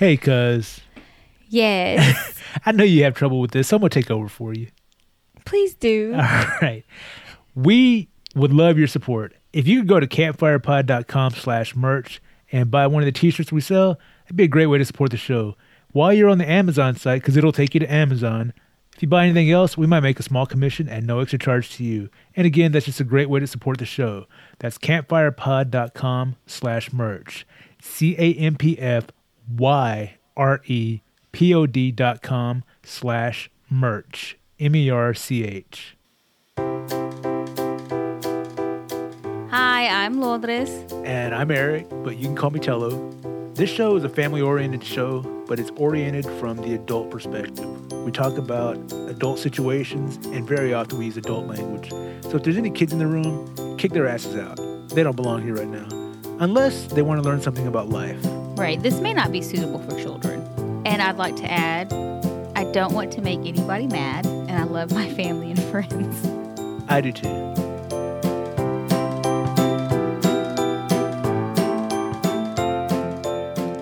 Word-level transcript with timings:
Hey, 0.00 0.16
cuz. 0.16 0.80
Yes. 1.50 2.40
I 2.64 2.72
know 2.72 2.84
you 2.84 3.04
have 3.04 3.12
trouble 3.12 3.38
with 3.38 3.50
this. 3.50 3.68
So 3.68 3.76
I'm 3.76 3.80
going 3.82 3.90
to 3.90 4.00
take 4.00 4.10
over 4.10 4.28
for 4.28 4.54
you. 4.54 4.68
Please 5.44 5.74
do. 5.74 6.14
All 6.16 6.46
right. 6.62 6.84
We 7.54 8.08
would 8.34 8.50
love 8.50 8.78
your 8.78 8.86
support. 8.86 9.34
If 9.52 9.68
you 9.68 9.80
could 9.80 9.88
go 9.88 10.00
to 10.00 10.06
campfirepod.com 10.06 11.32
slash 11.32 11.76
merch 11.76 12.22
and 12.50 12.70
buy 12.70 12.86
one 12.86 13.02
of 13.02 13.04
the 13.04 13.12
t-shirts 13.12 13.52
we 13.52 13.60
sell, 13.60 13.98
it'd 14.24 14.36
be 14.36 14.44
a 14.44 14.48
great 14.48 14.68
way 14.68 14.78
to 14.78 14.86
support 14.86 15.10
the 15.10 15.18
show. 15.18 15.54
While 15.92 16.14
you're 16.14 16.30
on 16.30 16.38
the 16.38 16.50
Amazon 16.50 16.96
site, 16.96 17.20
because 17.20 17.36
it'll 17.36 17.52
take 17.52 17.74
you 17.74 17.80
to 17.80 17.92
Amazon, 17.92 18.54
if 18.96 19.02
you 19.02 19.08
buy 19.08 19.24
anything 19.24 19.50
else, 19.50 19.76
we 19.76 19.86
might 19.86 20.00
make 20.00 20.18
a 20.18 20.22
small 20.22 20.46
commission 20.46 20.88
at 20.88 21.04
no 21.04 21.20
extra 21.20 21.38
charge 21.38 21.76
to 21.76 21.84
you. 21.84 22.08
And 22.34 22.46
again, 22.46 22.72
that's 22.72 22.86
just 22.86 23.00
a 23.00 23.04
great 23.04 23.28
way 23.28 23.40
to 23.40 23.46
support 23.46 23.76
the 23.76 23.84
show. 23.84 24.24
That's 24.60 24.78
campfirepod.com 24.78 26.36
slash 26.46 26.90
merch. 26.90 27.46
C-A-M-P-F-Y-R-E-P-O-D 29.50 31.92
dot 31.92 32.22
com 32.22 32.64
slash 32.82 33.50
merch. 33.68 34.38
M-E-R-C-H. 34.58 35.96
Hi, 39.50 39.88
I'm 39.88 40.20
Lourdes. 40.20 40.70
And 41.04 41.34
I'm 41.34 41.50
Eric, 41.50 41.88
but 41.90 42.16
you 42.16 42.26
can 42.26 42.36
call 42.36 42.50
me 42.50 42.60
Tello. 42.60 43.10
This 43.54 43.70
show 43.70 43.96
is 43.96 44.04
a 44.04 44.08
family 44.08 44.40
oriented 44.40 44.84
show, 44.84 45.22
but 45.48 45.58
it's 45.58 45.70
oriented 45.76 46.26
from 46.38 46.58
the 46.58 46.74
adult 46.74 47.10
perspective. 47.10 47.92
We 48.04 48.12
talk 48.12 48.38
about 48.38 48.76
adult 49.08 49.38
situations, 49.38 50.24
and 50.26 50.46
very 50.46 50.72
often 50.72 50.98
we 50.98 51.06
use 51.06 51.16
adult 51.16 51.46
language. 51.46 51.90
So 51.90 52.36
if 52.36 52.44
there's 52.44 52.56
any 52.56 52.70
kids 52.70 52.92
in 52.92 52.98
the 52.98 53.06
room, 53.06 53.76
kick 53.76 53.92
their 53.92 54.06
asses 54.06 54.36
out. 54.36 54.56
They 54.90 55.02
don't 55.02 55.16
belong 55.16 55.42
here 55.42 55.54
right 55.54 55.68
now. 55.68 55.88
Unless 56.38 56.92
they 56.92 57.02
want 57.02 57.22
to 57.22 57.28
learn 57.28 57.42
something 57.42 57.66
about 57.66 57.88
life. 57.88 58.24
Right, 58.60 58.78
this 58.82 59.00
may 59.00 59.14
not 59.14 59.32
be 59.32 59.40
suitable 59.40 59.78
for 59.78 59.98
children. 59.98 60.42
And 60.84 61.00
I'd 61.00 61.16
like 61.16 61.34
to 61.36 61.50
add, 61.50 61.90
I 62.54 62.70
don't 62.72 62.92
want 62.92 63.10
to 63.12 63.22
make 63.22 63.38
anybody 63.38 63.86
mad, 63.86 64.26
and 64.26 64.50
I 64.50 64.64
love 64.64 64.92
my 64.92 65.08
family 65.14 65.50
and 65.50 65.62
friends. 65.64 66.26
I 66.86 67.00
do 67.00 67.10
too. 67.10 67.26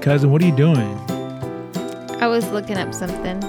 Cousin, 0.01 0.31
what 0.31 0.41
are 0.43 0.47
you 0.47 0.55
doing? 0.55 0.97
I 2.21 2.29
was 2.29 2.49
looking 2.53 2.77
up 2.77 2.95
something. 2.95 3.43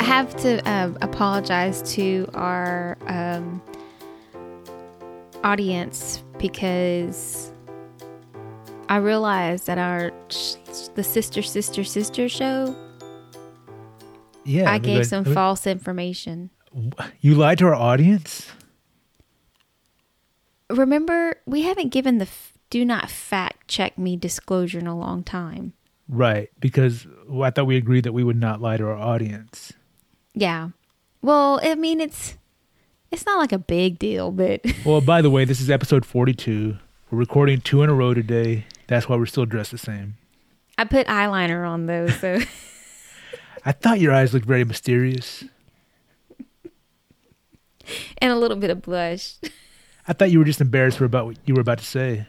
I 0.00 0.02
have 0.02 0.34
to 0.38 0.58
um, 0.68 0.98
apologize 1.00 1.80
to 1.94 2.28
our 2.34 2.98
um, 3.06 3.62
audience 5.44 6.24
because 6.38 7.49
I 8.90 8.96
realized 8.96 9.68
that 9.68 9.78
our 9.78 10.10
the 10.96 11.04
sister 11.04 11.42
sister 11.42 11.84
sister 11.84 12.28
show 12.28 12.74
Yeah. 14.44 14.68
I 14.68 14.80
mean, 14.80 14.82
gave 14.82 15.06
some 15.06 15.26
I 15.28 15.32
false 15.32 15.64
information. 15.64 16.50
You 17.20 17.36
lied 17.36 17.58
to 17.58 17.66
our 17.66 17.74
audience? 17.74 18.50
Remember, 20.68 21.36
we 21.46 21.62
haven't 21.62 21.88
given 21.90 22.18
the 22.18 22.24
f- 22.26 22.52
do 22.68 22.84
not 22.84 23.10
fact 23.10 23.68
check 23.68 23.96
me 23.96 24.16
disclosure 24.16 24.78
in 24.80 24.86
a 24.88 24.98
long 24.98 25.22
time. 25.22 25.72
Right, 26.08 26.50
because 26.58 27.06
well, 27.28 27.44
I 27.44 27.50
thought 27.50 27.66
we 27.66 27.76
agreed 27.76 28.02
that 28.02 28.12
we 28.12 28.24
would 28.24 28.36
not 28.40 28.60
lie 28.60 28.76
to 28.76 28.84
our 28.86 28.96
audience. 28.96 29.72
Yeah. 30.34 30.70
Well, 31.22 31.60
I 31.62 31.76
mean, 31.76 32.00
it's 32.00 32.36
it's 33.12 33.24
not 33.24 33.38
like 33.38 33.52
a 33.52 33.58
big 33.58 34.00
deal, 34.00 34.32
but 34.32 34.64
Well, 34.84 35.00
by 35.00 35.22
the 35.22 35.30
way, 35.30 35.44
this 35.44 35.60
is 35.60 35.70
episode 35.70 36.04
42. 36.04 36.76
We're 37.10 37.18
recording 37.18 37.60
two 37.60 37.82
in 37.82 37.90
a 37.90 37.94
row 37.94 38.14
today. 38.14 38.64
That's 38.90 39.08
why 39.08 39.14
we're 39.14 39.26
still 39.26 39.46
dressed 39.46 39.70
the 39.70 39.78
same. 39.78 40.16
I 40.76 40.82
put 40.84 41.06
eyeliner 41.06 41.64
on 41.66 41.86
those, 41.86 42.18
so 42.18 42.40
I 43.64 43.70
thought 43.70 44.00
your 44.00 44.12
eyes 44.12 44.34
looked 44.34 44.46
very 44.46 44.64
mysterious. 44.64 45.44
and 48.18 48.32
a 48.32 48.36
little 48.36 48.56
bit 48.56 48.68
of 48.70 48.82
blush. 48.82 49.36
I 50.08 50.12
thought 50.12 50.32
you 50.32 50.40
were 50.40 50.44
just 50.44 50.60
embarrassed 50.60 50.98
for 50.98 51.04
about 51.04 51.26
what 51.26 51.36
you 51.44 51.54
were 51.54 51.60
about 51.60 51.78
to 51.78 51.84
say. 51.84 52.26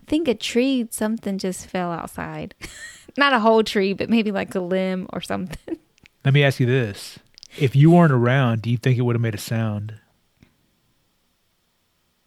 I 0.00 0.04
think 0.06 0.28
a 0.28 0.34
tree, 0.34 0.86
something 0.92 1.36
just 1.36 1.66
fell 1.66 1.90
outside. 1.90 2.54
Not 3.16 3.32
a 3.32 3.40
whole 3.40 3.64
tree, 3.64 3.94
but 3.94 4.08
maybe 4.08 4.30
like 4.30 4.54
a 4.54 4.60
limb 4.60 5.08
or 5.12 5.20
something. 5.20 5.76
Let 6.24 6.34
me 6.34 6.44
ask 6.44 6.60
you 6.60 6.66
this. 6.66 7.18
If 7.58 7.74
you 7.74 7.90
weren't 7.90 8.12
around, 8.12 8.62
do 8.62 8.70
you 8.70 8.76
think 8.76 8.96
it 8.96 9.02
would 9.02 9.16
have 9.16 9.22
made 9.22 9.34
a 9.34 9.38
sound? 9.38 9.94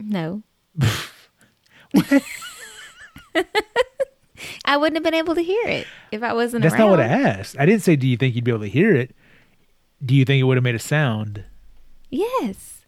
No. 0.02 0.44
I 4.66 4.78
wouldn't 4.78 4.96
have 4.96 5.04
been 5.04 5.14
able 5.14 5.36
to 5.36 5.44
hear 5.44 5.68
it 5.68 5.88
if 6.12 6.24
I 6.24 6.34
wasn't 6.34 6.64
That's 6.64 6.74
around. 6.76 6.82
not 6.82 6.90
what 6.92 7.00
I 7.00 7.06
asked. 7.06 7.56
I 7.60 7.66
didn't 7.66 7.82
say, 7.84 7.96
do 7.96 8.08
you 8.08 8.18
think 8.18 8.36
you'd 8.36 8.44
be 8.44 8.52
able 8.52 8.62
to 8.62 8.70
hear 8.70 8.96
it? 8.96 9.16
Do 10.04 10.14
you 10.16 10.26
think 10.26 10.40
it 10.42 10.44
would 10.44 10.58
have 10.58 10.64
made 10.64 10.76
a 10.76 10.80
sound? 10.80 11.44
Yes. 12.10 12.82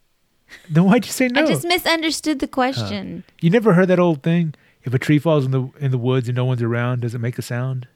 Then 0.70 0.86
why'd 0.86 1.06
you 1.06 1.12
say 1.12 1.28
no? 1.28 1.44
I 1.44 1.46
just 1.46 1.66
misunderstood 1.66 2.40
the 2.40 2.48
question. 2.48 3.24
You 3.42 3.50
never 3.50 3.74
heard 3.74 3.88
that 3.88 4.00
old 4.00 4.22
thing? 4.24 4.54
If 4.84 4.94
a 4.94 5.00
tree 5.00 5.18
falls 5.18 5.46
in 5.46 5.52
the 5.52 5.70
in 5.80 5.92
the 5.92 5.98
woods 5.98 6.28
and 6.30 6.36
no 6.36 6.46
one's 6.46 6.62
around, 6.62 7.02
does 7.02 7.16
it 7.16 7.20
make 7.20 7.40
a 7.40 7.42
sound? 7.42 7.88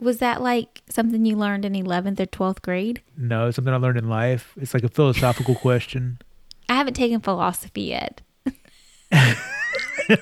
Was 0.00 0.18
that 0.18 0.40
like 0.42 0.82
something 0.88 1.24
you 1.26 1.36
learned 1.36 1.64
in 1.64 1.74
11th 1.74 2.18
or 2.20 2.26
12th 2.26 2.62
grade? 2.62 3.02
No, 3.16 3.48
it's 3.48 3.56
something 3.56 3.72
I 3.72 3.76
learned 3.76 3.98
in 3.98 4.08
life. 4.08 4.52
It's 4.56 4.74
like 4.74 4.82
a 4.82 4.88
philosophical 4.88 5.54
question. 5.54 6.18
I 6.68 6.74
haven't 6.74 6.94
taken 6.94 7.20
philosophy 7.20 7.82
yet. 7.82 8.22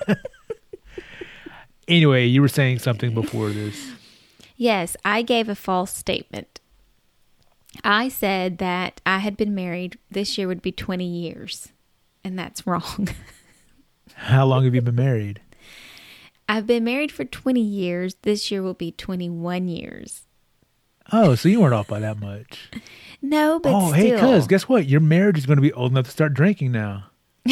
Anyway, 1.90 2.24
you 2.24 2.40
were 2.40 2.48
saying 2.48 2.78
something 2.78 3.12
before 3.12 3.50
this. 3.50 3.90
Yes, 4.56 4.96
I 5.04 5.22
gave 5.22 5.48
a 5.48 5.56
false 5.56 5.92
statement. 5.92 6.60
I 7.82 8.08
said 8.08 8.58
that 8.58 9.00
I 9.04 9.18
had 9.18 9.36
been 9.36 9.56
married, 9.56 9.98
this 10.08 10.38
year 10.38 10.46
would 10.46 10.62
be 10.62 10.70
20 10.70 11.04
years, 11.04 11.72
and 12.22 12.38
that's 12.38 12.64
wrong. 12.64 13.08
How 14.14 14.46
long 14.46 14.64
have 14.64 14.74
you 14.74 14.80
been 14.82 14.94
married? 14.94 15.40
I've 16.48 16.66
been 16.66 16.84
married 16.84 17.10
for 17.10 17.24
20 17.24 17.60
years. 17.60 18.14
This 18.22 18.50
year 18.52 18.62
will 18.62 18.74
be 18.74 18.92
21 18.92 19.66
years. 19.66 20.22
Oh, 21.12 21.34
so 21.34 21.48
you 21.48 21.60
weren't 21.60 21.74
off 21.74 21.88
by 21.88 21.98
that 21.98 22.20
much. 22.20 22.70
No, 23.20 23.58
but 23.58 23.72
oh, 23.72 23.92
still. 23.92 24.18
hey, 24.18 24.20
cuz, 24.20 24.46
guess 24.46 24.68
what? 24.68 24.86
Your 24.86 25.00
marriage 25.00 25.38
is 25.38 25.46
going 25.46 25.58
to 25.58 25.62
be 25.62 25.72
old 25.72 25.90
enough 25.90 26.04
to 26.04 26.10
start 26.12 26.34
drinking 26.34 26.70
now. 26.70 27.06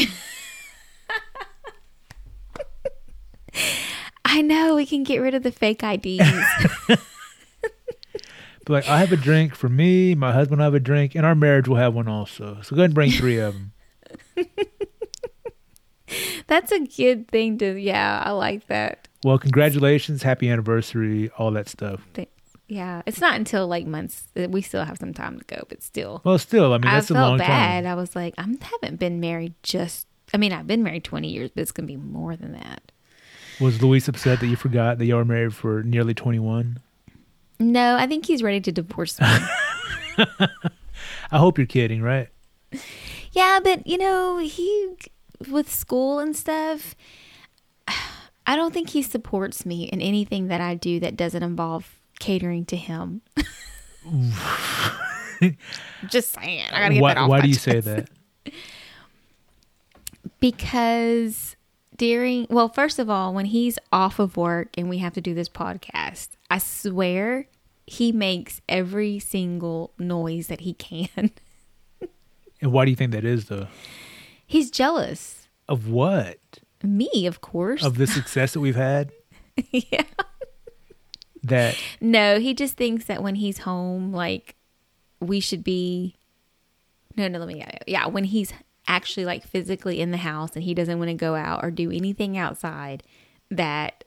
I 4.25 4.43
know 4.43 4.75
we 4.77 4.85
can 4.87 5.05
get 5.05 5.19
rid 5.19 5.35
of 5.35 5.43
the 5.43 5.53
fake 5.53 5.83
IDs. 5.83 6.23
But 8.67 8.85
like, 8.85 8.89
I 8.89 8.99
have 8.99 9.13
a 9.13 9.17
drink 9.17 9.55
for 9.55 9.71
me, 9.71 10.15
my 10.15 10.31
husband 10.31 10.59
will 10.59 10.65
have 10.67 10.75
a 10.75 10.81
drink, 10.81 11.15
and 11.15 11.25
our 11.25 11.35
marriage 11.35 11.69
will 11.69 11.77
have 11.77 11.95
one 11.95 12.07
also. 12.07 12.59
So 12.63 12.77
go 12.77 12.81
ahead 12.83 12.91
and 12.91 12.95
bring 12.95 13.11
three 13.11 13.39
of 13.39 13.55
them. 13.55 13.73
That's 16.47 16.71
a 16.73 16.81
good 16.81 17.29
thing 17.29 17.57
to, 17.59 17.77
yeah, 17.81 18.23
I 18.25 18.31
like 18.33 18.67
that. 18.69 19.09
Well, 19.25 19.39
congratulations, 19.39 20.23
happy 20.23 20.51
anniversary, 20.51 21.31
all 21.39 21.51
that 21.53 21.69
stuff. 21.69 22.01
Th- 22.15 22.29
Yeah, 22.69 23.01
it's 23.07 23.21
not 23.23 23.37
until 23.37 23.67
like 23.67 23.87
months. 23.87 24.29
Uh, 24.37 24.49
we 24.51 24.61
still 24.61 24.85
have 24.85 24.99
some 24.99 25.15
time 25.15 25.39
to 25.39 25.45
go, 25.47 25.65
but 25.71 25.83
still. 25.83 26.21
Well, 26.25 26.39
still, 26.39 26.75
I 26.75 26.79
mean, 26.79 26.89
I 26.89 26.95
that's 26.97 27.11
a 27.11 27.15
felt 27.15 27.29
long 27.31 27.39
bad. 27.39 27.85
time. 27.85 27.87
I 27.91 27.95
was 27.95 28.15
like, 28.15 28.35
I 28.37 28.43
haven't 28.61 28.99
been 28.99 29.19
married 29.21 29.55
just, 29.63 30.07
I 30.35 30.37
mean, 30.37 30.53
I've 30.53 30.67
been 30.67 30.83
married 30.83 31.05
20 31.05 31.29
years, 31.29 31.51
but 31.55 31.63
it's 31.63 31.73
going 31.73 31.87
to 31.87 31.93
be 31.93 31.97
more 31.97 32.37
than 32.37 32.53
that. 32.53 32.93
Was 33.61 33.83
Luis 33.83 34.07
upset 34.09 34.41
that 34.41 34.47
you 34.47 34.57
forgot 34.57 34.99
that 34.99 35.07
you 35.07 35.17
were 35.17 35.25
married 35.25 35.55
for 35.55 35.83
nearly 35.83 36.15
21? 36.15 36.79
No, 37.59 37.97
I 37.97 38.07
think 38.07 38.27
he's 38.27 38.43
ready 38.43 38.61
to 38.61 38.71
divorce 38.71 39.21
me. 39.21 39.27
I 41.31 41.39
hope 41.39 41.59
you're 41.59 41.67
kidding, 41.67 42.03
right? 42.03 42.29
yeah, 43.33 43.59
but 43.63 43.87
you 43.87 43.99
know, 43.99 44.39
he, 44.39 44.95
with 45.51 45.73
school 45.73 46.19
and 46.21 46.37
stuff, 46.37 46.95
I 48.47 48.57
don't 48.57 48.73
think 48.73 48.91
he 48.91 49.03
supports 49.03 49.67
me 49.67 49.85
in 49.85 50.01
anything 50.01 50.49
that 50.49 50.61
I 50.61 50.75
do 50.75 51.01
that 51.01 51.17
doesn't 51.17 51.43
involve 51.43 51.99
catering 52.21 52.65
to 52.67 52.77
him. 52.77 53.23
Just 56.09 56.33
saying. 56.33 56.65
I 56.73 56.81
gotta 56.81 56.95
get 56.95 57.03
why 57.03 57.15
that 57.15 57.21
off 57.21 57.29
why 57.29 57.41
do 57.41 57.49
you 57.49 57.55
chest. 57.55 57.65
say 57.65 57.81
that? 57.81 58.09
Because 60.41 61.57
during, 61.99 62.47
well, 62.49 62.69
first 62.69 62.99
of 62.99 63.11
all, 63.11 63.35
when 63.35 63.47
he's 63.47 63.79
off 63.93 64.19
of 64.19 64.37
work 64.37 64.69
and 64.79 64.89
we 64.89 64.99
have 64.99 65.13
to 65.15 65.21
do 65.21 65.35
this 65.35 65.49
podcast, 65.49 66.29
I 66.51 66.59
swear 66.59 67.47
he 67.87 68.13
makes 68.13 68.61
every 68.69 69.19
single 69.19 69.93
noise 69.99 70.47
that 70.47 70.61
he 70.63 70.75
can. 70.75 71.31
And 72.61 72.73
why 72.73 72.85
do 72.85 72.91
you 72.91 72.97
think 72.97 73.13
that 73.13 73.25
is, 73.25 73.45
though? 73.45 73.69
he's 74.45 74.69
jealous. 74.71 75.47
Of 75.69 75.89
what? 75.89 76.39
Me, 76.83 77.27
of 77.27 77.41
course. 77.41 77.85
Of 77.85 77.99
the 77.99 78.07
success 78.09 78.53
that 78.55 78.59
we've 78.61 78.75
had? 78.75 79.13
yeah. 79.71 80.03
That 81.45 81.77
No, 82.01 82.41
he 82.41 82.53
just 82.53 82.77
thinks 82.77 83.05
that 83.05 83.23
when 83.23 83.37
he's 83.37 83.59
home, 83.59 84.13
like 84.13 84.57
we 85.21 85.39
should 85.39 85.63
be. 85.63 86.17
No, 87.17 87.29
no, 87.29 87.39
let 87.39 87.47
me. 87.47 87.65
Yeah, 87.87 88.07
when 88.07 88.25
he's 88.25 88.53
actually 88.89 89.25
like 89.27 89.47
physically 89.47 90.01
in 90.01 90.11
the 90.11 90.17
house 90.17 90.55
and 90.55 90.65
he 90.65 90.75
doesn't 90.75 90.99
want 90.99 91.09
to 91.11 91.15
go 91.15 91.35
out 91.37 91.63
or 91.63 91.71
do 91.71 91.91
anything 91.93 92.37
outside, 92.37 93.03
that 93.51 94.03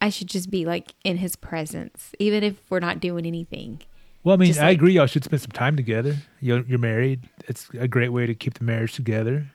I 0.00 0.08
should 0.10 0.28
just 0.28 0.50
be 0.50 0.64
like 0.64 0.94
in 1.04 1.16
his 1.16 1.34
presence, 1.36 2.12
even 2.18 2.44
if 2.44 2.56
we're 2.70 2.80
not 2.80 3.00
doing 3.00 3.26
anything. 3.26 3.80
Well, 4.22 4.34
I 4.34 4.36
mean, 4.36 4.48
Just 4.48 4.60
I 4.60 4.66
like- 4.68 4.76
agree. 4.76 4.92
Y'all 4.92 5.06
should 5.06 5.24
spend 5.24 5.40
some 5.42 5.50
time 5.50 5.76
together. 5.76 6.16
You're, 6.40 6.60
you're 6.66 6.78
married. 6.78 7.28
It's 7.48 7.68
a 7.78 7.88
great 7.88 8.10
way 8.10 8.26
to 8.26 8.34
keep 8.34 8.54
the 8.54 8.64
marriage 8.64 8.92
together. 8.94 9.46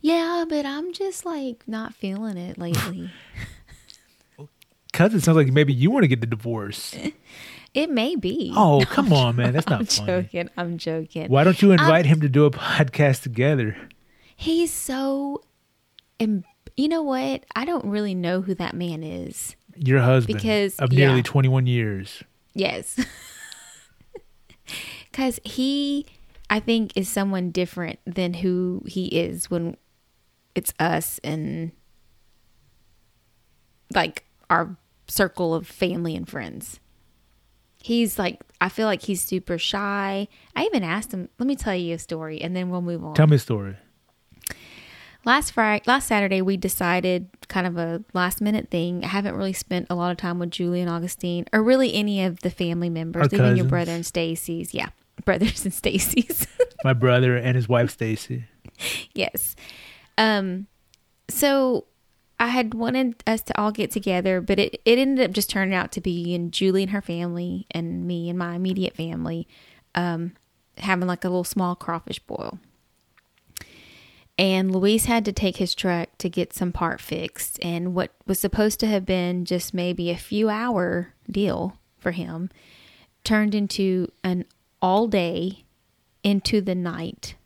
Yeah, 0.00 0.44
but 0.48 0.64
I'm 0.64 0.92
just 0.92 1.24
like 1.26 1.64
not 1.66 1.92
feeling 1.94 2.36
it 2.36 2.56
lately. 2.58 3.10
Cause 4.92 5.14
it 5.14 5.22
sounds 5.22 5.36
like 5.36 5.46
maybe 5.48 5.72
you 5.72 5.90
want 5.90 6.04
to 6.04 6.08
get 6.08 6.20
the 6.20 6.26
divorce. 6.26 6.94
it 7.74 7.90
may 7.90 8.16
be. 8.16 8.52
Oh, 8.56 8.84
come 8.88 9.12
on, 9.12 9.36
man. 9.36 9.52
That's 9.52 9.66
not 9.70 9.80
I'm 9.80 9.86
funny. 9.86 10.06
joking. 10.22 10.50
I'm 10.56 10.78
joking. 10.78 11.28
Why 11.28 11.44
don't 11.44 11.60
you 11.62 11.68
um, 11.72 11.78
invite 11.78 12.06
him 12.06 12.20
to 12.20 12.28
do 12.28 12.44
a 12.44 12.50
podcast 12.50 13.22
together? 13.22 13.76
He's 14.36 14.72
so. 14.72 15.42
em- 16.20 16.44
You 16.76 16.88
know 16.88 17.02
what? 17.02 17.44
I 17.56 17.64
don't 17.64 17.84
really 17.86 18.14
know 18.14 18.40
who 18.42 18.54
that 18.56 18.74
man 18.74 19.02
is. 19.02 19.56
Your 19.76 20.00
husband 20.00 20.36
Because- 20.38 20.76
of 20.78 20.92
nearly 20.92 21.16
yeah. 21.18 21.22
21 21.22 21.66
years. 21.66 22.22
Yes. 22.54 22.98
Because 25.10 25.38
he, 25.44 26.06
I 26.48 26.58
think, 26.60 26.92
is 26.96 27.06
someone 27.08 27.50
different 27.50 27.98
than 28.06 28.32
who 28.34 28.82
he 28.86 29.06
is 29.08 29.50
when 29.50 29.76
it's 30.54 30.72
us 30.78 31.20
and 31.22 31.72
like 33.94 34.24
our 34.48 34.76
circle 35.08 35.54
of 35.54 35.66
family 35.66 36.16
and 36.16 36.26
friends. 36.28 36.80
He's 37.82 38.18
like, 38.18 38.40
I 38.60 38.68
feel 38.68 38.86
like 38.86 39.02
he's 39.02 39.22
super 39.22 39.58
shy. 39.58 40.28
I 40.54 40.64
even 40.64 40.84
asked 40.84 41.12
him, 41.12 41.28
let 41.38 41.46
me 41.46 41.56
tell 41.56 41.74
you 41.74 41.94
a 41.94 41.98
story 41.98 42.40
and 42.40 42.54
then 42.54 42.70
we'll 42.70 42.80
move 42.82 43.04
on. 43.04 43.14
Tell 43.14 43.26
me 43.26 43.36
a 43.36 43.38
story. 43.40 43.76
last 45.24 45.52
Friday, 45.52 45.82
last 45.86 46.08
Saturday, 46.08 46.42
we 46.42 46.56
decided 46.56 47.28
kind 47.48 47.66
of 47.66 47.76
a 47.76 48.04
last 48.12 48.40
minute 48.40 48.70
thing. 48.70 49.04
I 49.04 49.08
haven't 49.08 49.34
really 49.34 49.52
spent 49.52 49.86
a 49.90 49.94
lot 49.94 50.10
of 50.10 50.16
time 50.16 50.38
with 50.38 50.50
Julie 50.50 50.80
and 50.80 50.90
Augustine, 50.90 51.44
or 51.52 51.62
really 51.62 51.92
any 51.94 52.24
of 52.24 52.40
the 52.40 52.50
family 52.50 52.88
members, 52.90 53.32
Our 53.32 53.38
even 53.38 53.56
your 53.56 53.66
brother 53.66 53.92
and 53.92 54.06
Stacy's. 54.06 54.72
Yeah, 54.74 54.88
brothers 55.24 55.64
and 55.64 55.74
Stacy's. 55.74 56.46
My 56.84 56.92
brother 56.92 57.36
and 57.36 57.56
his 57.56 57.68
wife, 57.68 57.90
Stacy. 57.98 58.44
yes. 59.14 59.54
Um. 60.18 60.66
So 61.28 61.86
I 62.42 62.46
had 62.48 62.74
wanted 62.74 63.22
us 63.24 63.40
to 63.42 63.60
all 63.60 63.70
get 63.70 63.92
together, 63.92 64.40
but 64.40 64.58
it 64.58 64.82
it 64.84 64.98
ended 64.98 65.24
up 65.24 65.32
just 65.32 65.48
turning 65.48 65.74
out 65.74 65.92
to 65.92 66.00
be 66.00 66.34
in 66.34 66.50
Julie 66.50 66.82
and 66.82 66.90
her 66.90 67.00
family 67.00 67.68
and 67.70 68.04
me 68.04 68.28
and 68.28 68.36
my 68.36 68.56
immediate 68.56 68.96
family, 68.96 69.46
um, 69.94 70.32
having 70.76 71.06
like 71.06 71.24
a 71.24 71.28
little 71.28 71.44
small 71.44 71.76
crawfish 71.76 72.18
boil. 72.18 72.58
and 74.36 74.74
Luis 74.74 75.04
had 75.04 75.24
to 75.26 75.32
take 75.32 75.58
his 75.58 75.72
truck 75.72 76.08
to 76.18 76.28
get 76.28 76.52
some 76.52 76.72
part 76.72 77.00
fixed 77.00 77.60
and 77.62 77.94
what 77.94 78.10
was 78.26 78.40
supposed 78.40 78.80
to 78.80 78.88
have 78.88 79.06
been 79.06 79.44
just 79.44 79.72
maybe 79.72 80.10
a 80.10 80.16
few 80.16 80.48
hour 80.48 81.14
deal 81.30 81.78
for 81.98 82.10
him 82.10 82.50
turned 83.22 83.54
into 83.54 84.10
an 84.24 84.44
all 84.80 85.06
day 85.06 85.64
into 86.24 86.60
the 86.60 86.74
night 86.74 87.36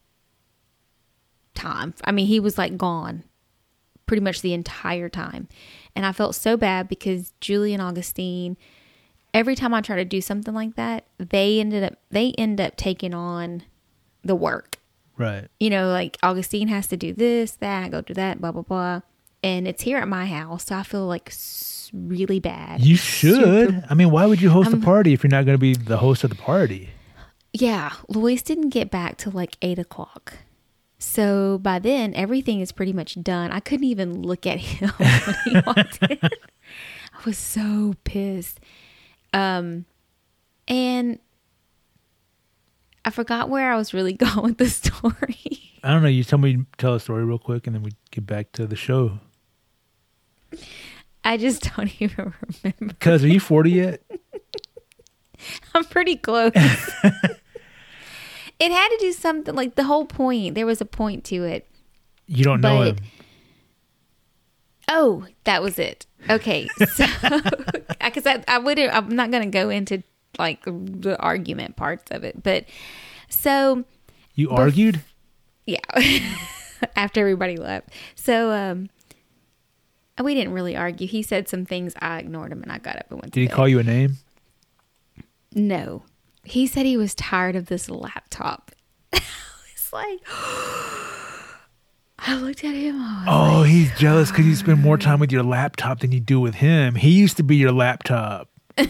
time. 1.54 1.92
I 2.02 2.12
mean, 2.12 2.28
he 2.28 2.40
was 2.40 2.56
like 2.56 2.78
gone 2.78 3.24
pretty 4.06 4.22
much 4.22 4.40
the 4.40 4.54
entire 4.54 5.08
time. 5.08 5.48
And 5.94 6.06
I 6.06 6.12
felt 6.12 6.34
so 6.34 6.56
bad 6.56 6.88
because 6.88 7.32
Julie 7.40 7.72
and 7.74 7.82
Augustine 7.82 8.56
every 9.34 9.54
time 9.54 9.74
I 9.74 9.82
try 9.82 9.96
to 9.96 10.04
do 10.04 10.20
something 10.22 10.54
like 10.54 10.76
that, 10.76 11.06
they 11.18 11.60
ended 11.60 11.84
up 11.84 11.98
they 12.10 12.32
end 12.38 12.60
up 12.60 12.76
taking 12.76 13.12
on 13.14 13.64
the 14.24 14.34
work 14.34 14.78
Right. 15.18 15.48
you 15.60 15.70
know, 15.70 15.88
like 15.90 16.18
Augustine 16.22 16.68
has 16.68 16.86
to 16.88 16.96
do 16.96 17.12
this, 17.12 17.52
that, 17.52 17.90
go 17.90 18.00
do 18.02 18.12
that, 18.14 18.40
blah, 18.40 18.52
blah, 18.52 18.62
blah. 18.62 19.00
And 19.42 19.66
it's 19.68 19.82
here 19.82 19.98
at 19.98 20.08
my 20.08 20.26
house. 20.26 20.66
So 20.66 20.76
I 20.76 20.82
feel 20.82 21.06
like 21.06 21.32
really 21.92 22.40
bad. 22.40 22.80
You 22.82 22.96
should. 22.96 23.70
Super- 23.70 23.84
I 23.88 23.94
mean, 23.94 24.10
why 24.10 24.26
would 24.26 24.42
you 24.42 24.50
host 24.50 24.72
a 24.72 24.76
party 24.76 25.12
if 25.14 25.22
you're 25.22 25.30
not 25.30 25.46
going 25.46 25.54
to 25.56 25.60
be 25.60 25.74
the 25.74 25.96
host 25.98 26.24
of 26.24 26.30
the 26.30 26.36
party? 26.36 26.90
yeah. 27.52 27.92
Luis 28.08 28.42
didn't 28.42 28.68
get 28.70 28.90
back 28.90 29.16
till 29.16 29.32
like 29.32 29.56
eight 29.62 29.78
o'clock. 29.78 30.34
So 30.98 31.58
by 31.58 31.78
then, 31.78 32.14
everything 32.14 32.60
is 32.60 32.72
pretty 32.72 32.92
much 32.92 33.22
done. 33.22 33.50
I 33.50 33.60
couldn't 33.60 33.84
even 33.84 34.22
look 34.22 34.46
at 34.46 34.58
him 34.60 34.90
when 34.96 35.36
he 35.44 35.54
walked 35.66 35.98
in. 36.02 36.18
I 36.22 37.24
was 37.24 37.38
so 37.38 37.94
pissed. 38.04 38.60
Um, 39.32 39.84
and 40.68 41.18
I 43.04 43.10
forgot 43.10 43.48
where 43.48 43.72
I 43.72 43.76
was 43.76 43.92
really 43.92 44.12
going 44.14 44.42
with 44.42 44.58
the 44.58 44.68
story. 44.68 45.62
I 45.82 45.90
don't 45.92 46.02
know. 46.02 46.08
You 46.08 46.24
tell 46.24 46.38
me, 46.38 46.64
tell 46.78 46.94
a 46.94 47.00
story 47.00 47.24
real 47.24 47.38
quick, 47.38 47.66
and 47.66 47.76
then 47.76 47.82
we 47.82 47.92
get 48.10 48.26
back 48.26 48.52
to 48.52 48.66
the 48.66 48.76
show. 48.76 49.20
I 51.22 51.36
just 51.36 51.70
don't 51.76 52.00
even 52.00 52.32
remember. 52.64 52.94
Cuz, 53.00 53.24
are 53.24 53.28
you 53.28 53.40
40 53.40 53.70
yet? 53.70 54.02
I'm 55.74 55.84
pretty 55.84 56.16
close. 56.16 56.52
It 58.58 58.72
had 58.72 58.88
to 58.88 58.96
do 59.00 59.12
something 59.12 59.54
like 59.54 59.74
the 59.74 59.84
whole 59.84 60.06
point. 60.06 60.54
There 60.54 60.66
was 60.66 60.80
a 60.80 60.86
point 60.86 61.24
to 61.24 61.44
it. 61.44 61.68
You 62.26 62.44
don't 62.44 62.60
know 62.60 62.82
it. 62.82 63.00
Oh, 64.88 65.26
that 65.44 65.62
was 65.62 65.78
it. 65.78 66.06
Okay, 66.30 66.68
so 66.94 67.06
because 68.04 68.26
I, 68.26 68.42
I 68.48 68.58
wouldn't, 68.58 68.92
I'm 68.94 69.08
not 69.14 69.30
going 69.30 69.44
to 69.44 69.50
go 69.50 69.68
into 69.70 70.02
like 70.38 70.64
the 70.64 71.16
argument 71.20 71.76
parts 71.76 72.10
of 72.10 72.24
it, 72.24 72.42
but 72.42 72.64
so 73.28 73.84
You 74.34 74.50
argued? 74.50 75.02
yeah, 75.66 75.78
after 76.96 77.20
everybody 77.20 77.56
left, 77.56 77.90
so 78.14 78.50
um, 78.52 78.90
we 80.22 80.34
didn't 80.34 80.52
really 80.52 80.76
argue. 80.76 81.06
He 81.06 81.22
said 81.22 81.48
some 81.48 81.64
things, 81.64 81.94
I 82.00 82.18
ignored 82.18 82.50
him, 82.52 82.62
and 82.62 82.72
I 82.72 82.78
got 82.78 82.96
up 82.96 83.06
and 83.10 83.20
went. 83.20 83.32
Did 83.32 83.40
he 83.40 83.46
bed. 83.46 83.54
call 83.54 83.68
you 83.68 83.78
a 83.78 83.84
name? 83.84 84.16
No. 85.54 86.02
He 86.46 86.66
said 86.66 86.86
he 86.86 86.96
was 86.96 87.14
tired 87.14 87.56
of 87.56 87.66
this 87.66 87.90
laptop. 87.90 88.70
it's 89.12 89.92
like 89.92 90.20
I 92.18 92.34
looked 92.36 92.64
at 92.64 92.74
him. 92.74 93.00
I 93.00 93.24
was 93.24 93.26
Oh, 93.28 93.62
he's 93.64 93.96
jealous 93.98 94.30
because 94.30 94.46
you 94.46 94.54
spend 94.54 94.80
more 94.82 94.96
time 94.98 95.20
with 95.20 95.30
your 95.30 95.42
laptop 95.42 96.00
than 96.00 96.12
you 96.12 96.20
do 96.20 96.40
with 96.40 96.54
him. 96.56 96.94
He 96.94 97.10
used 97.10 97.36
to 97.36 97.42
be 97.42 97.56
your 97.56 97.72
laptop. 97.72 98.48
and 98.78 98.88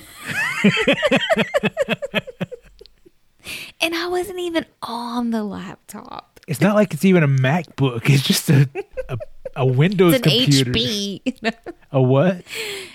I 3.94 4.08
wasn't 4.08 4.38
even 4.40 4.66
on 4.82 5.30
the 5.30 5.44
laptop. 5.44 6.40
It's 6.48 6.60
not 6.60 6.74
like 6.76 6.94
it's 6.94 7.04
even 7.04 7.22
a 7.22 7.28
MacBook. 7.28 8.08
It's 8.08 8.22
just 8.22 8.48
a 8.50 8.68
a, 9.08 9.18
a 9.56 9.66
Windows 9.66 10.14
It's 10.14 10.26
an 10.26 10.32
computer. 10.32 10.70
HP. 10.72 11.54
A 11.92 12.00
what? 12.00 12.42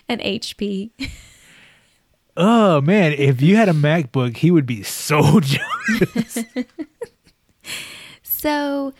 an 0.10 0.20
HP. 0.20 0.92
Oh 2.38 2.82
man, 2.82 3.14
if 3.14 3.42
you 3.42 3.56
had 3.58 3.70
a 3.70 3.74
MacBook, 3.74 4.38
he 4.38 4.52
would 4.52 4.66
be 4.66 4.84
so 4.84 5.40
jealous. 5.42 6.40
So 8.24 8.94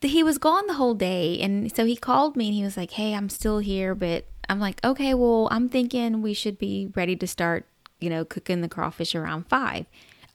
he 0.00 0.22
was 0.22 0.38
gone 0.38 0.66
the 0.66 0.74
whole 0.74 0.94
day. 0.94 1.38
And 1.40 1.74
so 1.74 1.84
he 1.84 1.96
called 1.96 2.36
me 2.36 2.46
and 2.48 2.54
he 2.54 2.62
was 2.64 2.76
like, 2.76 2.92
Hey, 2.92 3.14
I'm 3.14 3.28
still 3.28 3.58
here. 3.58 3.94
But 3.94 4.26
I'm 4.48 4.58
like, 4.60 4.80
Okay, 4.84 5.14
well, 5.14 5.48
I'm 5.50 5.68
thinking 5.68 6.22
we 6.22 6.34
should 6.34 6.58
be 6.58 6.90
ready 6.96 7.14
to 7.16 7.26
start, 7.26 7.66
you 8.00 8.10
know, 8.10 8.24
cooking 8.24 8.60
the 8.60 8.68
crawfish 8.68 9.14
around 9.14 9.48
five. 9.48 9.86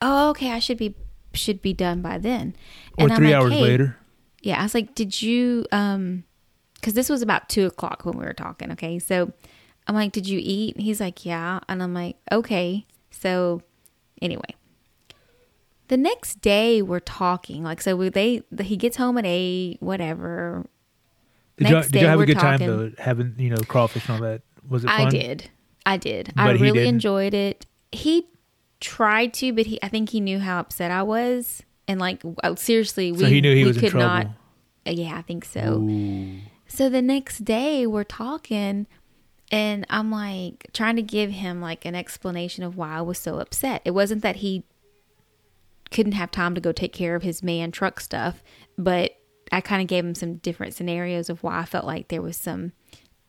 Oh, 0.01 0.29
okay. 0.29 0.51
I 0.51 0.59
should 0.59 0.77
be 0.77 0.95
should 1.33 1.61
be 1.61 1.73
done 1.73 2.01
by 2.01 2.19
then. 2.19 2.55
or 2.99 3.09
I'm 3.09 3.15
three 3.17 3.27
like, 3.27 3.35
hours 3.35 3.53
"Hey," 3.53 3.61
later. 3.61 3.97
Yeah, 4.43 4.59
I 4.59 4.63
was 4.63 4.75
like, 4.75 4.93
did 4.93 5.21
you 5.21 5.65
um 5.71 6.23
cuz 6.81 6.93
this 6.93 7.09
was 7.09 7.21
about 7.21 7.49
2 7.49 7.65
o'clock 7.65 8.05
when 8.05 8.17
we 8.17 8.23
were 8.25 8.33
talking, 8.33 8.71
okay? 8.73 8.99
So 8.99 9.31
I'm 9.87 9.95
like, 9.95 10.11
did 10.11 10.27
you 10.27 10.39
eat? 10.41 10.79
He's 10.79 10.99
like, 10.99 11.25
yeah. 11.25 11.59
And 11.67 11.83
I'm 11.83 11.93
like, 11.93 12.15
okay. 12.31 12.85
So 13.11 13.61
anyway, 14.21 14.55
the 15.87 15.97
next 15.97 16.41
day 16.41 16.81
we're 16.81 16.99
talking. 16.99 17.63
Like, 17.63 17.81
so 17.81 17.95
we, 17.95 18.09
they 18.09 18.41
he 18.61 18.77
gets 18.77 18.97
home 18.97 19.17
at 19.17 19.25
eight, 19.25 19.77
whatever. 19.81 20.65
Did 21.57 21.69
you, 21.69 21.81
did 21.83 22.01
you 22.01 22.07
have 22.07 22.19
a 22.19 22.25
good 22.25 22.39
time 22.39 22.59
though? 22.59 22.91
Having 22.97 23.35
you 23.37 23.49
know 23.49 23.57
crawfish 23.67 24.07
and 24.07 24.15
all 24.15 24.21
that. 24.29 24.41
Was 24.67 24.83
it 24.83 24.87
fun? 24.87 25.07
I 25.07 25.09
did, 25.09 25.49
I 25.85 25.97
did. 25.97 26.33
I 26.37 26.47
But 26.47 26.55
he 26.55 26.61
really 26.63 26.79
didn't? 26.79 26.95
enjoyed 26.95 27.33
it. 27.33 27.65
He 27.91 28.27
tried 28.79 29.33
to, 29.35 29.53
but 29.53 29.65
he 29.67 29.77
I 29.83 29.87
think 29.89 30.09
he 30.09 30.19
knew 30.21 30.39
how 30.39 30.59
upset 30.59 30.89
I 30.89 31.03
was, 31.03 31.61
and 31.87 31.99
like 31.99 32.23
uh, 32.43 32.55
seriously, 32.55 33.11
we 33.11 33.19
So 33.19 33.25
he 33.25 33.41
knew 33.41 33.53
he 33.53 33.63
we 33.63 33.67
was 33.67 33.77
in 33.77 33.81
could 33.81 33.91
trouble. 33.91 34.07
not. 34.07 34.25
uh, 34.87 34.91
Yeah, 34.91 35.15
I 35.17 35.21
think 35.21 35.45
so. 35.45 35.79
Ooh. 35.81 36.37
So 36.67 36.89
the 36.89 37.01
next 37.03 37.43
day 37.45 37.85
we're 37.85 38.03
talking 38.05 38.87
and 39.53 39.85
I'm 39.87 40.09
like 40.09 40.65
trying 40.73 40.95
to 40.95 41.03
give 41.03 41.29
him 41.29 41.61
like 41.61 41.85
an 41.85 41.93
explanation 41.93 42.63
of 42.63 42.75
why 42.75 42.97
I 42.97 43.01
was 43.01 43.19
so 43.19 43.37
upset. 43.37 43.83
It 43.85 43.91
wasn't 43.91 44.23
that 44.23 44.37
he 44.37 44.63
couldn't 45.91 46.13
have 46.13 46.31
time 46.31 46.55
to 46.55 46.61
go 46.61 46.71
take 46.71 46.91
care 46.91 47.15
of 47.15 47.21
his 47.21 47.43
man 47.43 47.71
truck 47.71 47.99
stuff, 47.99 48.43
but 48.79 49.11
I 49.51 49.61
kind 49.61 49.83
of 49.83 49.87
gave 49.87 50.03
him 50.03 50.15
some 50.15 50.37
different 50.37 50.73
scenarios 50.73 51.29
of 51.29 51.43
why 51.43 51.59
I 51.59 51.65
felt 51.65 51.85
like 51.85 52.07
there 52.07 52.21
was 52.23 52.35
some 52.35 52.71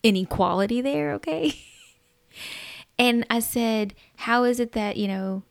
inequality 0.03 0.81
there, 0.81 1.13
okay? 1.13 1.59
and 2.99 3.27
I 3.29 3.41
said, 3.41 3.93
"How 4.17 4.45
is 4.45 4.61
it 4.61 4.73
that, 4.73 4.97
you 4.97 5.09
know, 5.09 5.43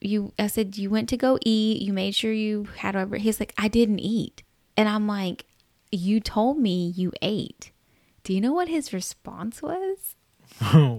you 0.00 0.32
I 0.38 0.46
said 0.46 0.78
you 0.78 0.88
went 0.88 1.08
to 1.08 1.16
go 1.16 1.36
eat, 1.44 1.82
you 1.82 1.92
made 1.92 2.14
sure 2.14 2.32
you 2.32 2.68
had 2.76 2.94
whatever." 2.94 3.16
He's 3.16 3.40
like, 3.40 3.54
"I 3.58 3.66
didn't 3.66 3.98
eat." 3.98 4.44
And 4.76 4.88
I'm 4.88 5.08
like, 5.08 5.46
"You 5.90 6.20
told 6.20 6.58
me 6.58 6.92
you 6.94 7.12
ate." 7.20 7.72
Do 8.22 8.34
you 8.34 8.40
know 8.40 8.52
what 8.52 8.68
his 8.68 8.92
response 8.92 9.62
was? 9.62 10.16
uh, 10.70 10.98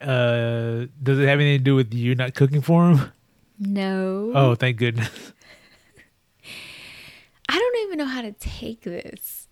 does 0.00 1.18
it 1.18 1.26
have 1.26 1.40
anything 1.40 1.58
to 1.58 1.64
do 1.64 1.74
with 1.74 1.92
you 1.92 2.14
not 2.14 2.34
cooking 2.34 2.62
for 2.62 2.90
him? 2.90 3.12
No. 3.58 4.32
Oh, 4.34 4.54
thank 4.54 4.76
goodness. 4.76 5.10
I 7.48 7.58
don't 7.58 7.86
even 7.86 7.98
know 7.98 8.06
how 8.06 8.22
to 8.22 8.32
take 8.32 8.82
this. 8.82 9.48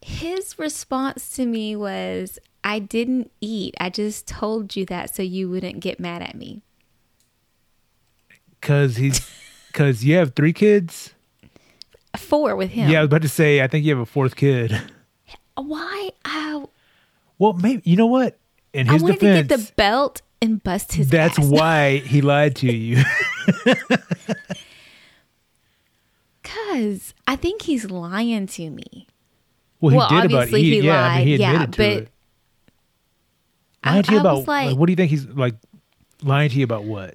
His 0.00 0.58
response 0.58 1.30
to 1.36 1.46
me 1.46 1.76
was, 1.76 2.38
I 2.64 2.78
didn't 2.78 3.30
eat. 3.40 3.74
I 3.80 3.90
just 3.90 4.26
told 4.26 4.76
you 4.76 4.84
that 4.86 5.14
so 5.14 5.22
you 5.22 5.50
wouldn't 5.50 5.80
get 5.80 6.00
mad 6.00 6.22
at 6.22 6.34
me. 6.34 6.62
Cause 8.60 8.96
he's, 8.96 9.28
cause 9.72 10.02
you 10.02 10.16
have 10.16 10.34
three 10.34 10.52
kids. 10.52 11.14
Four 12.16 12.56
with 12.56 12.70
him. 12.70 12.90
Yeah, 12.90 12.98
I 12.98 13.02
was 13.02 13.06
about 13.06 13.22
to 13.22 13.28
say. 13.28 13.62
I 13.62 13.68
think 13.68 13.84
you 13.84 13.92
have 13.92 14.00
a 14.00 14.06
fourth 14.06 14.34
kid. 14.34 14.80
Why? 15.62 16.10
I, 16.24 16.64
Well, 17.38 17.52
maybe 17.54 17.82
you 17.84 17.96
know 17.96 18.06
what? 18.06 18.38
In 18.72 18.86
his 18.86 19.00
I 19.00 19.04
wanted 19.04 19.18
defense, 19.20 19.48
to 19.48 19.56
get 19.56 19.66
the 19.66 19.72
belt 19.76 20.22
and 20.42 20.62
bust 20.62 20.92
his 20.92 21.08
that's 21.08 21.38
ass. 21.38 21.44
why 21.48 21.96
he 21.98 22.20
lied 22.20 22.56
to 22.56 22.72
you. 22.72 23.02
Because 26.42 27.14
I 27.26 27.36
think 27.36 27.62
he's 27.62 27.90
lying 27.90 28.46
to 28.46 28.70
me. 28.70 29.06
well, 29.80 29.90
he 29.90 29.96
Well, 29.98 30.08
did 30.08 30.16
about 30.16 30.24
obviously 30.42 30.60
eating. 30.62 30.82
he 30.82 30.86
yeah, 30.88 31.02
I 31.04 31.18
mean, 31.18 31.26
he 31.26 31.32
lied, 31.32 31.40
yeah, 31.40 31.50
admitted 31.62 31.72
to 31.72 31.78
but 31.78 31.86
it. 32.02 32.08
Lying 33.84 34.02
to 34.02 34.10
you 34.12 34.16
I 34.16 34.20
about 34.20 34.36
was 34.38 34.48
like- 34.48 34.76
what 34.76 34.86
do 34.86 34.92
you 34.92 34.96
think 34.96 35.10
he's 35.10 35.26
like? 35.26 35.54
Lying 36.22 36.50
to 36.50 36.56
you 36.56 36.64
about 36.64 36.84
what? 36.84 37.14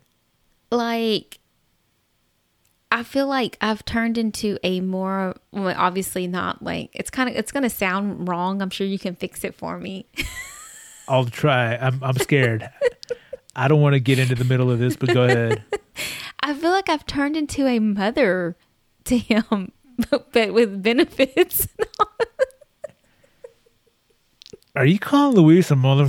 like 0.72 1.38
I 2.94 3.02
feel 3.02 3.26
like 3.26 3.58
I've 3.60 3.84
turned 3.86 4.20
into 4.20 4.60
a 4.62 4.80
more 4.80 5.36
well, 5.52 5.74
obviously 5.76 6.28
not 6.28 6.62
like 6.62 6.92
it's 6.94 7.10
kind 7.10 7.28
of 7.28 7.36
it's 7.36 7.52
going 7.52 7.64
to 7.64 7.70
sound 7.70 8.28
wrong. 8.28 8.62
I'm 8.62 8.70
sure 8.70 8.86
you 8.86 9.00
can 9.00 9.16
fix 9.16 9.44
it 9.44 9.56
for 9.56 9.80
me. 9.80 10.06
I'll 11.08 11.26
try. 11.26 11.76
I'm 11.76 12.04
I'm 12.04 12.18
scared. 12.18 12.70
I 13.56 13.68
don't 13.68 13.82
want 13.82 13.94
to 13.94 14.00
get 14.00 14.20
into 14.20 14.36
the 14.36 14.44
middle 14.44 14.70
of 14.70 14.78
this, 14.78 14.96
but 14.96 15.12
go 15.12 15.24
ahead. 15.24 15.64
I 16.42 16.54
feel 16.54 16.70
like 16.70 16.88
I've 16.88 17.08
turned 17.08 17.36
into 17.36 17.66
a 17.66 17.80
mother 17.80 18.56
to 19.06 19.18
him 19.18 19.72
but, 20.12 20.32
but 20.32 20.54
with 20.54 20.84
benefits. 20.84 21.68
Are 24.76 24.86
you 24.86 25.00
calling 25.00 25.36
Luis 25.36 25.72
a 25.72 25.76
mother? 25.76 26.06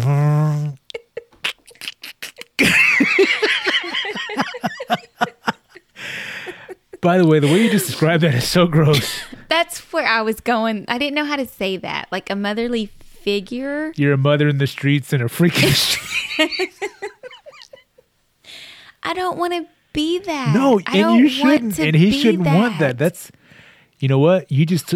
By 7.05 7.19
the 7.19 7.27
way, 7.27 7.39
the 7.39 7.49
way 7.49 7.63
you 7.63 7.71
just 7.71 7.85
described 7.85 8.23
that 8.23 8.35
is 8.35 8.49
so 8.49 8.67
gross. 8.67 9.21
That's 9.51 9.79
where 9.93 10.07
I 10.07 10.23
was 10.23 10.41
going. 10.41 10.87
I 10.89 10.97
didn't 10.97 11.15
know 11.15 11.27
how 11.27 11.37
to 11.37 11.47
say 11.47 11.77
that. 11.77 12.09
Like 12.11 12.31
a 12.31 12.35
motherly 12.35 12.87
figure. 12.87 13.93
You're 13.95 14.15
a 14.15 14.17
mother 14.17 14.49
in 14.49 14.57
the 14.57 14.67
streets 14.67 15.13
and 15.13 15.23
a 15.23 15.27
freaking 15.27 15.75
street. 15.75 16.73
I 19.03 19.13
don't 19.13 19.37
want 19.37 19.53
to 19.53 19.67
be 19.93 20.19
that. 20.21 20.55
No, 20.55 20.81
and 20.87 21.21
you 21.21 21.29
shouldn't, 21.29 21.79
and 21.79 21.95
he 21.95 22.11
shouldn't 22.11 22.47
want 22.47 22.79
that. 22.79 22.97
that. 22.97 22.99
That's, 22.99 23.31
you 23.99 24.09
know 24.09 24.19
what? 24.19 24.51
You 24.51 24.65
just, 24.65 24.95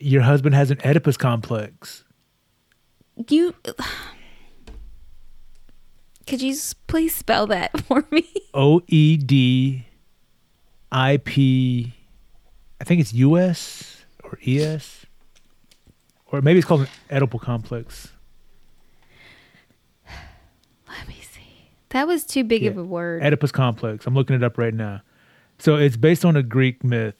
your 0.00 0.22
husband 0.22 0.54
has 0.54 0.70
an 0.70 0.78
Oedipus 0.82 1.18
complex. 1.18 2.04
You 3.28 3.54
could 6.26 6.40
you 6.40 6.56
please 6.86 7.14
spell 7.14 7.46
that 7.48 7.78
for 7.82 8.06
me? 8.10 8.26
O 8.54 8.80
E 8.86 9.18
D 9.18 9.87
I 10.90 11.18
P, 11.18 11.92
I 12.80 12.84
think 12.84 13.00
it's 13.00 13.12
U 13.12 13.38
S 13.38 14.04
or 14.24 14.38
E 14.46 14.60
S, 14.60 15.06
or 16.26 16.40
maybe 16.40 16.58
it's 16.58 16.66
called 16.68 16.82
an 16.82 16.88
Oedipal 17.10 17.40
complex. 17.40 18.12
Let 20.88 21.06
me 21.06 21.20
see. 21.20 21.70
That 21.90 22.06
was 22.06 22.24
too 22.24 22.44
big 22.44 22.64
of 22.64 22.78
a 22.78 22.84
word. 22.84 23.22
Oedipus 23.22 23.52
complex. 23.52 24.06
I'm 24.06 24.14
looking 24.14 24.36
it 24.36 24.42
up 24.42 24.56
right 24.58 24.74
now. 24.74 25.02
So 25.58 25.76
it's 25.76 25.96
based 25.96 26.24
on 26.24 26.36
a 26.36 26.42
Greek 26.42 26.84
myth 26.84 27.16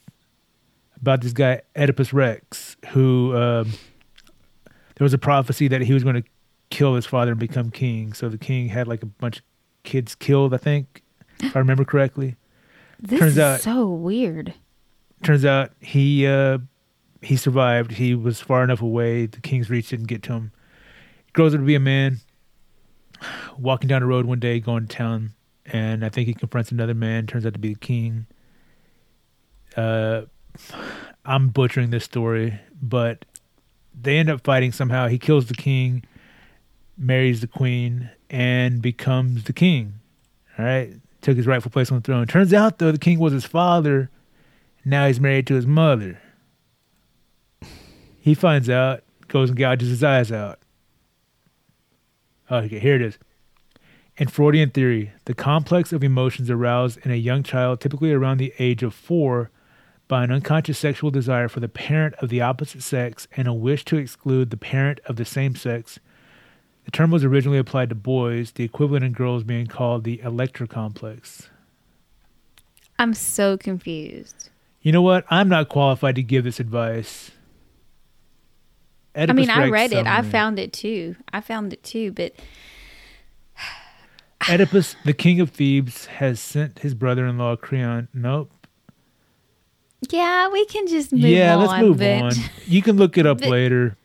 about 1.00 1.20
this 1.20 1.32
guy 1.32 1.62
Oedipus 1.76 2.12
Rex, 2.12 2.76
who 2.88 3.36
um, 3.36 3.72
there 4.64 5.04
was 5.04 5.12
a 5.12 5.18
prophecy 5.18 5.68
that 5.68 5.80
he 5.82 5.92
was 5.92 6.02
going 6.02 6.22
to 6.22 6.28
kill 6.70 6.94
his 6.94 7.06
father 7.06 7.32
and 7.32 7.40
become 7.40 7.70
king. 7.70 8.12
So 8.12 8.28
the 8.28 8.38
king 8.38 8.68
had 8.68 8.88
like 8.88 9.02
a 9.02 9.06
bunch 9.06 9.38
of 9.38 9.44
kids 9.84 10.14
killed, 10.14 10.54
I 10.54 10.58
think, 10.58 11.02
if 11.40 11.54
I 11.54 11.58
remember 11.58 11.84
correctly. 11.84 12.36
This 13.00 13.20
turns 13.20 13.32
is 13.32 13.38
out- 13.38 13.60
so 13.60 13.88
weird. 13.88 14.54
Turns 15.22 15.44
out 15.44 15.72
he 15.80 16.26
uh, 16.26 16.58
he 17.22 17.36
survived. 17.36 17.92
He 17.92 18.14
was 18.14 18.40
far 18.40 18.62
enough 18.62 18.82
away. 18.82 19.26
The 19.26 19.40
king's 19.40 19.68
reach 19.68 19.88
didn't 19.88 20.06
get 20.06 20.22
to 20.24 20.32
him. 20.34 20.52
He 21.26 21.32
grows 21.32 21.54
up 21.54 21.60
to 21.60 21.66
be 21.66 21.74
a 21.74 21.80
man. 21.80 22.18
Walking 23.58 23.88
down 23.88 24.00
the 24.02 24.06
road 24.06 24.26
one 24.26 24.38
day, 24.38 24.60
going 24.60 24.86
to 24.86 24.96
town, 24.96 25.32
and 25.66 26.04
I 26.04 26.08
think 26.08 26.28
he 26.28 26.34
confronts 26.34 26.70
another 26.70 26.94
man. 26.94 27.26
Turns 27.26 27.44
out 27.44 27.52
to 27.54 27.58
be 27.58 27.74
the 27.74 27.80
king. 27.80 28.26
Uh, 29.76 30.22
I'm 31.24 31.48
butchering 31.48 31.90
this 31.90 32.04
story, 32.04 32.60
but 32.80 33.24
they 34.00 34.18
end 34.18 34.30
up 34.30 34.42
fighting 34.44 34.70
somehow. 34.70 35.08
He 35.08 35.18
kills 35.18 35.46
the 35.46 35.54
king, 35.54 36.04
marries 36.96 37.40
the 37.40 37.48
queen, 37.48 38.10
and 38.30 38.80
becomes 38.80 39.44
the 39.44 39.52
king. 39.52 39.94
All 40.56 40.64
right, 40.64 40.94
took 41.20 41.36
his 41.36 41.46
rightful 41.46 41.70
place 41.70 41.90
on 41.90 41.98
the 41.98 42.02
throne. 42.02 42.26
Turns 42.26 42.54
out 42.54 42.78
though, 42.78 42.92
the 42.92 42.98
king 42.98 43.18
was 43.18 43.32
his 43.32 43.44
father. 43.44 44.10
Now 44.84 45.06
he's 45.06 45.20
married 45.20 45.46
to 45.48 45.54
his 45.54 45.66
mother. 45.66 46.20
He 48.20 48.34
finds 48.34 48.68
out, 48.68 49.02
goes 49.28 49.50
and 49.50 49.58
gouges 49.58 49.88
his 49.88 50.04
eyes 50.04 50.30
out. 50.30 50.58
Okay, 52.50 52.78
here 52.78 52.96
it 52.96 53.02
is. 53.02 53.18
In 54.16 54.26
Freudian 54.26 54.70
theory, 54.70 55.12
the 55.26 55.34
complex 55.34 55.92
of 55.92 56.02
emotions 56.02 56.50
aroused 56.50 56.98
in 57.04 57.12
a 57.12 57.16
young 57.16 57.42
child, 57.42 57.80
typically 57.80 58.12
around 58.12 58.38
the 58.38 58.52
age 58.58 58.82
of 58.82 58.92
four, 58.92 59.50
by 60.08 60.24
an 60.24 60.32
unconscious 60.32 60.78
sexual 60.78 61.10
desire 61.10 61.48
for 61.48 61.60
the 61.60 61.68
parent 61.68 62.14
of 62.14 62.28
the 62.28 62.40
opposite 62.40 62.82
sex 62.82 63.28
and 63.36 63.46
a 63.46 63.52
wish 63.52 63.84
to 63.84 63.96
exclude 63.96 64.50
the 64.50 64.56
parent 64.56 64.98
of 65.06 65.16
the 65.16 65.24
same 65.24 65.54
sex. 65.54 66.00
The 66.88 66.92
term 66.92 67.10
was 67.10 67.22
originally 67.22 67.58
applied 67.58 67.90
to 67.90 67.94
boys, 67.94 68.52
the 68.52 68.64
equivalent 68.64 69.04
in 69.04 69.12
girls 69.12 69.44
being 69.44 69.66
called 69.66 70.04
the 70.04 70.22
Electra 70.22 70.66
complex. 70.66 71.50
I'm 72.98 73.12
so 73.12 73.58
confused. 73.58 74.48
You 74.80 74.92
know 74.92 75.02
what? 75.02 75.26
I'm 75.28 75.50
not 75.50 75.68
qualified 75.68 76.14
to 76.14 76.22
give 76.22 76.44
this 76.44 76.58
advice. 76.60 77.30
I 79.14 79.30
mean, 79.34 79.50
I 79.50 79.68
read 79.68 79.92
it. 79.92 80.06
I 80.06 80.22
found 80.22 80.58
it 80.58 80.72
too. 80.72 81.16
I 81.30 81.42
found 81.42 81.74
it 81.74 81.82
too, 81.82 82.10
but 82.10 82.32
Oedipus, 84.48 84.96
the 85.04 85.12
king 85.12 85.42
of 85.42 85.50
Thebes, 85.50 86.06
has 86.06 86.40
sent 86.40 86.78
his 86.78 86.94
brother-in-law 86.94 87.56
Creon. 87.56 88.08
Nope. 88.14 88.50
yeah, 90.08 90.48
we 90.48 90.64
can 90.64 90.86
just 90.86 91.12
move 91.12 91.20
yeah, 91.20 91.54
on. 91.54 91.66
let's 91.66 91.82
move 91.82 91.98
but 91.98 92.22
on. 92.22 92.32
You 92.64 92.80
can 92.80 92.96
look 92.96 93.18
it 93.18 93.26
up 93.26 93.40
but- 93.40 93.50
later. 93.50 93.98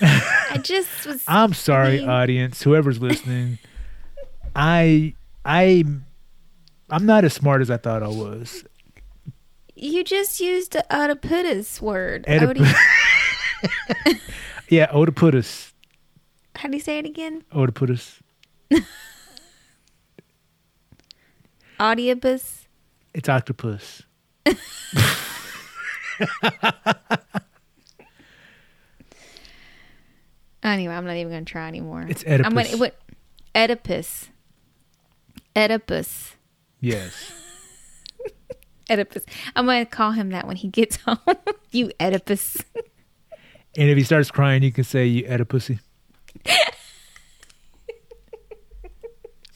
I 0.00 0.58
just 0.62 1.06
was. 1.06 1.22
I'm 1.28 1.52
sorry, 1.54 2.00
mean- 2.00 2.08
audience, 2.08 2.62
whoever's 2.62 3.00
listening. 3.00 3.58
I 4.54 5.14
I 5.44 5.84
I'm 6.90 7.06
not 7.06 7.24
as 7.24 7.32
smart 7.34 7.60
as 7.62 7.70
I 7.70 7.76
thought 7.76 8.02
I 8.02 8.08
was. 8.08 8.64
you 9.74 10.02
just 10.04 10.40
used 10.40 10.72
the 10.72 10.84
Oedipus 10.94 11.80
word. 11.80 12.24
Oedipus. 12.28 12.74
Odi- 14.04 14.20
Yeah, 14.68 14.88
Oedipus. 14.92 15.72
How 16.56 16.68
do 16.68 16.74
you 16.76 16.80
say 16.82 16.98
it 16.98 17.06
again? 17.06 17.44
Oedipus. 17.54 18.20
Audibus. 21.78 22.66
It's 23.14 23.28
octopus. 23.28 24.02
Anyway, 30.66 30.92
I'm 30.94 31.04
not 31.06 31.16
even 31.16 31.30
going 31.32 31.44
to 31.44 31.50
try 31.50 31.68
anymore. 31.68 32.04
It's 32.08 32.24
I'm 32.26 32.40
Oedipus. 32.58 32.66
gonna, 32.70 32.76
what? 32.78 32.98
Oedipus. 33.54 34.28
Oedipus. 35.56 36.34
Yes. 36.80 37.32
Oedipus. 38.90 39.24
I'm 39.54 39.64
going 39.66 39.84
to 39.84 39.90
call 39.90 40.10
him 40.12 40.30
that 40.30 40.46
when 40.46 40.56
he 40.56 40.68
gets 40.68 40.96
home. 41.06 41.18
you 41.70 41.90
Oedipus. 42.00 42.58
And 43.78 43.88
if 43.90 43.96
he 43.96 44.02
starts 44.04 44.30
crying, 44.30 44.62
you 44.62 44.72
can 44.72 44.84
say 44.84 45.06
you 45.06 45.24
Oedipusy. 45.24 45.78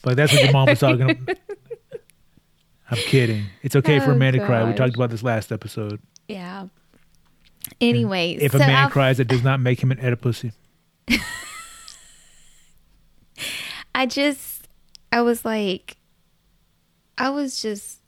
Like 0.03 0.15
that's 0.15 0.31
what 0.33 0.43
your 0.43 0.51
mom 0.51 0.67
was 0.67 0.79
talking 0.79 1.09
about. 1.11 1.37
I'm 2.89 2.97
kidding. 2.97 3.45
It's 3.63 3.75
okay 3.75 3.99
for 3.99 4.11
a 4.11 4.15
Oh, 4.15 4.17
man 4.17 4.33
to 4.33 4.43
oh, 4.43 4.45
cry. 4.45 4.63
We 4.67 4.73
talked 4.73 4.95
about 4.95 5.09
this 5.11 5.23
last 5.23 5.51
episode. 5.51 6.01
Yeah. 6.27 6.67
Anyway, 7.79 8.33
If 8.39 8.51
so 8.53 8.57
a 8.57 8.61
man 8.61 8.85
I've- 8.85 8.91
cries, 8.91 9.19
it 9.19 9.27
does 9.27 9.43
not 9.43 9.59
make 9.59 9.81
him 9.81 9.91
an 9.91 9.97
Oedipusy. 9.99 10.51
I 13.93 14.05
just, 14.05 14.67
I 15.11 15.21
was 15.21 15.43
like, 15.45 15.97
I 17.17 17.29
was 17.29 17.61
just 17.61 17.99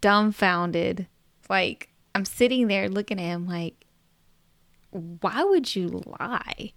dumbfounded. 0.00 1.06
Like, 1.48 1.88
I'm 2.14 2.24
sitting 2.24 2.68
there 2.68 2.88
looking 2.88 3.18
at 3.20 3.24
him 3.24 3.46
like, 3.46 3.84
why 4.90 5.42
would 5.44 5.74
you 5.74 6.02
lie 6.20 6.72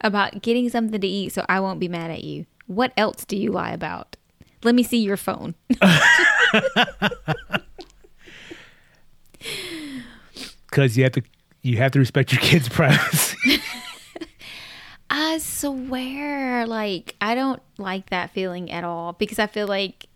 about 0.00 0.42
getting 0.42 0.68
something 0.68 1.00
to 1.00 1.06
eat 1.06 1.32
so 1.32 1.44
I 1.48 1.60
won't 1.60 1.80
be 1.80 1.88
mad 1.88 2.10
at 2.10 2.24
you? 2.24 2.46
What 2.66 2.92
else 2.96 3.24
do 3.24 3.36
you 3.36 3.50
lie 3.52 3.72
about? 3.72 4.16
Let 4.62 4.74
me 4.74 4.82
see 4.82 5.02
your 5.02 5.16
phone. 5.16 5.54
Because 10.70 10.96
you 10.96 11.04
have 11.04 11.12
to 11.12 11.22
you 11.62 11.76
have 11.78 11.92
to 11.92 11.98
respect 11.98 12.32
your 12.32 12.40
kids' 12.40 12.68
privacy. 12.70 13.60
I 15.10 15.38
swear, 15.38 16.66
like, 16.66 17.16
I 17.20 17.34
don't 17.34 17.62
like 17.78 18.10
that 18.10 18.30
feeling 18.30 18.70
at 18.70 18.84
all 18.84 19.12
because 19.12 19.38
I 19.38 19.46
feel 19.46 19.66
like 19.66 20.06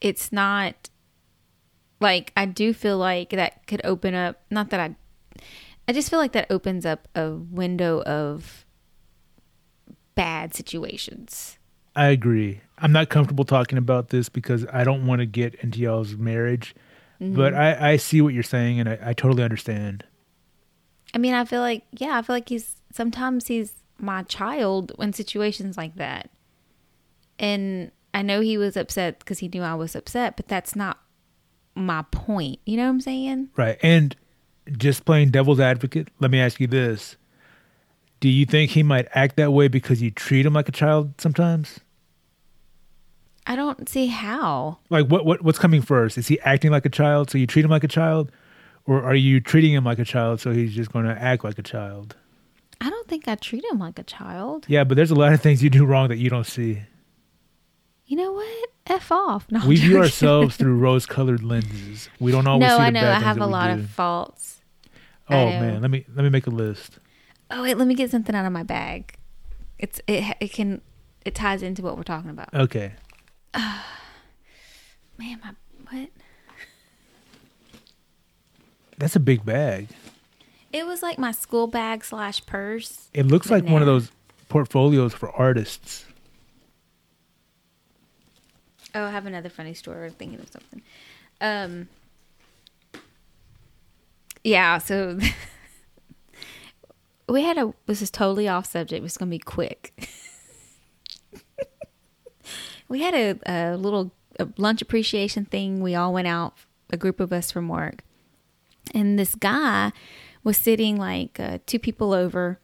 it's 0.00 0.32
not 0.32 0.90
like 2.00 2.32
I 2.36 2.46
do 2.46 2.72
feel 2.72 2.98
like 2.98 3.30
that 3.30 3.66
could 3.66 3.80
open 3.84 4.14
up, 4.14 4.40
not 4.50 4.70
that 4.70 4.80
I, 4.80 4.96
I 5.86 5.92
just 5.92 6.10
feel 6.10 6.18
like 6.18 6.32
that 6.32 6.50
opens 6.50 6.84
up 6.84 7.08
a 7.14 7.30
window 7.32 8.02
of 8.02 8.64
bad 10.14 10.54
situations. 10.54 11.58
I 11.94 12.06
agree. 12.06 12.60
I'm 12.78 12.92
not 12.92 13.10
comfortable 13.10 13.44
talking 13.44 13.78
about 13.78 14.08
this 14.08 14.28
because 14.28 14.66
I 14.72 14.82
don't 14.82 15.06
want 15.06 15.20
to 15.20 15.26
get 15.26 15.54
into 15.56 15.78
y'all's 15.80 16.16
marriage. 16.16 16.74
But 17.22 17.52
mm-hmm. 17.52 17.84
I, 17.84 17.90
I 17.90 17.96
see 17.96 18.20
what 18.20 18.34
you're 18.34 18.42
saying 18.42 18.80
and 18.80 18.88
I, 18.88 18.98
I 19.02 19.12
totally 19.12 19.44
understand. 19.44 20.04
I 21.14 21.18
mean, 21.18 21.34
I 21.34 21.44
feel 21.44 21.60
like, 21.60 21.84
yeah, 21.92 22.18
I 22.18 22.22
feel 22.22 22.34
like 22.34 22.48
he's 22.48 22.76
sometimes 22.92 23.46
he's 23.46 23.74
my 23.98 24.24
child 24.24 24.92
in 24.98 25.12
situations 25.12 25.76
like 25.76 25.94
that. 25.96 26.30
And 27.38 27.92
I 28.12 28.22
know 28.22 28.40
he 28.40 28.58
was 28.58 28.76
upset 28.76 29.20
because 29.20 29.38
he 29.38 29.48
knew 29.48 29.62
I 29.62 29.74
was 29.74 29.94
upset, 29.94 30.36
but 30.36 30.48
that's 30.48 30.74
not 30.74 30.98
my 31.74 32.04
point. 32.10 32.58
You 32.66 32.76
know 32.76 32.84
what 32.84 32.90
I'm 32.90 33.00
saying? 33.00 33.50
Right. 33.56 33.78
And 33.82 34.16
just 34.76 35.04
playing 35.04 35.30
devil's 35.30 35.60
advocate, 35.60 36.08
let 36.20 36.30
me 36.30 36.40
ask 36.40 36.60
you 36.60 36.66
this. 36.66 37.16
Do 38.20 38.28
you 38.28 38.46
think 38.46 38.72
he 38.72 38.82
might 38.82 39.08
act 39.12 39.36
that 39.36 39.52
way 39.52 39.68
because 39.68 40.02
you 40.02 40.10
treat 40.10 40.46
him 40.46 40.52
like 40.52 40.68
a 40.68 40.72
child 40.72 41.20
sometimes? 41.20 41.80
I 43.46 43.56
don't 43.56 43.88
see 43.88 44.06
how. 44.06 44.78
Like 44.90 45.06
what, 45.06 45.24
what 45.24 45.42
what's 45.42 45.58
coming 45.58 45.82
first? 45.82 46.16
Is 46.18 46.28
he 46.28 46.38
acting 46.40 46.70
like 46.70 46.86
a 46.86 46.90
child 46.90 47.30
so 47.30 47.38
you 47.38 47.46
treat 47.46 47.64
him 47.64 47.70
like 47.70 47.84
a 47.84 47.88
child? 47.88 48.30
Or 48.84 49.02
are 49.02 49.14
you 49.14 49.40
treating 49.40 49.72
him 49.72 49.84
like 49.84 49.98
a 49.98 50.04
child 50.04 50.40
so 50.40 50.50
he's 50.52 50.74
just 50.74 50.92
going 50.92 51.04
to 51.04 51.12
act 51.20 51.44
like 51.44 51.58
a 51.58 51.62
child? 51.62 52.16
I 52.80 52.90
don't 52.90 53.06
think 53.06 53.28
I 53.28 53.36
treat 53.36 53.64
him 53.64 53.78
like 53.78 53.98
a 53.98 54.02
child. 54.02 54.64
Yeah, 54.68 54.82
but 54.82 54.96
there's 54.96 55.12
a 55.12 55.14
lot 55.14 55.32
of 55.32 55.40
things 55.40 55.62
you 55.62 55.70
do 55.70 55.84
wrong 55.84 56.08
that 56.08 56.16
you 56.18 56.28
don't 56.30 56.46
see. 56.46 56.82
You 58.06 58.16
know 58.16 58.32
what? 58.32 58.68
F 58.88 59.12
off. 59.12 59.46
No, 59.50 59.64
we 59.66 59.76
view 59.76 59.98
ourselves 59.98 60.56
through 60.56 60.76
rose-colored 60.78 61.42
lenses. 61.44 62.10
We 62.18 62.32
don't 62.32 62.46
always 62.48 62.68
No, 62.68 62.74
see 62.76 62.80
the 62.80 62.82
I 62.82 62.90
know. 62.90 63.00
bad 63.02 63.22
I 63.22 63.24
have 63.24 63.40
a 63.40 63.46
lot 63.46 63.68
do. 63.68 63.80
of 63.80 63.88
faults. 63.90 64.60
Oh 65.30 65.46
man, 65.46 65.80
let 65.80 65.90
me 65.90 66.04
let 66.14 66.24
me 66.24 66.28
make 66.28 66.46
a 66.48 66.50
list. 66.50 66.98
Oh 67.50 67.62
wait, 67.62 67.76
let 67.78 67.86
me 67.86 67.94
get 67.94 68.10
something 68.10 68.34
out 68.34 68.44
of 68.44 68.52
my 68.52 68.64
bag. 68.64 69.14
It's 69.78 70.00
it 70.08 70.36
it 70.40 70.52
can 70.52 70.80
it 71.24 71.34
ties 71.36 71.62
into 71.62 71.82
what 71.82 71.96
we're 71.96 72.02
talking 72.02 72.30
about. 72.30 72.52
Okay. 72.52 72.92
Man, 75.18 75.40
my 75.42 75.54
what? 75.90 76.08
That's 78.98 79.16
a 79.16 79.20
big 79.20 79.44
bag. 79.44 79.88
It 80.72 80.86
was 80.86 81.02
like 81.02 81.18
my 81.18 81.32
school 81.32 81.66
bag 81.66 82.04
slash 82.04 82.44
purse. 82.46 83.08
It 83.12 83.26
looks 83.26 83.50
like 83.50 83.64
one 83.64 83.82
of 83.82 83.86
those 83.86 84.10
portfolios 84.48 85.12
for 85.12 85.30
artists. 85.30 86.06
Oh, 88.94 89.04
I 89.04 89.10
have 89.10 89.26
another 89.26 89.48
funny 89.48 89.74
story. 89.74 90.06
I'm 90.06 90.12
thinking 90.12 90.38
of 90.40 90.48
something. 90.50 90.82
Um. 91.40 91.88
Yeah, 94.44 94.78
so 94.78 95.18
we 97.28 97.42
had 97.42 97.58
a. 97.58 97.74
This 97.86 98.02
is 98.02 98.10
totally 98.10 98.48
off 98.48 98.66
subject. 98.66 99.04
It's 99.04 99.16
gonna 99.16 99.30
be 99.30 99.38
quick. 99.38 100.08
we 102.92 103.00
had 103.00 103.14
a, 103.14 103.38
a 103.46 103.76
little 103.78 104.12
a 104.38 104.46
lunch 104.58 104.82
appreciation 104.82 105.46
thing. 105.46 105.80
We 105.80 105.94
all 105.94 106.12
went 106.12 106.28
out, 106.28 106.52
a 106.92 106.98
group 106.98 107.20
of 107.20 107.32
us 107.32 107.50
from 107.50 107.66
work, 107.66 108.04
and 108.94 109.18
this 109.18 109.34
guy 109.34 109.92
was 110.44 110.58
sitting 110.58 110.98
like 110.98 111.40
uh, 111.40 111.58
two 111.64 111.78
people 111.78 112.12
over, 112.12 112.60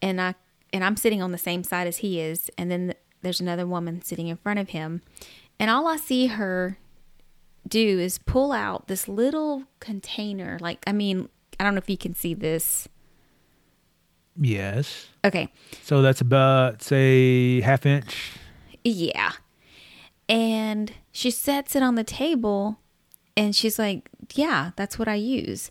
and 0.00 0.22
I 0.22 0.36
and 0.72 0.82
I'm 0.82 0.96
sitting 0.96 1.20
on 1.20 1.32
the 1.32 1.38
same 1.38 1.64
side 1.64 1.86
as 1.86 1.98
he 1.98 2.18
is, 2.18 2.50
and 2.56 2.70
then 2.70 2.94
there's 3.20 3.38
another 3.38 3.66
woman 3.66 4.00
sitting 4.00 4.28
in 4.28 4.38
front 4.38 4.58
of 4.58 4.70
him, 4.70 5.02
and 5.60 5.70
all 5.70 5.86
I 5.86 5.98
see 5.98 6.28
her 6.28 6.78
do 7.68 7.98
is 7.98 8.16
pull 8.16 8.52
out 8.52 8.88
this 8.88 9.06
little 9.06 9.64
container. 9.80 10.56
Like 10.62 10.82
I 10.86 10.92
mean, 10.92 11.28
I 11.60 11.64
don't 11.64 11.74
know 11.74 11.78
if 11.80 11.90
you 11.90 11.98
can 11.98 12.14
see 12.14 12.32
this. 12.32 12.88
Yes. 14.38 15.08
Okay, 15.26 15.52
So 15.82 16.00
that's 16.00 16.22
about 16.22 16.82
say 16.82 17.60
half 17.60 17.84
inch. 17.84 18.38
Yeah. 18.86 19.32
And 20.28 20.92
she 21.12 21.30
sets 21.30 21.74
it 21.74 21.82
on 21.82 21.94
the 21.94 22.04
table 22.04 22.78
and 23.36 23.54
she's 23.54 23.78
like, 23.78 24.08
Yeah, 24.34 24.70
that's 24.76 24.98
what 24.98 25.08
I 25.08 25.14
use. 25.14 25.70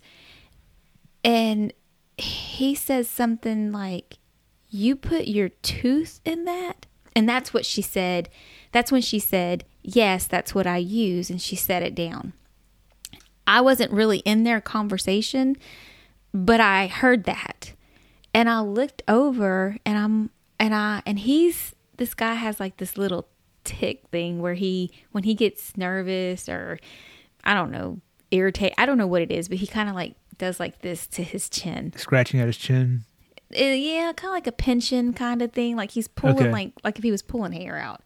And 1.24 1.74
he 2.18 2.76
says 2.76 3.10
something 3.10 3.72
like, 3.72 4.18
You 4.70 4.96
put 4.96 5.28
your 5.28 5.50
tooth 5.50 6.20
in 6.26 6.46
that? 6.46 6.86
And 7.16 7.28
that's 7.28 7.54
what 7.54 7.66
she 7.66 7.82
said. 7.82 8.30
That's 8.72 8.92
when 8.92 9.02
she 9.02 9.20
said, 9.20 9.66
Yes, 9.82 10.28
that's 10.28 10.54
what 10.54 10.68
I 10.68 10.78
use. 10.78 11.30
And 11.30 11.42
she 11.42 11.56
set 11.56 11.84
it 11.84 11.96
down. 11.96 12.34
I 13.48 13.62
wasn't 13.62 13.92
really 13.92 14.20
in 14.20 14.44
their 14.44 14.60
conversation, 14.60 15.56
but 16.34 16.60
I 16.60 16.88
heard 16.88 17.26
that. 17.26 17.74
And 18.34 18.50
I 18.50 18.60
looked 18.62 19.04
over 19.08 19.78
and 19.86 19.98
I'm 19.98 20.30
and 20.60 20.76
I 20.76 21.02
and 21.06 21.20
he's 21.20 21.74
this 21.98 22.14
guy 22.14 22.34
has 22.36 22.60
like 22.60 22.78
this 22.78 22.98
little 22.98 23.28
tick 23.64 24.04
thing 24.12 24.42
where 24.42 24.54
he 24.54 24.92
when 25.12 25.24
he 25.24 25.34
gets 25.34 25.76
nervous 25.78 26.48
or 26.48 26.80
I 27.44 27.54
don't 27.54 27.72
know, 27.72 28.00
irritate 28.32 28.74
I 28.78 28.86
don't 28.86 28.98
know 28.98 29.08
what 29.08 29.22
it 29.22 29.32
is, 29.32 29.48
but 29.48 29.58
he 29.58 29.68
kind 29.68 29.90
of 29.90 29.96
like 29.96 30.16
does 30.38 30.60
like 30.60 30.80
this 30.82 31.08
to 31.08 31.24
his 31.24 31.50
chin. 31.50 31.94
Scratching 31.96 32.40
at 32.40 32.48
his 32.48 32.58
chin. 32.58 33.06
Uh, 33.56 33.64
yeah, 33.64 34.12
kind 34.16 34.30
of 34.32 34.34
like 34.36 34.48
a 34.48 34.52
pension 34.52 35.14
kind 35.14 35.42
of 35.42 35.52
thing. 35.54 35.76
Like 35.76 35.92
he's 35.92 36.08
pulling 36.08 36.38
Okay. 36.40 36.52
like 36.52 36.74
like 36.84 36.98
if 36.98 37.04
he 37.04 37.12
was 37.12 37.22
pulling 37.22 37.54
hair 37.54 37.78
out. 37.78 38.02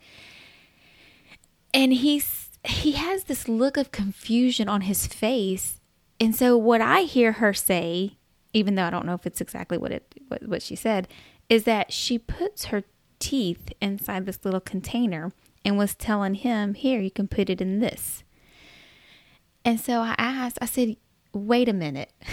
And 1.73 1.93
he's 1.93 2.49
he 2.65 2.91
has 2.93 3.25
this 3.25 3.47
look 3.47 3.77
of 3.77 3.91
confusion 3.91 4.67
on 4.67 4.81
his 4.81 5.07
face. 5.07 5.79
And 6.19 6.35
so 6.35 6.57
what 6.57 6.81
I 6.81 7.01
hear 7.01 7.33
her 7.33 7.53
say, 7.53 8.17
even 8.53 8.75
though 8.75 8.83
I 8.83 8.89
don't 8.89 9.05
know 9.05 9.13
if 9.13 9.25
it's 9.25 9.39
exactly 9.41 9.77
what 9.77 9.91
it 9.91 10.13
what, 10.27 10.43
what 10.47 10.61
she 10.61 10.75
said, 10.75 11.07
is 11.47 11.63
that 11.63 11.93
she 11.93 12.17
puts 12.19 12.65
her 12.65 12.83
teeth 13.19 13.71
inside 13.81 14.25
this 14.25 14.43
little 14.43 14.59
container 14.59 15.31
and 15.63 15.77
was 15.77 15.95
telling 15.95 16.35
him, 16.35 16.73
"Here, 16.73 16.99
you 16.99 17.11
can 17.11 17.27
put 17.27 17.49
it 17.49 17.61
in 17.61 17.79
this." 17.79 18.23
And 19.65 19.79
so 19.79 20.01
I 20.01 20.15
asked, 20.17 20.57
I 20.61 20.65
said, 20.65 20.97
"Wait 21.33 21.69
a 21.69 21.73
minute." 21.73 22.11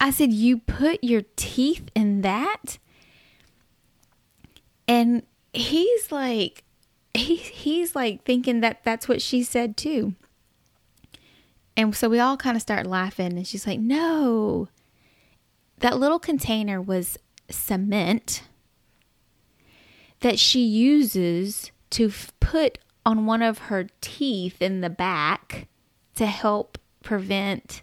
I 0.00 0.10
said, 0.10 0.32
You 0.32 0.58
put 0.58 1.04
your 1.04 1.22
teeth 1.36 1.90
in 1.94 2.22
that? 2.22 2.78
And 4.88 5.22
he's 5.52 6.10
like, 6.10 6.64
he, 7.12 7.36
he's 7.36 7.94
like 7.94 8.24
thinking 8.24 8.60
that 8.60 8.82
that's 8.82 9.08
what 9.08 9.20
she 9.20 9.42
said 9.42 9.76
too. 9.76 10.14
And 11.76 11.94
so 11.94 12.08
we 12.08 12.18
all 12.18 12.36
kind 12.36 12.56
of 12.56 12.62
start 12.62 12.86
laughing. 12.86 13.36
And 13.36 13.46
she's 13.46 13.66
like, 13.66 13.78
No, 13.78 14.68
that 15.78 15.98
little 15.98 16.18
container 16.18 16.80
was 16.80 17.18
cement 17.50 18.42
that 20.20 20.38
she 20.38 20.60
uses 20.60 21.70
to 21.90 22.06
f- 22.08 22.32
put 22.40 22.78
on 23.04 23.26
one 23.26 23.42
of 23.42 23.58
her 23.58 23.86
teeth 24.00 24.60
in 24.60 24.80
the 24.80 24.90
back 24.90 25.68
to 26.14 26.26
help 26.26 26.78
prevent 27.02 27.82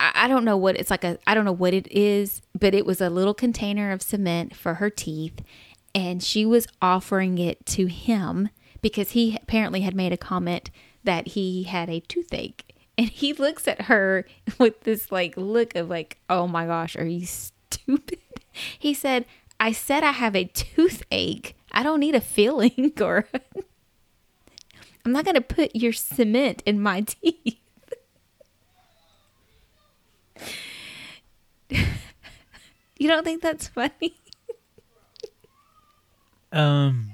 I 0.00 0.28
don't 0.28 0.44
know 0.44 0.56
what 0.56 0.78
it's 0.78 0.92
like 0.92 1.02
a 1.02 1.18
I 1.26 1.34
don't 1.34 1.44
know 1.44 1.50
what 1.50 1.74
it 1.74 1.90
is, 1.90 2.40
but 2.58 2.72
it 2.72 2.86
was 2.86 3.00
a 3.00 3.10
little 3.10 3.34
container 3.34 3.90
of 3.90 4.00
cement 4.00 4.54
for 4.54 4.74
her 4.74 4.90
teeth 4.90 5.42
and 5.94 6.22
she 6.22 6.46
was 6.46 6.68
offering 6.80 7.38
it 7.38 7.64
to 7.66 7.86
him 7.86 8.50
because 8.80 9.10
he 9.10 9.36
apparently 9.42 9.80
had 9.80 9.94
made 9.94 10.12
a 10.12 10.16
comment 10.16 10.70
that 11.02 11.28
he 11.28 11.64
had 11.64 11.90
a 11.90 12.00
toothache. 12.00 12.74
And 12.96 13.08
he 13.08 13.32
looks 13.32 13.66
at 13.66 13.82
her 13.82 14.24
with 14.58 14.80
this 14.82 15.10
like 15.10 15.36
look 15.36 15.74
of 15.74 15.88
like, 15.88 16.18
"Oh 16.28 16.46
my 16.46 16.66
gosh, 16.66 16.96
are 16.96 17.06
you 17.06 17.26
stupid?" 17.26 18.18
He 18.78 18.92
said, 18.92 19.24
"I 19.60 19.72
said 19.72 20.02
I 20.02 20.12
have 20.12 20.36
a 20.36 20.44
toothache. 20.44 21.56
I 21.72 21.82
don't 21.82 22.00
need 22.00 22.14
a 22.14 22.20
filling 22.20 22.92
or 23.00 23.28
I'm 25.04 25.12
not 25.12 25.24
going 25.24 25.34
to 25.34 25.40
put 25.40 25.74
your 25.74 25.92
cement 25.92 26.62
in 26.66 26.80
my 26.80 27.02
teeth." 27.02 27.56
You 32.98 33.06
don't 33.06 33.22
think 33.22 33.42
that's 33.42 33.68
funny? 33.68 34.16
Um. 36.50 37.12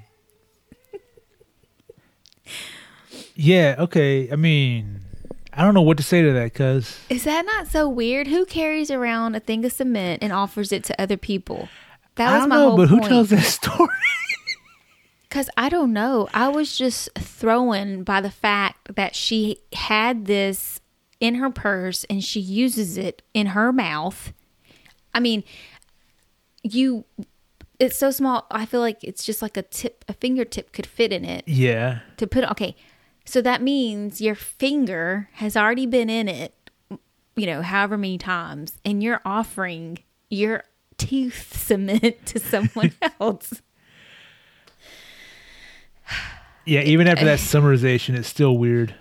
Yeah. 3.35 3.75
Okay. 3.79 4.31
I 4.31 4.35
mean, 4.35 5.01
I 5.53 5.63
don't 5.63 5.73
know 5.73 5.81
what 5.81 5.97
to 5.97 6.03
say 6.03 6.21
to 6.21 6.31
that 6.33 6.53
because 6.53 6.99
Is 7.09 7.25
that 7.25 7.45
not 7.45 7.67
so 7.67 7.87
weird? 7.87 8.27
Who 8.27 8.45
carries 8.45 8.89
around 8.89 9.35
a 9.35 9.39
thing 9.39 9.63
of 9.65 9.73
cement 9.73 10.23
and 10.23 10.33
offers 10.33 10.71
it 10.71 10.83
to 10.85 10.99
other 10.99 11.17
people? 11.17 11.69
That 12.15 12.29
I 12.29 12.33
was 12.33 12.41
don't 12.41 12.49
my 12.49 12.55
know, 12.55 12.67
whole 12.69 12.77
but 12.77 12.89
who 12.89 12.99
point. 12.99 13.09
tells 13.09 13.29
that 13.29 13.43
story? 13.43 13.89
Because 15.27 15.49
I 15.57 15.67
don't 15.67 15.91
know. 15.91 16.29
I 16.33 16.47
was 16.47 16.77
just 16.77 17.09
thrown 17.15 18.03
by 18.03 18.21
the 18.21 18.31
fact 18.31 18.95
that 18.95 19.17
she 19.17 19.57
had 19.73 20.27
this 20.27 20.79
in 21.19 21.35
her 21.35 21.49
purse 21.49 22.05
and 22.05 22.23
she 22.23 22.39
uses 22.39 22.95
it 22.95 23.21
in 23.33 23.47
her 23.47 23.73
mouth. 23.73 24.31
I 25.13 25.19
mean, 25.19 25.43
you, 26.63 27.03
it's 27.79 27.97
so 27.97 28.11
small. 28.11 28.47
I 28.49 28.65
feel 28.65 28.79
like 28.79 29.03
it's 29.03 29.25
just 29.25 29.41
like 29.41 29.57
a 29.57 29.61
tip, 29.63 30.05
a 30.07 30.13
fingertip 30.13 30.71
could 30.71 30.85
fit 30.85 31.11
in 31.11 31.25
it 31.25 31.43
yeah, 31.47 31.99
to 32.15 32.27
put. 32.27 32.49
Okay. 32.51 32.73
So 33.25 33.41
that 33.41 33.61
means 33.61 34.21
your 34.21 34.35
finger 34.35 35.27
has 35.33 35.57
already 35.57 35.85
been 35.85 36.09
in 36.09 36.29
it, 36.29 36.53
you 37.35 37.45
know, 37.45 37.61
however 37.61 37.97
many 37.97 38.17
times, 38.17 38.77
and 38.85 39.03
you're 39.03 39.21
offering 39.25 39.99
your 40.29 40.63
tooth 40.97 41.55
cement 41.57 42.25
to 42.27 42.39
someone 42.39 42.91
else. 43.19 43.61
yeah. 46.65 46.81
Even 46.81 47.07
after 47.07 47.25
that 47.25 47.39
summarization, 47.39 48.15
it's 48.15 48.27
still 48.27 48.57
weird. 48.57 48.95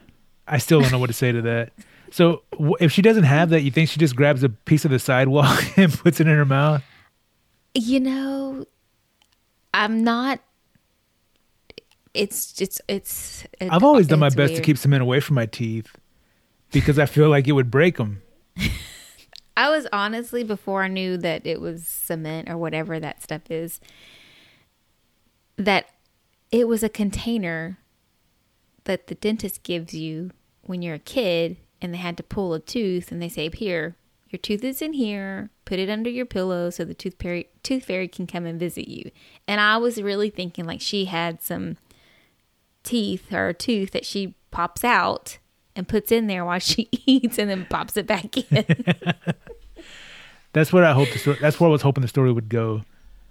I 0.47 0.59
still 0.59 0.81
don't 0.81 0.93
know 0.93 0.99
what 0.99 1.07
to 1.09 1.13
say 1.15 1.33
to 1.33 1.43
that. 1.43 1.73
So 2.11 2.43
if 2.81 2.93
she 2.93 3.03
doesn't 3.03 3.25
have 3.25 3.51
that, 3.51 3.63
you 3.63 3.71
think 3.71 3.89
she 3.89 3.99
just 3.99 4.15
grabs 4.15 4.43
a 4.45 4.49
piece 4.49 4.85
of 4.85 4.91
the 4.91 4.99
sidewalk 4.99 5.65
and 5.77 5.93
puts 5.93 6.21
it 6.21 6.27
in 6.29 6.37
her 6.37 6.45
mouth? 6.45 6.83
You 7.75 7.99
know, 8.01 8.67
I'm 9.73 10.05
not. 10.05 10.41
It's 12.13 12.61
it's 12.61 12.81
it's. 12.87 13.45
it- 13.59 13.73
I've 13.73 13.83
always 13.83 14.07
done 14.07 14.21
my 14.21 14.29
best 14.31 14.55
to 14.55 14.61
keep 14.63 14.79
cement 14.79 15.03
away 15.03 15.19
from 15.19 15.35
my 15.35 15.47
teeth 15.47 15.89
because 16.71 16.99
I 17.01 17.07
feel 17.07 17.29
like 17.29 17.49
it 17.49 17.53
would 17.53 17.71
break 17.73 17.97
them. 17.97 18.23
I 19.57 19.71
was 19.71 19.87
honestly 19.93 20.43
before 20.43 20.83
I 20.83 20.89
knew 20.89 21.17
that 21.19 21.47
it 21.47 21.61
was 21.61 21.87
cement 21.87 22.49
or 22.49 22.57
whatever 22.57 22.99
that 22.99 23.23
stuff 23.23 23.51
is. 23.51 23.81
That 25.57 25.87
it 26.51 26.67
was 26.67 26.83
a 26.83 26.89
container 26.89 27.79
that 28.85 29.07
the 29.07 29.15
dentist 29.15 29.63
gives 29.63 29.95
you 29.95 30.31
when 30.63 30.83
you're 30.83 30.97
a 30.97 30.99
kid, 30.99 31.57
and 31.81 31.93
they 31.93 31.99
had 31.99 32.17
to 32.17 32.23
pull 32.23 32.55
a 32.55 32.61
tooth, 32.61 33.13
and 33.13 33.21
they 33.23 33.29
say, 33.29 33.51
"Here, 33.51 33.97
your 34.31 34.39
tooth 34.39 34.65
is 34.65 34.83
in 34.83 34.95
here. 34.95 35.51
Put 35.65 35.79
it 35.79 35.89
under 35.89 36.11
your 36.11 36.27
pillow 36.27 36.71
so 36.71 36.85
the 36.85 36.95
tooth 36.95 37.17
fairy, 37.21 37.49
tooth 37.63 37.85
fairy 37.85 38.09
can 38.09 38.27
come 38.27 38.47
and 38.47 38.59
visit 38.59 38.89
you." 38.89 39.11
And 39.47 39.61
I 39.61 39.77
was 39.77 40.03
really 40.03 40.31
thinking 40.31 40.65
like 40.65 40.81
she 40.81 41.05
had 41.05 41.43
some 41.43 41.77
teeth 42.83 43.33
or 43.33 43.49
a 43.49 43.55
tooth 43.55 43.93
that 43.93 44.05
she 44.05 44.35
pops 44.51 44.85
out 44.85 45.39
and 45.77 45.87
puts 45.89 46.13
in 46.13 46.27
there 46.27 46.45
while 46.45 46.59
she 46.59 46.89
eats, 47.07 47.39
and 47.39 47.51
then 47.51 47.67
pops 47.69 47.97
it 47.97 48.07
back 48.07 48.37
in. 48.37 48.65
That's 50.53 50.73
what 50.73 50.85
I 50.85 50.93
hope 50.93 51.11
the 51.13 51.19
story. 51.19 51.39
That's 51.41 51.59
where 51.59 51.69
I 51.69 51.73
was 51.73 51.83
hoping 51.83 52.03
the 52.03 52.09
story 52.09 52.33
would 52.33 52.49
go. 52.49 52.83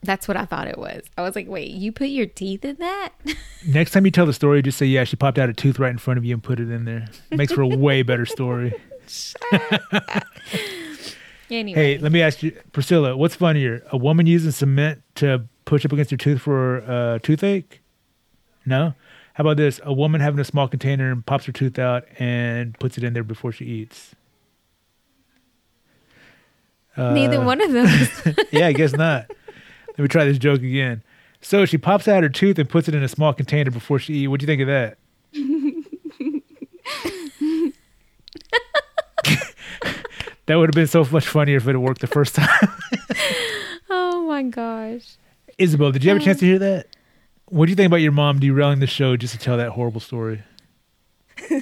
That's 0.03 0.27
what 0.27 0.35
I 0.35 0.43
thought 0.43 0.67
it 0.67 0.77
was. 0.77 1.03
I 1.17 1.21
was 1.21 1.33
like, 1.35 1.47
wait, 1.47 1.71
you 1.71 1.93
put 1.93 2.09
your 2.09 2.25
teeth 2.25 2.65
in 2.65 2.75
that? 2.77 3.13
Next 3.67 3.91
time 3.91 4.03
you 4.03 4.11
tell 4.11 4.25
the 4.25 4.33
story, 4.33 4.61
just 4.61 4.77
say, 4.77 4.85
"Yeah, 4.85 5.05
she 5.05 5.15
popped 5.15 5.39
out 5.39 5.47
a 5.49 5.53
tooth 5.53 5.79
right 5.79 5.91
in 5.91 5.97
front 5.97 6.17
of 6.17 6.25
you 6.25 6.33
and 6.33 6.43
put 6.43 6.59
it 6.59 6.69
in 6.69 6.83
there." 6.83 7.07
Makes 7.31 7.53
for 7.53 7.61
a 7.61 7.67
way 7.67 8.01
better 8.01 8.25
story. 8.25 8.73
anyway, 11.49 11.73
Hey, 11.79 11.97
let 11.99 12.11
me 12.11 12.21
ask 12.21 12.43
you, 12.43 12.51
Priscilla, 12.73 13.15
what's 13.15 13.35
funnier, 13.35 13.81
a 13.91 13.97
woman 13.97 14.25
using 14.25 14.51
cement 14.51 15.01
to 15.15 15.45
push 15.65 15.85
up 15.85 15.93
against 15.93 16.11
her 16.11 16.17
tooth 16.17 16.41
for 16.41 16.81
uh, 16.81 17.19
toothache? 17.19 17.79
No. 18.65 18.93
How 19.33 19.41
about 19.43 19.57
this? 19.57 19.79
A 19.83 19.91
woman 19.91 20.21
having 20.21 20.39
a 20.39 20.43
small 20.43 20.67
container 20.67 21.11
and 21.11 21.25
pops 21.25 21.45
her 21.45 21.51
tooth 21.51 21.79
out 21.79 22.05
and 22.19 22.77
puts 22.79 22.97
it 22.97 23.03
in 23.03 23.13
there 23.13 23.23
before 23.23 23.51
she 23.51 23.65
eats. 23.65 24.15
neither 26.97 27.37
Uh, 27.37 27.45
one 27.45 27.61
of 27.61 27.71
those. 27.71 28.35
yeah, 28.51 28.67
I 28.67 28.73
guess 28.73 28.93
not. 28.93 29.29
Let 29.89 29.99
me 29.99 30.07
try 30.07 30.25
this 30.25 30.37
joke 30.37 30.61
again. 30.61 31.03
So 31.41 31.65
she 31.65 31.77
pops 31.77 32.07
out 32.07 32.23
her 32.23 32.29
tooth 32.29 32.57
and 32.59 32.69
puts 32.69 32.87
it 32.87 32.95
in 32.95 33.03
a 33.03 33.07
small 33.07 33.33
container 33.33 33.71
before 33.71 33.99
she 33.99 34.13
eats. 34.13 34.29
What 34.29 34.39
do 34.39 34.43
you 34.43 34.47
think 34.47 34.61
of 34.61 34.67
that? 34.67 34.97
that 40.45 40.55
would 40.55 40.69
have 40.69 40.75
been 40.75 40.87
so 40.87 41.05
much 41.11 41.27
funnier 41.27 41.57
if 41.57 41.63
it 41.63 41.67
had 41.69 41.77
worked 41.77 42.01
the 42.01 42.07
first 42.07 42.35
time. 42.35 42.47
oh 43.89 44.25
my 44.27 44.43
gosh. 44.43 45.15
Isabel, 45.57 45.91
did 45.91 46.03
you 46.03 46.11
have 46.11 46.21
a 46.21 46.23
chance 46.23 46.39
to 46.39 46.45
hear 46.45 46.59
that? 46.59 46.87
What 47.47 47.65
do 47.65 47.71
you 47.71 47.75
think 47.75 47.87
about 47.87 47.97
your 47.97 48.11
mom 48.11 48.39
derailing 48.39 48.79
the 48.79 48.87
show 48.87 49.15
just 49.17 49.33
to 49.33 49.39
tell 49.39 49.57
that 49.57 49.69
horrible 49.69 49.99
story? 50.01 50.43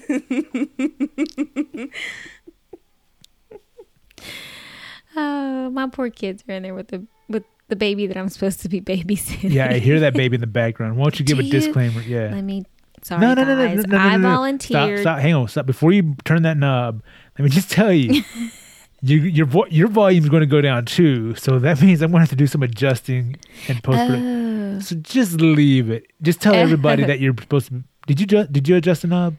Oh, 5.15 5.69
my 5.71 5.87
poor 5.87 6.09
kids 6.09 6.43
are 6.47 6.53
in 6.53 6.63
there 6.63 6.73
with 6.73 6.87
the 6.87 7.05
with 7.27 7.43
the 7.67 7.75
baby 7.75 8.07
that 8.07 8.15
I'm 8.17 8.29
supposed 8.29 8.61
to 8.61 8.69
be 8.69 8.79
babysitting. 8.81 9.51
Yeah, 9.51 9.67
I 9.69 9.79
hear 9.79 9.99
that 9.99 10.13
baby 10.13 10.35
in 10.35 10.41
the 10.41 10.47
background. 10.61 10.95
Why 10.97 11.03
don't 11.05 11.19
you 11.19 11.25
give 11.25 11.37
Do 11.37 11.41
a 11.43 11.45
you? 11.45 11.51
disclaimer? 11.51 12.01
Yeah. 12.01 12.31
Let 12.33 12.43
me. 12.43 12.63
Sorry, 13.03 13.19
No, 13.19 13.33
no, 13.33 13.43
no, 13.43 13.55
no, 13.55 13.65
guys. 13.67 13.77
no, 13.77 13.81
no, 13.83 13.97
no, 13.97 14.03
I 14.03 14.11
no, 14.11 14.17
no. 14.19 14.29
volunteered. 14.35 14.99
Stop, 14.99 15.15
stop, 15.17 15.19
hang 15.19 15.33
on, 15.33 15.47
stop. 15.47 15.65
Before 15.65 15.91
you 15.91 16.15
turn 16.23 16.43
that 16.43 16.55
knob, 16.57 17.01
let 17.37 17.43
me 17.43 17.49
just 17.49 17.71
tell 17.71 17.91
you, 17.91 18.23
you 19.01 19.17
your 19.19 19.45
vo- 19.45 19.65
your 19.67 19.87
volume's 19.87 20.29
going 20.29 20.41
to 20.41 20.47
go 20.47 20.61
down 20.61 20.85
too. 20.85 21.35
So 21.35 21.59
that 21.59 21.81
means 21.83 22.01
I'm 22.01 22.11
going 22.11 22.19
to 22.19 22.23
have 22.23 22.29
to 22.29 22.35
do 22.35 22.47
some 22.47 22.63
adjusting 22.63 23.37
and 23.67 23.83
post. 23.83 23.99
Oh. 23.99 24.79
So 24.81 24.95
just 24.97 25.39
leave 25.41 25.89
it. 25.89 26.05
Just 26.21 26.41
tell 26.41 26.53
everybody 26.65 27.03
that 27.05 27.19
you're 27.19 27.35
supposed 27.39 27.67
to. 27.69 27.83
Did 28.07 28.19
you 28.19 28.25
ju- 28.25 28.47
did 28.47 28.67
you 28.67 28.75
adjust 28.75 29.01
the 29.03 29.07
knob? 29.07 29.35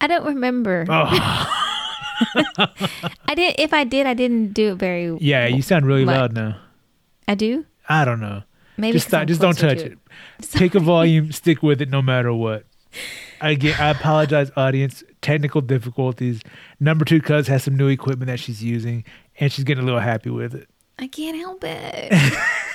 I 0.00 0.06
don't 0.06 0.24
remember. 0.26 0.84
Oh, 0.88 1.06
I 3.28 3.34
did. 3.34 3.54
If 3.58 3.72
I 3.72 3.84
did, 3.84 4.06
I 4.06 4.14
didn't 4.14 4.52
do 4.52 4.72
it 4.72 4.76
very. 4.76 5.16
yeah. 5.20 5.46
You 5.46 5.62
sound 5.62 5.86
really 5.86 6.04
What? 6.04 6.14
loud 6.16 6.32
now. 6.34 6.58
I 7.28 7.34
do. 7.34 7.64
I 7.88 8.04
don't 8.04 8.20
know. 8.20 8.42
Maybe 8.76 8.92
just 8.92 9.08
stop. 9.08 9.26
Just 9.26 9.40
don't 9.40 9.56
touch 9.56 9.78
to 9.78 9.92
it. 9.92 9.98
Take 10.42 10.74
a 10.74 10.80
volume. 10.80 11.32
stick 11.32 11.62
with 11.62 11.80
it, 11.80 11.88
no 11.88 12.02
matter 12.02 12.32
what. 12.32 12.64
I 13.40 13.54
get. 13.54 13.78
I 13.78 13.90
apologize, 13.90 14.50
audience. 14.56 15.04
Technical 15.20 15.60
difficulties. 15.60 16.40
Number 16.80 17.04
two, 17.04 17.20
cuz 17.20 17.46
has 17.48 17.64
some 17.64 17.76
new 17.76 17.88
equipment 17.88 18.28
that 18.28 18.40
she's 18.40 18.62
using, 18.62 19.04
and 19.38 19.52
she's 19.52 19.64
getting 19.64 19.82
a 19.82 19.86
little 19.86 20.00
happy 20.00 20.30
with 20.30 20.54
it. 20.54 20.68
I 20.98 21.08
can't 21.08 21.36
help 21.36 21.62
it. 21.64 22.12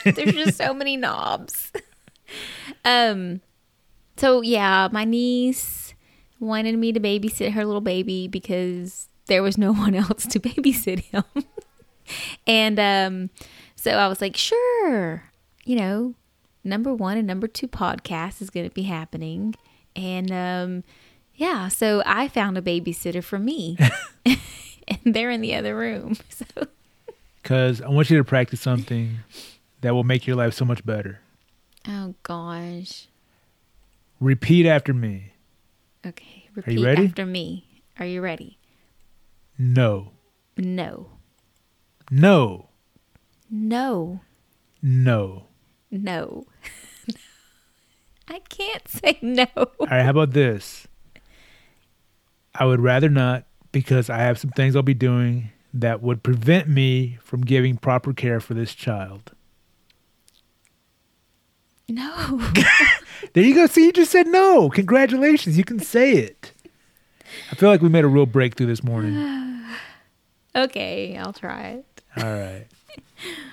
There's 0.16 0.34
just 0.34 0.58
so 0.58 0.74
many 0.74 0.98
knobs. 0.98 1.72
um 2.86 3.42
so 4.18 4.42
yeah, 4.42 4.88
my 4.92 5.04
niece 5.04 5.94
wanted 6.40 6.78
me 6.78 6.92
to 6.92 7.00
babysit 7.00 7.54
her 7.54 7.66
little 7.66 7.82
baby 7.82 8.28
because 8.28 9.10
there 9.28 9.42
was 9.42 9.58
no 9.58 9.74
one 9.86 9.96
else 9.96 10.26
to 10.28 10.40
babysit 10.40 11.00
him. 11.00 11.24
and 12.46 12.80
um 12.80 13.30
so 13.76 13.92
I 13.92 14.08
was 14.08 14.22
like, 14.22 14.38
"Sure." 14.38 15.32
You 15.66 15.76
know, 15.76 16.16
number 16.64 16.94
1 16.94 17.18
and 17.18 17.28
number 17.28 17.48
2 17.48 17.68
podcast 17.68 18.42
is 18.42 18.50
going 18.50 18.68
to 18.68 18.74
be 18.74 18.84
happening. 18.84 19.56
And 19.96 20.32
um 20.32 20.84
yeah, 21.36 21.68
so 21.70 22.04
I 22.06 22.28
found 22.28 22.58
a 22.58 22.62
babysitter 22.62 23.24
for 23.24 23.40
me. 23.40 23.78
and 24.26 25.14
they're 25.16 25.32
in 25.32 25.42
the 25.42 25.56
other 25.56 25.76
room. 25.76 26.18
So 26.30 26.68
Cuz 27.44 27.82
I 27.82 27.90
want 27.90 28.10
you 28.10 28.18
to 28.18 28.24
practice 28.24 28.62
something 28.62 29.20
that 29.82 29.94
will 29.94 30.04
make 30.04 30.28
your 30.28 30.36
life 30.36 30.54
so 30.54 30.66
much 30.66 30.86
better. 30.86 31.20
Oh 31.88 32.14
gosh. 32.24 33.08
Repeat 34.20 34.68
after 34.68 34.94
me. 34.94 35.34
Okay. 36.06 36.48
Repeat 36.54 36.80
you 36.80 36.86
ready? 36.86 37.06
after 37.06 37.26
me. 37.26 37.66
Are 38.00 38.06
you 38.06 38.22
ready? 38.22 38.58
No. 39.58 40.12
No. 40.58 41.10
No. 42.10 42.70
No. 43.50 44.22
No. 44.82 45.46
No. 45.90 46.46
I 48.32 48.40
can't 48.48 48.88
say 48.88 49.18
no. 49.22 49.46
All 49.56 49.68
right. 49.82 50.04
How 50.04 50.12
about 50.12 50.32
this? 50.32 50.88
I 52.56 52.66
would 52.66 52.80
rather 52.80 53.10
not 53.10 53.44
because 53.74 54.10
I 54.10 54.20
have 54.20 54.40
some 54.40 54.52
things 54.52 54.76
I'll 54.76 54.84
be 54.84 54.94
doing 54.94 55.50
that 55.74 56.02
would 56.02 56.24
prevent 56.24 56.70
me 56.70 57.18
from 57.22 57.42
giving 57.42 57.76
proper 57.76 58.14
care 58.14 58.40
for 58.40 58.54
this 58.54 58.74
child. 58.74 59.32
No. 61.90 62.42
There 63.34 63.44
you 63.44 63.54
go. 63.54 63.68
See, 63.68 63.86
you 63.86 63.94
just 63.94 64.12
said 64.12 64.26
no. 64.28 64.70
Congratulations. 64.72 65.56
You 65.56 65.64
can 65.64 65.80
say 65.80 66.14
it. 66.14 66.54
I 67.52 67.56
feel 67.56 67.70
like 67.70 67.82
we 67.82 67.88
made 67.88 68.04
a 68.04 68.08
real 68.08 68.26
breakthrough 68.26 68.66
this 68.66 68.84
morning. 68.84 69.64
okay, 70.56 71.16
I'll 71.18 71.32
try 71.32 71.68
it. 71.80 72.02
All 72.18 72.34
right. 72.34 72.66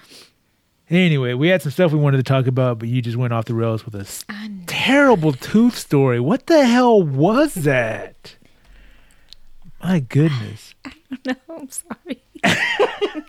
Anyway, 0.91 1.35
we 1.35 1.49
had 1.49 1.61
some 1.61 1.71
stuff 1.73 1.93
we 1.93 1.99
wanted 1.99 2.17
to 2.17 2.23
talk 2.23 2.47
about, 2.47 2.79
but 2.79 2.89
you 2.89 3.03
just 3.03 3.17
went 3.17 3.33
off 3.33 3.45
the 3.45 3.55
rails 3.55 3.85
with 3.85 3.95
a 3.95 4.07
I 4.33 4.49
know. 4.49 4.63
terrible 4.67 5.33
tooth 5.35 5.77
story. 5.77 6.19
What 6.19 6.47
the 6.47 6.65
hell 6.67 7.03
was 7.03 7.55
that? 7.55 8.37
My 9.83 10.01
goodness. 10.01 10.75
No, 11.25 11.35
I'm 11.49 11.69
sorry. 11.71 12.23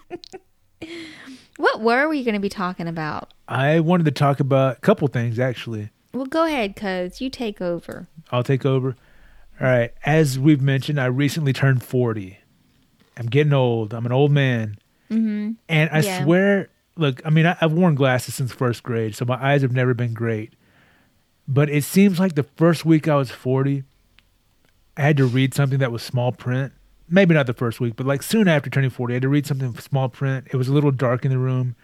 what 1.58 1.82
were 1.82 2.10
we 2.10 2.26
going 2.26 2.34
to 2.34 2.40
be 2.42 2.50
talking 2.50 2.88
about? 2.90 3.34
I 3.48 3.80
wanted 3.80 4.04
to 4.06 4.12
talk 4.12 4.40
about 4.42 4.78
a 4.78 4.80
couple 4.82 5.08
things, 5.08 5.40
actually. 5.40 5.90
Well, 6.14 6.26
go 6.26 6.44
ahead, 6.46 6.76
cuz 6.76 7.22
you 7.22 7.30
take 7.30 7.62
over. 7.62 8.08
I'll 8.32 8.44
take 8.44 8.66
over. 8.66 8.96
All 9.62 9.68
right. 9.68 9.94
As 10.06 10.38
we've 10.38 10.62
mentioned, 10.62 11.00
I 11.00 11.06
recently 11.06 11.54
turned 11.54 11.84
40. 11.84 12.38
I'm 13.18 13.28
getting 13.28 13.54
old. 13.54 13.94
I'm 13.94 14.06
an 14.06 14.12
old 14.12 14.32
man. 14.32 14.78
Mm-hmm. 15.10 15.52
And 15.70 15.90
I 15.92 16.00
Yeah. 16.02 16.24
swear, 16.24 16.70
look, 17.00 17.22
I 17.26 17.30
mean, 17.30 17.46
I, 17.46 17.58
I've 17.62 17.72
worn 17.72 17.96
glasses 17.96 18.36
since 18.36 18.52
first 18.52 18.84
grade, 18.84 19.16
so 19.16 19.26
my 19.26 19.42
eyes 19.44 19.62
have 19.62 19.72
never 19.72 19.94
been 19.94 20.14
great. 20.14 20.54
But 21.48 21.70
it 21.70 21.84
seems 21.84 22.20
like 22.20 22.36
the 22.36 22.44
first 22.44 22.86
week 22.86 23.08
I 23.08 23.16
was 23.16 23.32
40, 23.32 23.84
I 24.96 25.02
had 25.02 25.18
to 25.18 25.26
read 25.26 25.54
something 25.54 25.80
that 25.80 25.92
was 25.92 26.04
small 26.04 26.32
print. 26.32 26.74
Maybe 27.10 27.34
not 27.34 27.48
the 27.48 27.54
first 27.54 27.80
week, 27.80 27.96
but 27.96 28.06
like 28.06 28.22
soon 28.22 28.48
after 28.48 28.70
turning 28.70 28.92
40, 28.92 29.14
I 29.14 29.16
had 29.16 29.22
to 29.24 29.30
read 29.30 29.48
something 29.48 29.76
small 29.80 30.10
print. 30.10 30.48
It 30.52 30.58
was 30.58 30.68
a 30.68 30.74
little 30.74 30.92
dark 30.92 31.26
in 31.26 31.32
the 31.32 31.40
room. 31.40 31.76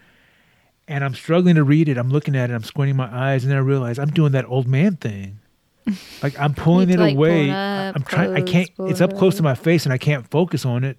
And 0.87 1.03
I'm 1.03 1.15
struggling 1.15 1.55
to 1.55 1.63
read 1.63 1.89
it. 1.89 1.97
I'm 1.97 2.11
looking 2.11 2.35
at 2.35 2.51
it. 2.51 2.53
I'm 2.53 2.63
squinting 2.63 2.95
my 2.95 3.09
eyes, 3.11 3.43
and 3.43 3.49
then 3.49 3.57
I 3.57 3.61
realize 3.61 3.97
I'm 3.97 4.11
doing 4.11 4.33
that 4.33 4.45
old 4.47 4.67
man 4.67 4.97
thing. 4.97 5.39
Like 6.23 6.39
I'm 6.39 6.55
pulling 6.55 6.89
it 6.89 6.93
have 6.93 7.01
like, 7.01 7.15
pull 7.15 7.25
away. 7.25 7.49
it 7.49 7.53
up, 7.53 7.95
I'm 7.95 8.03
trying. 8.03 8.33
I 8.33 8.41
can't. 8.41 8.69
It's 8.79 9.01
up 9.01 9.15
close 9.15 9.35
to 9.37 9.43
my 9.43 9.53
face, 9.53 9.85
and 9.85 9.93
I 9.93 9.99
can't 9.99 10.27
focus 10.31 10.65
on 10.65 10.83
it. 10.83 10.97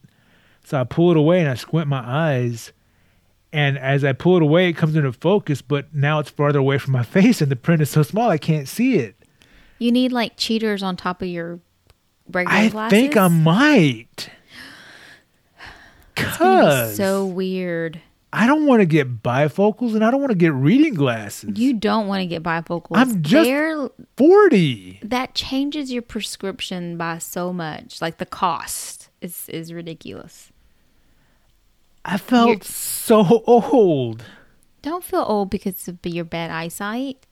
So 0.65 0.81
I 0.81 0.85
pull 0.85 1.11
it 1.11 1.17
away, 1.17 1.41
and 1.41 1.49
I 1.49 1.55
squint 1.55 1.89
my 1.89 2.03
eyes. 2.05 2.73
And 3.57 3.79
as 3.79 4.05
I 4.05 4.13
pull 4.13 4.37
it 4.37 4.43
away, 4.43 4.69
it 4.69 4.75
comes 4.75 4.95
into 4.97 5.11
focus. 5.13 5.63
But 5.63 5.95
now 5.95 6.19
it's 6.19 6.29
farther 6.29 6.59
away 6.59 6.77
from 6.79 6.93
my 6.93 7.03
face, 7.17 7.41
and 7.41 7.51
the 7.51 7.57
print 7.57 7.81
is 7.81 7.89
so 7.91 8.03
small 8.03 8.29
I 8.29 8.39
can't 8.39 8.69
see 8.69 8.97
it. 8.97 9.17
You 9.79 9.91
need 9.93 10.13
like 10.13 10.37
cheaters 10.37 10.83
on 10.83 10.97
top 10.97 11.23
of 11.23 11.29
your 11.29 11.61
regular 12.31 12.59
I 12.59 12.69
glasses. 12.69 12.93
I 12.97 13.01
think 13.01 13.17
I 13.17 13.29
might. 13.29 14.31
It's 16.17 16.37
gonna 16.39 16.61
be 16.63 16.67
Cause 16.67 16.97
so 16.97 17.27
weird. 17.27 18.01
I 18.33 18.47
don't 18.47 18.67
want 18.67 18.81
to 18.81 18.87
get 18.87 19.23
bifocals, 19.23 19.95
and 19.95 20.05
I 20.05 20.11
don't 20.11 20.21
want 20.21 20.31
to 20.33 20.37
get 20.37 20.53
reading 20.53 20.95
glasses. 20.95 21.59
You 21.59 21.73
don't 21.73 22.07
want 22.07 22.21
to 22.21 22.27
get 22.27 22.43
bifocals. 22.43 22.89
I'm 22.97 23.23
just- 23.23 23.45
They're- 23.47 23.89
forty. 24.17 24.99
that 25.03 25.35
changes 25.35 25.93
your 25.93 26.03
prescription 26.03 26.97
by 26.99 27.19
so 27.19 27.53
much. 27.53 28.03
Like 28.03 28.19
the 28.19 28.27
cost 28.27 29.09
is 29.21 29.49
is 29.49 29.73
ridiculous. 29.73 30.51
I 32.07 32.17
felt 32.19 32.49
You're- 32.49 32.61
so 32.63 33.43
old. 33.47 34.25
Don't 34.81 35.03
feel 35.03 35.25
old 35.27 35.51
because 35.51 35.89
of 35.89 35.99
your 36.05 36.25
bad 36.25 36.51
eyesight. 36.53 37.27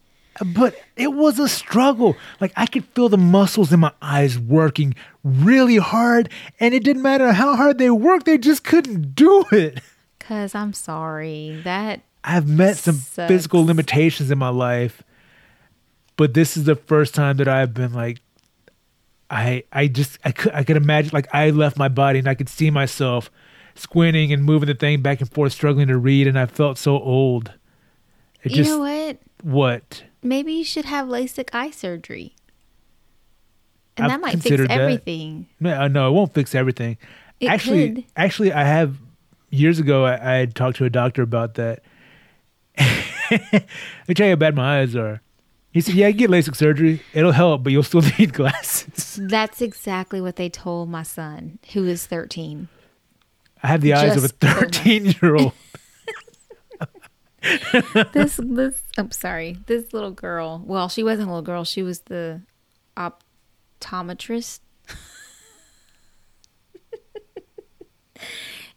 But 0.44 0.74
it 0.96 1.12
was 1.12 1.38
a 1.38 1.48
struggle. 1.48 2.16
Like 2.40 2.52
I 2.56 2.66
could 2.66 2.84
feel 2.86 3.08
the 3.08 3.16
muscles 3.16 3.72
in 3.72 3.78
my 3.78 3.92
eyes 4.02 4.36
working 4.36 4.96
really 5.22 5.76
hard, 5.76 6.28
and 6.58 6.74
it 6.74 6.82
didn't 6.82 7.02
matter 7.02 7.32
how 7.32 7.54
hard 7.54 7.78
they 7.78 7.88
worked, 7.88 8.26
they 8.26 8.36
just 8.36 8.64
couldn't 8.64 9.14
do 9.14 9.44
it. 9.52 9.80
Cause 10.18 10.54
I'm 10.54 10.72
sorry 10.72 11.60
that 11.62 12.00
I've 12.24 12.48
met 12.48 12.78
some 12.78 12.96
Sucks. 12.96 13.28
physical 13.28 13.64
limitations 13.64 14.30
in 14.32 14.38
my 14.38 14.48
life, 14.48 15.04
but 16.16 16.34
this 16.34 16.56
is 16.56 16.64
the 16.64 16.74
first 16.74 17.14
time 17.14 17.36
that 17.36 17.46
I've 17.46 17.72
been 17.74 17.92
like, 17.92 18.20
I 19.30 19.62
I 19.72 19.86
just 19.86 20.18
I 20.24 20.32
could 20.32 20.52
I 20.52 20.64
could 20.64 20.76
imagine 20.76 21.10
like 21.12 21.32
I 21.32 21.50
left 21.50 21.76
my 21.78 21.88
body 21.88 22.18
and 22.18 22.26
I 22.26 22.34
could 22.34 22.48
see 22.48 22.70
myself 22.70 23.30
squinting 23.74 24.32
and 24.32 24.44
moving 24.44 24.66
the 24.66 24.74
thing 24.74 25.02
back 25.02 25.20
and 25.20 25.30
forth, 25.30 25.52
struggling 25.52 25.88
to 25.88 25.98
read, 25.98 26.26
and 26.26 26.38
I 26.38 26.46
felt 26.46 26.78
so 26.78 26.98
old. 26.98 27.52
It 28.42 28.50
you 28.50 28.56
just 28.56 28.70
know 28.70 28.80
what? 28.80 29.18
what 29.42 30.04
Maybe 30.22 30.52
you 30.52 30.64
should 30.64 30.84
have 30.86 31.06
LASIK 31.08 31.50
eye 31.52 31.70
surgery, 31.70 32.34
and 33.96 34.06
I've 34.06 34.12
that 34.12 34.20
might 34.20 34.42
fix 34.42 34.56
that. 34.56 34.70
everything. 34.70 35.46
No, 35.60 35.86
no, 35.88 36.08
it 36.08 36.12
won't 36.12 36.32
fix 36.34 36.54
everything. 36.54 36.96
It 37.40 37.48
actually, 37.48 37.94
could. 37.94 38.04
actually, 38.16 38.52
I 38.52 38.64
have 38.64 38.96
years 39.50 39.78
ago. 39.78 40.04
I, 40.04 40.14
I 40.14 40.34
had 40.36 40.54
talked 40.54 40.76
to 40.78 40.84
a 40.84 40.90
doctor 40.90 41.22
about 41.22 41.54
that. 41.54 41.82
Let 43.30 43.68
me 44.08 44.14
tell 44.14 44.26
you 44.26 44.32
how 44.32 44.36
bad 44.36 44.54
my 44.54 44.80
eyes 44.80 44.96
are. 44.96 45.20
He 45.72 45.80
said, 45.80 45.94
"Yeah, 45.96 46.10
get 46.12 46.30
LASIK 46.30 46.56
surgery. 46.56 47.02
It'll 47.12 47.32
help, 47.32 47.64
but 47.64 47.72
you'll 47.72 47.82
still 47.82 48.02
need 48.18 48.32
glasses." 48.32 49.18
That's 49.20 49.60
exactly 49.60 50.20
what 50.20 50.36
they 50.36 50.48
told 50.48 50.88
my 50.88 51.02
son, 51.02 51.58
who 51.72 51.84
is 51.86 52.06
13. 52.06 52.68
I 53.64 53.68
have 53.68 53.80
the 53.80 53.94
eyes 53.94 54.16
of 54.16 54.24
a 54.24 54.28
Just 54.28 54.40
so 54.42 54.46
much. 54.46 54.56
thirteen-year-old. 54.76 55.52
this 58.12 58.38
this 58.42 58.82
I'm 58.98 59.10
sorry. 59.10 59.56
This 59.66 59.92
little 59.94 60.10
girl. 60.10 60.62
Well, 60.64 60.88
she 60.90 61.02
wasn't 61.02 61.28
a 61.28 61.30
little 61.30 61.42
girl. 61.42 61.64
She 61.64 61.82
was 61.82 62.00
the 62.00 62.42
optometrist. 62.96 64.60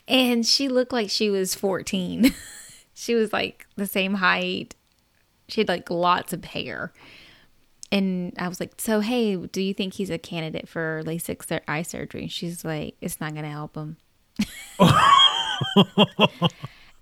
and 0.08 0.45
she 0.45 0.69
looked 0.69 0.93
like 0.93 1.10
she 1.10 1.30
was 1.30 1.54
14. 1.54 2.34
she 2.93 3.15
was 3.15 3.34
like 3.34 3.67
the 3.76 3.88
same 3.88 4.13
height. 4.15 4.76
She 5.50 5.60
had 5.62 5.67
like 5.67 5.89
lots 5.89 6.32
of 6.32 6.45
hair. 6.45 6.93
And 7.89 8.34
I 8.38 8.50
was 8.50 8.60
like, 8.60 8.73
"So, 8.80 9.00
hey, 9.00 9.38
do 9.38 9.62
you 9.62 9.73
think 9.73 9.93
he's 9.93 10.10
a 10.10 10.17
candidate 10.17 10.67
for 10.67 11.02
LASIK 11.06 11.62
eye 11.69 11.84
surgery?" 11.84 12.23
And 12.23 12.32
she's 12.32 12.65
like, 12.65 12.95
"It's 13.00 13.21
not 13.21 13.32
going 13.32 13.45
to 13.45 13.50
help 13.50 13.76
him." 13.76 13.95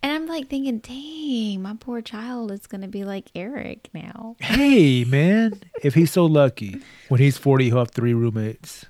And 0.05 0.13
I'm 0.13 0.27
like 0.27 0.49
thinking, 0.49 0.77
dang, 0.77 1.63
my 1.63 1.75
poor 1.79 1.99
child 1.99 2.51
is 2.51 2.67
going 2.67 2.81
to 2.81 2.87
be 2.87 3.03
like 3.03 3.31
Eric 3.33 3.89
now. 3.91 4.35
hey, 4.39 5.03
man, 5.03 5.61
if 5.81 5.95
he's 5.95 6.11
so 6.11 6.25
lucky, 6.25 6.79
when 7.07 7.19
he's 7.19 7.39
forty, 7.39 7.65
he'll 7.65 7.79
have 7.79 7.89
three 7.89 8.13
roommates. 8.13 8.85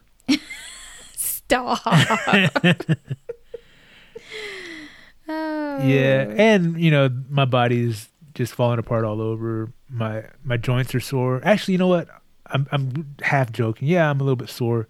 Stop. 1.16 1.80
oh. 1.86 2.50
Yeah, 5.28 6.34
and 6.38 6.80
you 6.80 6.92
know 6.92 7.10
my 7.30 7.46
body's 7.46 8.10
just 8.34 8.54
falling 8.54 8.78
apart 8.78 9.06
all 9.06 9.22
over. 9.22 9.72
My 9.90 10.26
my 10.44 10.58
joints 10.58 10.94
are 10.94 11.00
sore. 11.00 11.40
Actually, 11.46 11.76
you 11.76 11.78
know 11.78 11.88
what? 11.88 12.10
I'm 12.48 12.68
I'm 12.74 13.16
half 13.22 13.54
joking. 13.54 13.88
Yeah, 13.88 14.10
I'm 14.10 14.20
a 14.20 14.24
little 14.24 14.36
bit 14.36 14.50
sore, 14.50 14.90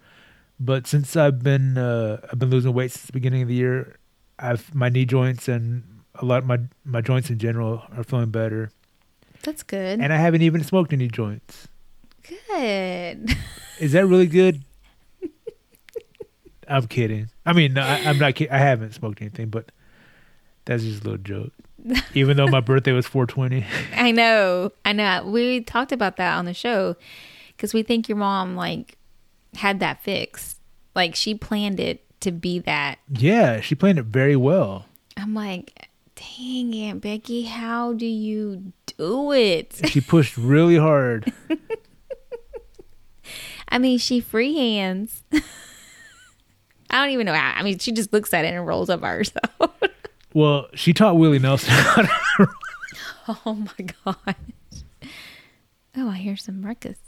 but 0.58 0.86
since 0.86 1.16
I've 1.16 1.42
been 1.42 1.78
uh, 1.78 2.20
I've 2.30 2.38
been 2.38 2.50
losing 2.50 2.72
weight 2.72 2.92
since 2.92 3.06
the 3.06 3.12
beginning 3.12 3.42
of 3.42 3.48
the 3.48 3.54
year, 3.54 3.96
I've 4.38 4.74
my 4.74 4.88
knee 4.88 5.04
joints 5.04 5.48
and 5.48 5.82
a 6.14 6.24
lot 6.24 6.38
of 6.38 6.46
my 6.46 6.60
my 6.84 7.00
joints 7.00 7.30
in 7.30 7.38
general 7.38 7.82
are 7.96 8.04
feeling 8.04 8.30
better. 8.30 8.70
That's 9.42 9.62
good. 9.62 10.00
And 10.00 10.12
I 10.12 10.16
haven't 10.16 10.42
even 10.42 10.64
smoked 10.64 10.92
any 10.92 11.08
joints. 11.08 11.68
good. 12.22 13.36
Is 13.78 13.92
that 13.92 14.06
really 14.06 14.26
good? 14.26 14.62
I'm 16.68 16.86
kidding. 16.88 17.28
I 17.44 17.52
mean, 17.52 17.74
no, 17.74 17.82
I, 17.82 18.02
I'm 18.06 18.18
not 18.18 18.34
kidding. 18.34 18.52
I 18.52 18.58
haven't 18.58 18.92
smoked 18.92 19.20
anything, 19.20 19.50
but 19.50 19.70
that's 20.64 20.82
just 20.82 21.02
a 21.02 21.04
little 21.04 21.18
joke. 21.22 21.52
Even 22.14 22.36
though 22.36 22.48
my 22.48 22.60
birthday 22.60 22.90
was 22.90 23.06
420. 23.06 23.64
I 23.94 24.10
know. 24.10 24.72
I 24.84 24.92
know. 24.92 25.24
We 25.26 25.60
talked 25.60 25.92
about 25.92 26.16
that 26.16 26.36
on 26.36 26.44
the 26.44 26.54
show 26.54 26.96
because 27.56 27.72
we 27.72 27.84
think 27.84 28.08
your 28.08 28.18
mom 28.18 28.56
like 28.56 28.98
had 29.54 29.80
that 29.80 30.02
fixed. 30.02 30.58
Like 30.94 31.14
she 31.14 31.34
planned 31.34 31.80
it 31.80 32.04
to 32.20 32.32
be 32.32 32.58
that. 32.60 32.98
Yeah, 33.08 33.60
she 33.60 33.74
planned 33.74 33.98
it 33.98 34.06
very 34.06 34.36
well. 34.36 34.86
I'm 35.16 35.34
like, 35.34 35.88
dang, 36.14 36.74
Aunt 36.74 37.02
Becky, 37.02 37.42
how 37.42 37.92
do 37.92 38.06
you 38.06 38.72
do 38.98 39.32
it? 39.32 39.80
She 39.86 40.00
pushed 40.00 40.36
really 40.36 40.76
hard. 40.76 41.32
I 43.68 43.78
mean, 43.78 43.98
she 43.98 44.20
freehands. 44.20 45.22
I 46.90 47.00
don't 47.02 47.10
even 47.10 47.26
know 47.26 47.34
how. 47.34 47.52
I 47.56 47.62
mean, 47.62 47.78
she 47.78 47.92
just 47.92 48.12
looks 48.12 48.32
at 48.32 48.44
it 48.44 48.54
and 48.54 48.66
rolls 48.66 48.88
up 48.90 49.00
by 49.00 49.10
herself. 49.10 49.50
Well, 50.34 50.66
she 50.74 50.92
taught 50.92 51.16
Willie 51.16 51.38
Nelson 51.38 51.70
how 51.70 52.02
to. 52.02 52.48
oh 53.46 53.54
my 53.54 53.86
gosh. 54.04 54.34
Oh, 55.96 56.10
I 56.10 56.16
hear 56.16 56.36
some 56.36 56.60
ruckus. 56.62 56.98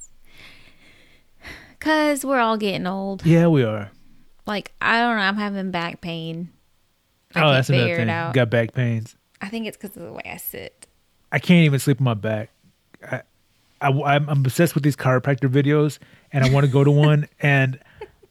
Cause 1.81 2.25
we're 2.25 2.41
all 2.41 2.57
getting 2.57 2.87
old. 2.87 3.25
yeah, 3.25 3.47
we 3.47 3.63
are. 3.63 3.91
Like 4.47 4.73
I 4.81 5.01
don't 5.01 5.17
know. 5.17 5.23
I'm 5.23 5.37
having 5.37 5.71
back 5.71 6.01
pain. 6.01 6.51
I 7.35 7.43
oh, 7.45 7.53
that's 7.53 7.69
another 7.69 7.97
thing. 7.97 8.11
out. 8.11 8.35
Got 8.35 8.51
back 8.51 8.73
pains. 8.73 9.15
I 9.41 9.49
think 9.49 9.67
it's 9.67 9.77
because 9.77 9.97
of 9.97 10.03
the 10.03 10.13
way 10.13 10.23
I 10.25 10.39
sit. 10.39 10.87
I 11.31 11.39
can't 11.39 11.65
even 11.65 11.79
sleep 11.79 12.01
on 12.01 12.05
my 12.05 12.15
back. 12.15 12.51
I, 13.11 13.23
I, 13.81 14.17
am 14.17 14.29
obsessed 14.29 14.75
with 14.75 14.83
these 14.83 14.97
chiropractor 14.97 15.49
videos, 15.49 15.99
and 16.33 16.45
I 16.45 16.51
want 16.51 16.67
to 16.67 16.73
go 16.73 16.83
to 16.85 16.91
one. 16.91 17.29
And 17.41 17.79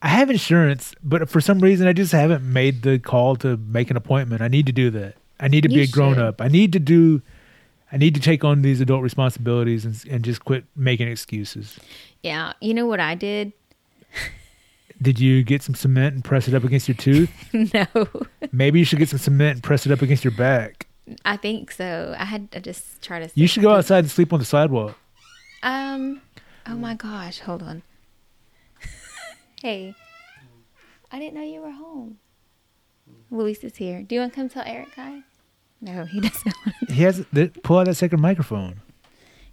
I 0.02 0.10
have 0.10 0.30
insurance, 0.30 0.94
but 1.02 1.28
for 1.30 1.42
some 1.42 1.60
reason, 1.60 1.88
I 1.88 1.94
just 1.94 2.12
haven't 2.12 2.44
made 2.44 2.84
the 2.84 3.00
call 3.00 3.36
to 3.38 3.58
make 3.58 3.90
an 3.90 3.98
appointment. 3.98 4.42
I 4.42 4.48
need 4.48 4.66
to 4.68 4.72
do 4.72 4.90
that. 4.92 5.16
I 5.40 5.48
need 5.48 5.62
to 5.62 5.70
be 5.70 5.76
You 5.76 5.82
a 5.84 5.88
grown 5.88 6.16
should. 6.16 6.24
up. 6.24 6.42
I 6.42 6.50
need 6.50 6.74
to 6.74 6.80
do. 6.80 7.22
I 7.92 7.98
need 7.98 8.14
to 8.16 8.22
take 8.22 8.44
on 8.44 8.62
these 8.62 8.82
adult 8.82 9.02
responsibilities 9.02 9.86
and 9.86 10.04
and 10.10 10.24
just 10.26 10.44
quit 10.44 10.66
making 10.76 11.08
excuses. 11.08 11.80
Yeah. 12.24 12.54
You 12.62 12.74
know 12.74 12.86
what 12.86 13.00
I 13.00 13.16
did? 13.16 13.54
Did 15.02 15.20
you 15.20 15.44
get 15.44 15.62
some 15.62 15.76
cement 15.76 16.16
and 16.16 16.24
press 16.24 16.48
it 16.48 16.56
up 16.56 16.64
against 16.64 16.88
your 16.88 16.96
tooth? 16.96 17.32
no. 17.54 18.08
Maybe 18.52 18.80
you 18.80 18.86
should 18.86 19.00
get 19.00 19.10
some 19.10 19.20
cement 19.20 19.56
and 19.58 19.64
press 19.64 19.86
it 19.86 19.92
up 19.92 20.02
against 20.02 20.24
your 20.24 20.34
back. 20.34 20.88
I 21.24 21.38
think 21.38 21.72
so. 21.72 22.16
I 22.18 22.26
had 22.26 22.50
I 22.54 22.60
just 22.60 23.02
try 23.02 23.20
to. 23.20 23.30
You 23.36 23.48
should 23.48 23.64
go 23.64 23.72
outside 23.76 24.00
and 24.00 24.12
sleep 24.12 24.34
on 24.34 24.40
the 24.40 24.46
sidewalk. 24.46 24.98
Um. 25.64 26.22
Oh 26.66 26.76
my 26.76 26.96
gosh! 26.96 27.40
Hold 27.40 27.64
on. 27.64 27.82
hey, 29.62 29.96
I 31.12 31.20
didn't 31.20 31.36
know 31.36 31.44
you 31.44 31.62
were 31.62 31.72
home. 31.72 32.18
Luis 33.32 33.64
is 33.64 33.78
here. 33.78 34.02
Do 34.04 34.16
you 34.16 34.22
want 34.22 34.34
to 34.34 34.36
come 34.36 34.50
tell 34.50 34.64
Eric 34.66 34.90
hi? 34.96 35.22
No, 35.80 36.06
he 36.06 36.20
doesn't. 36.28 36.56
He 36.90 37.04
has 37.04 37.26
th- 37.34 37.54
pull 37.64 37.78
out 37.78 37.86
that 37.86 37.96
second 37.96 38.20
microphone. 38.20 38.82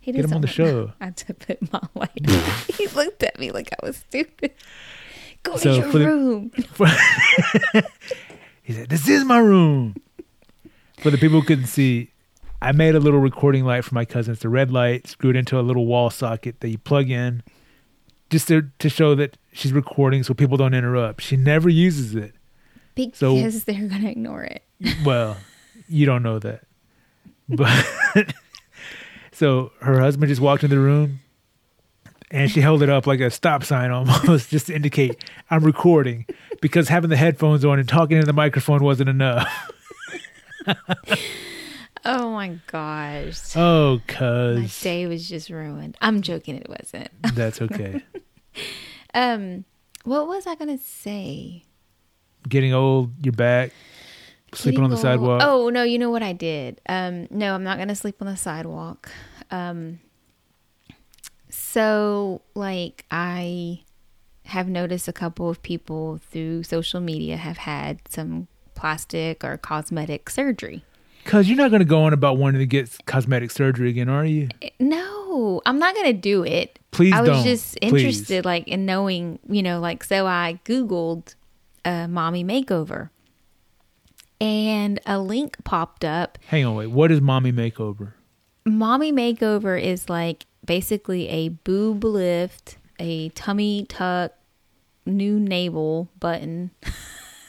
He 0.05 0.13
Get 0.13 0.27
him 0.27 0.35
on 0.35 0.41
the 0.43 0.47
show. 0.47 0.93
I 1.01 1.07
had 1.07 1.17
to 1.19 1.33
put 1.35 1.73
my 1.73 1.81
light. 1.95 2.11
On. 2.29 2.43
He 2.77 2.87
looked 2.89 3.23
at 3.23 3.39
me 3.39 3.51
like 3.51 3.71
I 3.73 3.87
was 3.87 3.97
stupid. 3.97 4.53
Go 5.43 5.57
So 5.57 5.75
to 5.75 5.81
your 5.81 5.93
the- 5.93 6.07
room. 6.07 6.51
he 8.63 8.73
said, 8.73 8.89
"This 8.89 9.09
is 9.09 9.25
my 9.25 9.39
room." 9.39 9.97
For 10.99 11.11
the 11.11 11.19
people 11.19 11.41
who 11.41 11.47
couldn't 11.47 11.67
see, 11.67 12.11
I 12.63 12.73
made 12.73 12.95
a 12.95 13.01
little 13.01 13.21
recording 13.21 13.65
light 13.65 13.85
for 13.85 13.95
my 13.95 14.05
cousin. 14.05 14.33
It's 14.35 14.45
a 14.45 14.49
red 14.49 14.71
light 14.71 15.07
screwed 15.07 15.37
into 15.37 15.59
a 15.59 15.63
little 15.63 15.87
wall 15.87 16.11
socket 16.11 16.61
that 16.61 16.69
you 16.69 16.79
plug 16.79 17.11
in, 17.11 17.43
just 18.31 18.49
to 18.49 18.71
to 18.79 18.89
show 18.89 19.15
that 19.15 19.37
she's 19.53 19.73
recording, 19.73 20.23
so 20.23 20.35
people 20.35 20.57
don't 20.57 20.75
interrupt. 20.75 21.23
She 21.23 21.37
never 21.37 21.69
uses 21.69 22.15
it. 22.15 22.35
because 22.95 23.19
So- 23.19 23.37
they're 23.73 23.89
gonna 23.89 24.11
ignore 24.11 24.45
it. 24.45 24.63
Well, 25.05 25.37
you 25.89 26.05
don't 26.07 26.23
know 26.23 26.39
that, 26.41 26.63
but 27.49 28.35
so 29.35 29.73
her 29.81 30.01
husband 30.01 30.29
just 30.29 30.41
walked 30.41 30.65
in 30.65 30.71
the 30.71 30.79
room. 30.79 31.21
And 32.31 32.51
she 32.51 32.61
held 32.61 32.83
it 32.83 32.89
up 32.89 33.07
like 33.07 33.21
a 33.21 33.31
stop 33.31 33.63
sign 33.63 33.91
almost, 33.93 34.51
just 34.51 34.67
to 34.67 34.75
indicate 34.75 35.23
I'm 35.51 35.63
recording, 35.63 36.27
because 36.61 36.89
having 36.89 37.11
the 37.11 37.17
headphones 37.17 37.65
on 37.65 37.79
and 37.79 37.89
talking 37.89 38.17
into 38.17 38.27
the 38.27 38.33
microphone 38.33 38.83
wasn't 38.83 39.09
enough. 39.09 39.71
Oh 42.07 42.31
my 42.33 42.59
gosh. 42.67 43.57
Oh, 43.57 44.01
cuz. 44.07 44.59
My 44.59 44.69
day 44.83 45.07
was 45.07 45.27
just 45.27 45.49
ruined. 45.49 45.97
I'm 46.03 46.21
joking, 46.21 46.57
it 46.57 46.69
wasn't. 46.69 47.09
that's 47.35 47.63
okay. 47.63 48.03
Um, 49.15 49.65
what 50.05 50.27
was 50.29 50.47
I 50.47 50.55
gonna 50.55 50.77
say? 50.79 51.65
Getting 52.47 52.75
old, 52.75 53.13
you're 53.25 53.33
back, 53.33 53.71
sleeping 54.55 54.83
on 54.85 54.91
the 54.91 54.97
sidewalk. 54.97 55.43
Oh 55.45 55.69
no, 55.71 55.83
you 55.83 55.99
know 55.99 56.11
what 56.11 56.23
I 56.23 56.33
did? 56.33 56.81
Um, 56.89 57.27
no, 57.31 57.55
I'm 57.55 57.65
not 57.65 57.79
gonna 57.79 57.95
sleep 57.95 58.17
on 58.21 58.27
the 58.27 58.37
sidewalk. 58.37 59.11
Um, 59.51 60.01
so 61.49 62.43
like 62.55 63.05
I 63.11 63.81
have 64.47 64.69
noticed 64.69 65.09
a 65.09 65.13
couple 65.13 65.49
of 65.49 65.63
people 65.63 66.21
through 66.31 66.63
social 66.65 67.01
media 67.01 67.37
have 67.37 67.59
had 67.59 68.01
some 68.09 68.49
plastic 68.75 69.43
or 69.45 69.57
cosmetic 69.57 70.29
surgery. 70.29 70.85
Cuz 71.25 71.49
you're 71.49 71.57
not 71.57 71.71
going 71.71 71.81
to 71.81 71.87
go 71.87 72.03
on 72.03 72.13
about 72.13 72.37
wanting 72.37 72.59
to 72.59 72.67
get 72.67 72.95
cosmetic 73.07 73.51
surgery 73.51 73.89
again, 73.89 74.11
are 74.11 74.27
you? 74.27 74.49
No, 74.79 75.63
I'm 75.65 75.79
not 75.79 75.95
gonna 75.95 76.13
do 76.13 76.45
it. 76.45 76.79
Please 76.91 77.15
I 77.15 77.23
was 77.23 77.31
don't. 77.31 77.45
just 77.45 77.79
Please. 77.81 77.93
interested, 78.05 78.45
like 78.45 78.69
in 78.69 78.85
knowing, 78.85 79.39
you 79.49 79.63
know, 79.63 79.81
like 79.81 80.05
so. 80.05 80.27
I 80.27 80.61
googled 80.67 81.35
uh, 81.85 82.07
"mommy 82.09 82.45
makeover," 82.45 83.09
and 84.41 85.01
a 85.07 85.19
link 85.19 85.63
popped 85.65 86.05
up. 86.05 86.39
Hang 86.47 86.65
on, 86.65 86.75
wait. 86.77 86.89
What 86.89 87.11
is 87.11 87.21
mommy 87.21 87.53
makeover? 87.53 88.13
Mommy 88.65 89.13
makeover 89.13 89.81
is 89.81 90.09
like 90.09 90.47
basically 90.65 91.29
a 91.29 91.49
boob 91.49 92.05
lift, 92.05 92.79
a 92.99 93.29
tummy 93.31 93.87
tuck, 93.89 94.33
new 95.07 95.39
navel 95.39 96.09
button, 96.19 96.71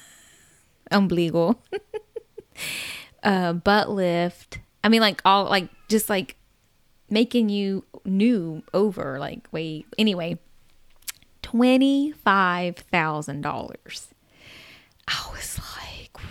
umbilical, 0.92 1.64
uh, 3.24 3.54
butt 3.54 3.90
lift. 3.90 4.60
I 4.84 4.90
mean, 4.90 5.02
like 5.02 5.22
all 5.26 5.46
like 5.46 5.70
just 5.88 6.10
like 6.10 6.36
making 7.10 7.50
you 7.50 7.84
new 8.04 8.64
over 8.74 9.20
like 9.20 9.48
wait 9.52 9.86
anyway 9.98 10.38
twenty 11.42 12.12
five 12.12 12.76
thousand 12.76 13.42
dollars. 13.42 14.10
I 15.08 15.30
was 15.32 15.60
like, 15.60 15.75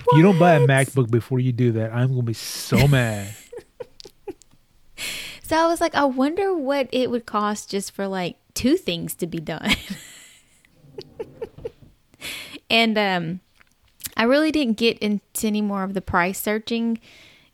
If 0.06 0.16
you 0.16 0.22
don't 0.22 0.38
buy 0.38 0.54
a 0.54 0.66
MacBook 0.66 1.10
before 1.10 1.40
you 1.40 1.52
do 1.52 1.72
that, 1.72 1.92
I'm 1.92 2.08
going 2.08 2.20
to 2.20 2.26
be 2.26 2.34
so 2.34 2.86
mad. 2.88 3.34
So 5.44 5.58
I 5.58 5.66
was 5.66 5.80
like, 5.80 5.94
I 5.94 6.04
wonder 6.04 6.54
what 6.54 6.88
it 6.90 7.10
would 7.10 7.26
cost 7.26 7.70
just 7.70 7.92
for 7.92 8.08
like 8.08 8.36
two 8.54 8.76
things 8.76 9.14
to 9.16 9.26
be 9.26 9.38
done. 9.38 9.74
and 12.70 12.96
um 12.96 13.40
I 14.16 14.24
really 14.24 14.50
didn't 14.50 14.78
get 14.78 14.98
into 15.00 15.46
any 15.46 15.60
more 15.60 15.82
of 15.82 15.92
the 15.92 16.00
price 16.00 16.40
searching. 16.40 16.98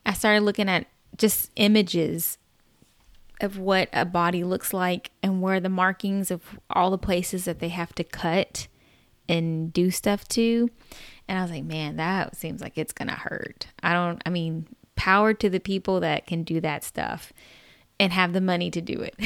I 0.06 0.12
started 0.12 0.42
looking 0.42 0.68
at 0.68 0.86
just 1.16 1.50
images 1.56 2.38
of 3.40 3.58
what 3.58 3.88
a 3.92 4.04
body 4.04 4.44
looks 4.44 4.72
like 4.72 5.10
and 5.22 5.42
where 5.42 5.58
the 5.58 5.68
markings 5.68 6.30
of 6.30 6.60
all 6.70 6.90
the 6.90 6.98
places 6.98 7.44
that 7.46 7.58
they 7.58 7.70
have 7.70 7.94
to 7.94 8.04
cut 8.04 8.68
and 9.30 9.72
do 9.72 9.90
stuff 9.90 10.26
to. 10.28 10.68
And 11.28 11.38
I 11.38 11.42
was 11.42 11.50
like, 11.50 11.64
man, 11.64 11.96
that 11.96 12.36
seems 12.36 12.60
like 12.60 12.76
it's 12.76 12.92
going 12.92 13.08
to 13.08 13.14
hurt. 13.14 13.68
I 13.82 13.92
don't, 13.92 14.20
I 14.26 14.30
mean, 14.30 14.66
power 14.96 15.32
to 15.34 15.48
the 15.48 15.60
people 15.60 16.00
that 16.00 16.26
can 16.26 16.42
do 16.42 16.60
that 16.60 16.82
stuff 16.82 17.32
and 18.00 18.12
have 18.12 18.32
the 18.32 18.40
money 18.40 18.70
to 18.70 18.80
do 18.82 19.00
it. 19.00 19.14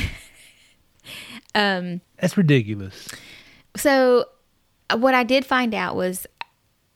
Um, 1.55 2.01
That's 2.19 2.37
ridiculous. 2.37 3.09
So, 3.77 4.25
uh, 4.89 4.97
what 4.97 5.13
I 5.15 5.23
did 5.23 5.45
find 5.45 5.75
out 5.75 5.95
was 5.95 6.27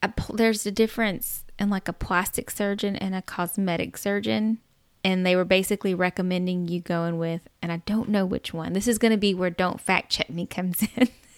a, 0.01 0.11
there's 0.33 0.65
a 0.65 0.71
difference 0.71 1.45
in 1.59 1.69
like 1.69 1.87
a 1.87 1.93
plastic 1.93 2.49
surgeon 2.49 2.95
and 2.95 3.13
a 3.13 3.21
cosmetic 3.21 3.97
surgeon. 3.97 4.57
And 5.03 5.25
they 5.25 5.35
were 5.35 5.45
basically 5.45 5.93
recommending 5.93 6.67
you 6.67 6.81
going 6.81 7.19
with, 7.19 7.47
and 7.61 7.71
I 7.71 7.83
don't 7.85 8.09
know 8.09 8.25
which 8.25 8.51
one. 8.51 8.73
This 8.73 8.87
is 8.87 8.97
going 8.97 9.11
to 9.11 9.17
be 9.17 9.35
where 9.35 9.51
don't 9.51 9.79
fact 9.79 10.11
check 10.11 10.29
me 10.29 10.45
comes 10.47 10.83
in. 10.97 11.07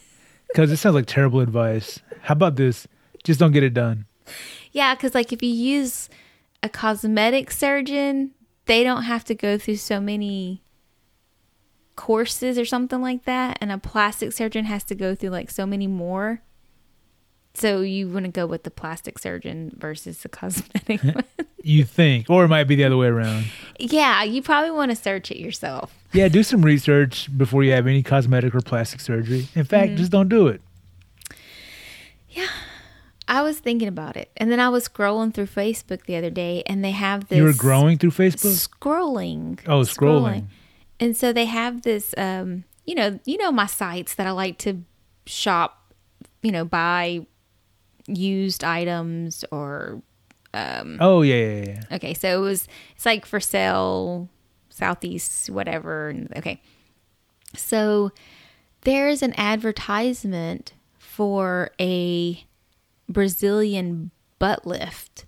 Cuz 0.56 0.72
it 0.72 0.78
sounds 0.78 0.96
like 0.96 1.06
terrible 1.06 1.40
advice. 1.40 2.00
How 2.22 2.34
about 2.34 2.56
this? 2.56 2.88
Just 3.24 3.40
don't 3.40 3.52
get 3.52 3.64
it 3.64 3.74
done. 3.74 4.06
yeah, 4.72 4.96
because 4.96 5.14
like 5.16 5.32
if 5.34 5.42
you 5.42 5.50
use 5.50 6.10
a 6.64 6.70
cosmetic 6.70 7.52
surgeon, 7.52 8.32
they 8.66 8.84
don't 8.84 9.04
have 9.04 9.24
to 9.26 9.36
go 9.36 9.58
through 9.58 9.78
so 9.78 10.00
many 10.00 10.64
courses 11.96 12.58
or 12.58 12.66
something 12.66 13.02
like 13.02 13.26
that. 13.26 13.58
And 13.62 13.72
a 13.72 13.78
plastic 13.78 14.32
surgeon 14.34 14.66
has 14.66 14.84
to 14.86 14.96
go 14.96 15.16
through 15.16 15.30
like 15.32 15.50
so 15.50 15.66
many 15.66 15.88
more. 15.88 16.42
So 17.54 17.82
you 17.82 18.08
want 18.10 18.26
to 18.26 18.32
go 18.32 18.46
with 18.46 18.64
the 18.64 18.72
plastic 18.72 19.20
surgeon 19.20 19.74
versus 19.78 20.20
the 20.20 20.30
cosmetic 20.30 21.04
one. 21.04 21.24
You 21.64 21.84
think, 21.84 22.30
or 22.30 22.46
it 22.46 22.48
might 22.48 22.64
be 22.64 22.76
the 22.76 22.86
other 22.86 22.98
way 22.98 23.08
around. 23.08 23.46
Yeah, 23.80 24.24
you 24.24 24.42
probably 24.42 24.72
want 24.72 24.90
to 24.92 24.96
search 24.96 25.30
it 25.32 25.38
yourself. 25.38 25.94
Yeah, 26.14 26.28
do 26.30 26.44
some 26.44 26.62
research 26.62 27.30
before 27.38 27.64
you 27.64 27.72
have 27.74 27.88
any 27.88 28.04
cosmetic 28.04 28.56
or 28.56 28.62
plastic 28.62 29.00
surgery. 29.02 29.48
In 29.54 29.66
fact, 29.66 29.90
Mm-hmm. 29.90 29.96
just 29.98 30.12
don't 30.12 30.30
do 30.30 30.48
it. 30.48 30.62
Yeah. 32.30 32.48
I 33.28 33.42
was 33.44 33.60
thinking 33.60 33.88
about 33.88 34.18
it. 34.18 34.30
And 34.38 34.52
then 34.52 34.60
I 34.60 34.70
was 34.70 34.88
scrolling 34.88 35.34
through 35.34 35.48
Facebook 35.48 36.06
the 36.06 36.16
other 36.16 36.30
day 36.30 36.64
and 36.66 36.84
they 36.84 36.92
have 36.92 37.28
this 37.28 37.38
You 37.38 37.44
were 37.44 37.54
growing 37.54 37.98
through 37.98 38.12
Facebook? 38.12 38.68
scrolling. 38.68 39.60
Oh, 39.68 39.82
scrolling. 39.82 40.46
And 41.00 41.16
so 41.16 41.32
they 41.34 41.46
have 41.46 41.84
this 41.84 42.14
um, 42.18 42.64
you 42.86 42.96
know, 42.96 43.20
you 43.26 43.38
know 43.38 43.52
my 43.52 43.68
sites 43.68 44.16
that 44.16 44.28
I 44.28 44.32
like 44.32 44.58
to 44.60 44.84
shop, 45.26 45.94
you 46.42 46.52
know, 46.52 46.66
buy 46.66 47.26
used 48.16 48.64
items 48.64 49.44
or 49.52 50.02
um 50.54 50.98
Oh, 51.00 51.22
yeah, 51.22 51.36
yeah, 51.36 51.64
yeah. 51.66 51.96
Okay, 51.96 52.14
so 52.14 52.38
it 52.38 52.42
was 52.42 52.68
it's 52.96 53.06
like 53.06 53.26
for 53.26 53.40
sale, 53.40 54.30
southeast, 54.70 55.50
whatever. 55.50 56.14
Okay, 56.36 56.62
so 57.56 58.12
there 58.82 59.08
is 59.08 59.22
an 59.22 59.34
advertisement 59.38 60.74
for 60.98 61.72
a 61.80 62.44
Brazilian 63.08 64.12
butt 64.40 64.66
lift, 64.66 65.26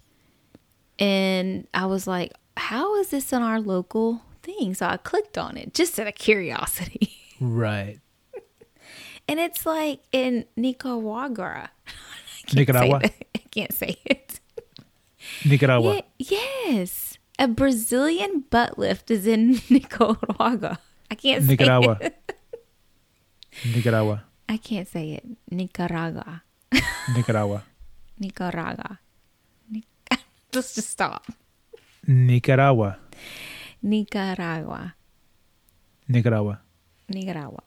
and 0.99 1.67
I 1.73 1.85
was 1.85 2.07
like, 2.07 2.33
"How 2.57 2.95
is 2.99 3.09
this 3.09 3.31
on 3.33 3.41
our 3.41 3.59
local 3.59 4.21
thing?" 4.41 4.73
So 4.73 4.87
I 4.87 4.97
clicked 4.97 5.37
on 5.37 5.57
it 5.57 5.73
just 5.73 5.99
out 5.99 6.07
of 6.07 6.15
curiosity, 6.15 7.11
Right. 7.39 7.99
and 9.27 9.39
it's 9.39 9.65
like 9.65 10.01
in 10.11 10.45
Nicaragua. 10.55 11.69
Nicaragua? 12.53 12.99
Say. 13.03 13.13
I 13.35 13.39
can't 13.51 13.73
say 13.73 13.95
it. 14.05 14.39
Nicaragua. 15.45 16.03
Ye- 16.17 16.37
yes. 16.69 17.17
A 17.39 17.47
Brazilian 17.47 18.43
butt 18.49 18.77
lift 18.77 19.09
is 19.09 19.25
in 19.25 19.59
Nicaragua. 19.69 20.79
I 21.09 21.15
can't 21.15 21.43
say 21.43 21.49
Nicaragua. 21.49 21.97
it. 22.01 22.33
Nicaragua. 23.65 24.23
I 24.49 24.57
can't 24.57 24.87
say 24.87 25.13
it. 25.13 25.23
Nicaragua. 25.49 26.43
Nicaragua. 27.15 27.63
Nicaragua. 28.19 28.99
Nic- 29.71 29.87
Let's 30.53 30.75
just 30.75 30.89
stop. 30.89 31.25
Nicaragua. 32.07 32.97
Nicaragua. 33.81 34.95
Nicaragua. 36.07 36.59
Nicaragua. 37.09 37.63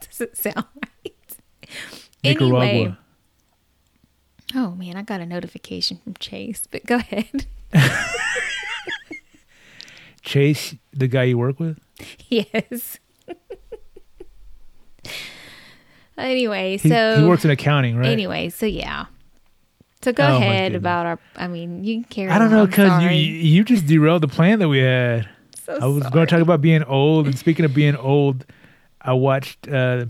Does 0.00 0.20
it 0.20 0.36
sound 0.36 0.66
right? 0.82 1.36
Nicaragua. 2.24 2.64
Anyway. 2.66 2.96
Oh 4.54 4.72
man, 4.72 4.96
I 4.96 5.02
got 5.02 5.20
a 5.20 5.26
notification 5.26 5.98
from 6.02 6.14
Chase, 6.14 6.64
but 6.70 6.84
go 6.86 6.96
ahead. 6.96 7.46
Chase, 10.22 10.74
the 10.92 11.08
guy 11.08 11.24
you 11.24 11.38
work 11.38 11.58
with? 11.60 11.78
yes. 12.28 12.98
anyway, 16.18 16.76
He, 16.78 16.88
so 16.88 17.16
he 17.20 17.24
works 17.26 17.44
in 17.44 17.50
accounting, 17.50 17.96
right? 17.96 18.08
Anyway, 18.08 18.48
so 18.50 18.66
yeah. 18.66 19.06
So 20.02 20.12
go 20.12 20.24
Oh, 20.26 20.36
ahead 20.36 20.74
about 20.74 21.06
our. 21.06 21.18
I 21.36 21.46
mean, 21.46 21.84
you 21.84 21.96
can 21.96 22.04
carry. 22.04 22.30
I 22.30 22.38
don't 22.38 22.50
know 22.50 22.66
because 22.66 23.02
you, 23.02 23.10
you 23.10 23.64
just 23.64 23.86
derailed 23.86 24.22
the 24.22 24.28
plan 24.28 24.58
that 24.60 24.68
we 24.68 24.78
had. 24.78 25.28
so 25.62 25.78
I 25.80 25.86
was 25.86 26.02
going 26.08 26.26
to 26.26 26.30
talk 26.30 26.40
about 26.42 26.60
being 26.60 26.82
old, 26.84 27.26
and 27.26 27.38
speaking 27.38 27.64
of 27.64 27.74
being 27.74 27.96
old, 27.96 28.46
I 29.02 29.12
watched 29.12 29.68
uh, 29.68 30.06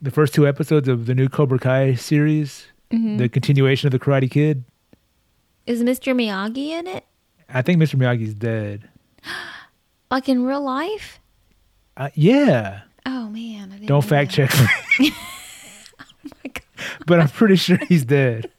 the 0.00 0.10
first 0.10 0.32
two 0.34 0.46
episodes 0.46 0.86
of 0.88 1.06
the 1.06 1.14
new 1.14 1.28
Cobra 1.28 1.58
Kai 1.58 1.94
series, 1.94 2.66
Mm-hmm. 2.92 3.16
the 3.16 3.28
continuation 3.28 3.86
of 3.86 3.92
the 3.92 3.98
Karate 3.98 4.30
Kid. 4.30 4.64
Is 5.66 5.82
Mr. 5.82 6.14
Miyagi 6.14 6.68
in 6.68 6.86
it? 6.86 7.04
I 7.48 7.62
think 7.62 7.80
Mr. 7.80 7.94
Miyagi's 7.96 8.34
dead. 8.34 8.88
Like 10.10 10.28
in 10.28 10.44
real 10.44 10.62
life? 10.62 11.20
Uh, 11.96 12.10
yeah, 12.14 12.82
Oh 13.06 13.28
man, 13.30 13.80
don't 13.86 14.04
fact 14.04 14.30
check 14.30 14.52
me, 14.98 15.10
Oh 15.98 16.30
my 16.44 16.50
God. 16.52 16.60
but 17.06 17.20
I'm 17.20 17.28
pretty 17.28 17.56
sure 17.56 17.78
he's 17.88 18.04
dead. 18.04 18.50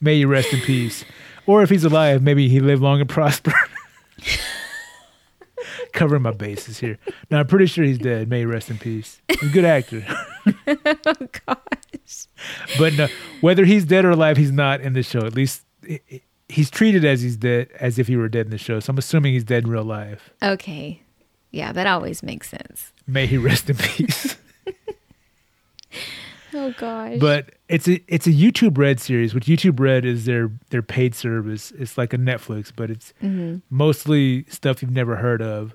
May 0.00 0.16
you 0.16 0.26
rest 0.26 0.52
in 0.52 0.60
peace. 0.60 1.04
Or 1.46 1.62
if 1.62 1.70
he's 1.70 1.84
alive, 1.84 2.22
maybe 2.22 2.48
he 2.48 2.60
live 2.60 2.80
long 2.82 3.00
and 3.00 3.08
prosper. 3.08 3.52
Covering 5.92 6.22
my 6.22 6.32
bases 6.32 6.78
here. 6.78 6.98
Now 7.30 7.40
I'm 7.40 7.46
pretty 7.46 7.66
sure 7.66 7.84
he's 7.84 7.98
dead. 7.98 8.28
May 8.28 8.40
he 8.40 8.44
rest 8.44 8.70
in 8.70 8.78
peace. 8.78 9.20
He's 9.28 9.50
a 9.50 9.52
good 9.52 9.64
actor. 9.64 10.04
Oh 10.66 11.14
gosh. 11.46 11.58
But 12.78 12.94
no, 12.94 13.08
whether 13.40 13.64
he's 13.64 13.84
dead 13.84 14.04
or 14.04 14.10
alive, 14.10 14.36
he's 14.36 14.52
not 14.52 14.80
in 14.80 14.92
the 14.92 15.02
show. 15.02 15.20
At 15.20 15.34
least 15.34 15.62
he's 16.48 16.70
treated 16.70 17.04
as 17.04 17.20
he's 17.22 17.36
dead, 17.36 17.68
as 17.80 17.98
if 17.98 18.06
he 18.08 18.16
were 18.16 18.28
dead 18.28 18.46
in 18.46 18.50
the 18.50 18.58
show. 18.58 18.80
So 18.80 18.90
I'm 18.90 18.98
assuming 18.98 19.32
he's 19.34 19.44
dead 19.44 19.64
in 19.64 19.70
real 19.70 19.84
life. 19.84 20.30
Okay. 20.42 21.02
Yeah, 21.50 21.72
that 21.72 21.86
always 21.86 22.22
makes 22.22 22.48
sense. 22.50 22.92
May 23.06 23.26
he 23.26 23.38
rest 23.38 23.68
in 23.70 23.76
peace. 23.76 24.36
Oh 26.54 26.72
gosh. 26.78 27.18
but 27.20 27.50
it's 27.68 27.86
a 27.88 28.00
it's 28.08 28.26
a 28.26 28.30
YouTube 28.30 28.78
Red 28.78 29.00
series, 29.00 29.34
which 29.34 29.44
YouTube 29.44 29.78
Red 29.78 30.06
is 30.06 30.24
their 30.24 30.50
their 30.70 30.80
paid 30.80 31.14
service. 31.14 31.72
It's 31.72 31.98
like 31.98 32.14
a 32.14 32.16
Netflix, 32.18 32.72
but 32.74 32.90
it's 32.90 33.12
Mhm. 33.22 33.60
mostly 33.68 34.44
stuff 34.48 34.80
you've 34.80 34.90
never 34.90 35.16
heard 35.16 35.42
of. 35.42 35.74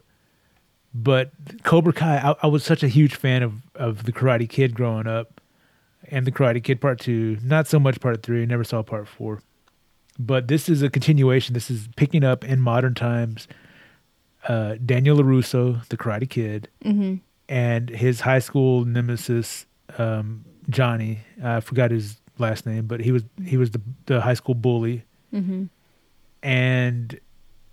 But 0.95 1.31
Cobra 1.63 1.93
Kai, 1.93 2.17
I, 2.17 2.35
I 2.41 2.47
was 2.47 2.63
such 2.63 2.81
a 2.81 2.87
huge 2.87 3.13
fan 3.13 3.43
of 3.43 3.53
of 3.75 4.05
the 4.05 4.11
Karate 4.11 4.49
Kid 4.49 4.73
growing 4.73 5.05
up, 5.05 5.39
and 6.09 6.25
the 6.25 6.31
Karate 6.31 6.63
Kid 6.63 6.81
Part 6.81 6.99
Two. 6.99 7.37
Not 7.43 7.67
so 7.67 7.79
much 7.79 7.99
Part 7.99 8.23
Three. 8.23 8.45
Never 8.45 8.63
saw 8.63 8.81
Part 8.83 9.07
Four. 9.07 9.41
But 10.19 10.47
this 10.47 10.69
is 10.69 10.81
a 10.83 10.89
continuation. 10.89 11.53
This 11.53 11.71
is 11.71 11.87
picking 11.95 12.23
up 12.23 12.43
in 12.43 12.61
modern 12.61 12.93
times. 12.93 13.47
Uh, 14.47 14.75
Daniel 14.85 15.17
LaRusso, 15.17 15.87
the 15.87 15.97
Karate 15.97 16.29
Kid, 16.29 16.67
Mhm. 16.83 17.21
and 17.47 17.89
his 17.89 18.19
high 18.21 18.39
school 18.39 18.83
nemesis 18.85 19.65
um, 19.97 20.43
Johnny. 20.69 21.19
I 21.41 21.59
forgot 21.61 21.91
his 21.91 22.17
last 22.37 22.65
name, 22.65 22.85
but 22.87 22.99
he 22.99 23.11
was 23.11 23.23
he 23.45 23.57
was 23.57 23.71
the 23.71 23.81
the 24.05 24.21
high 24.21 24.33
school 24.33 24.53
bully, 24.55 25.03
Mhm. 25.33 25.69
and 26.41 27.19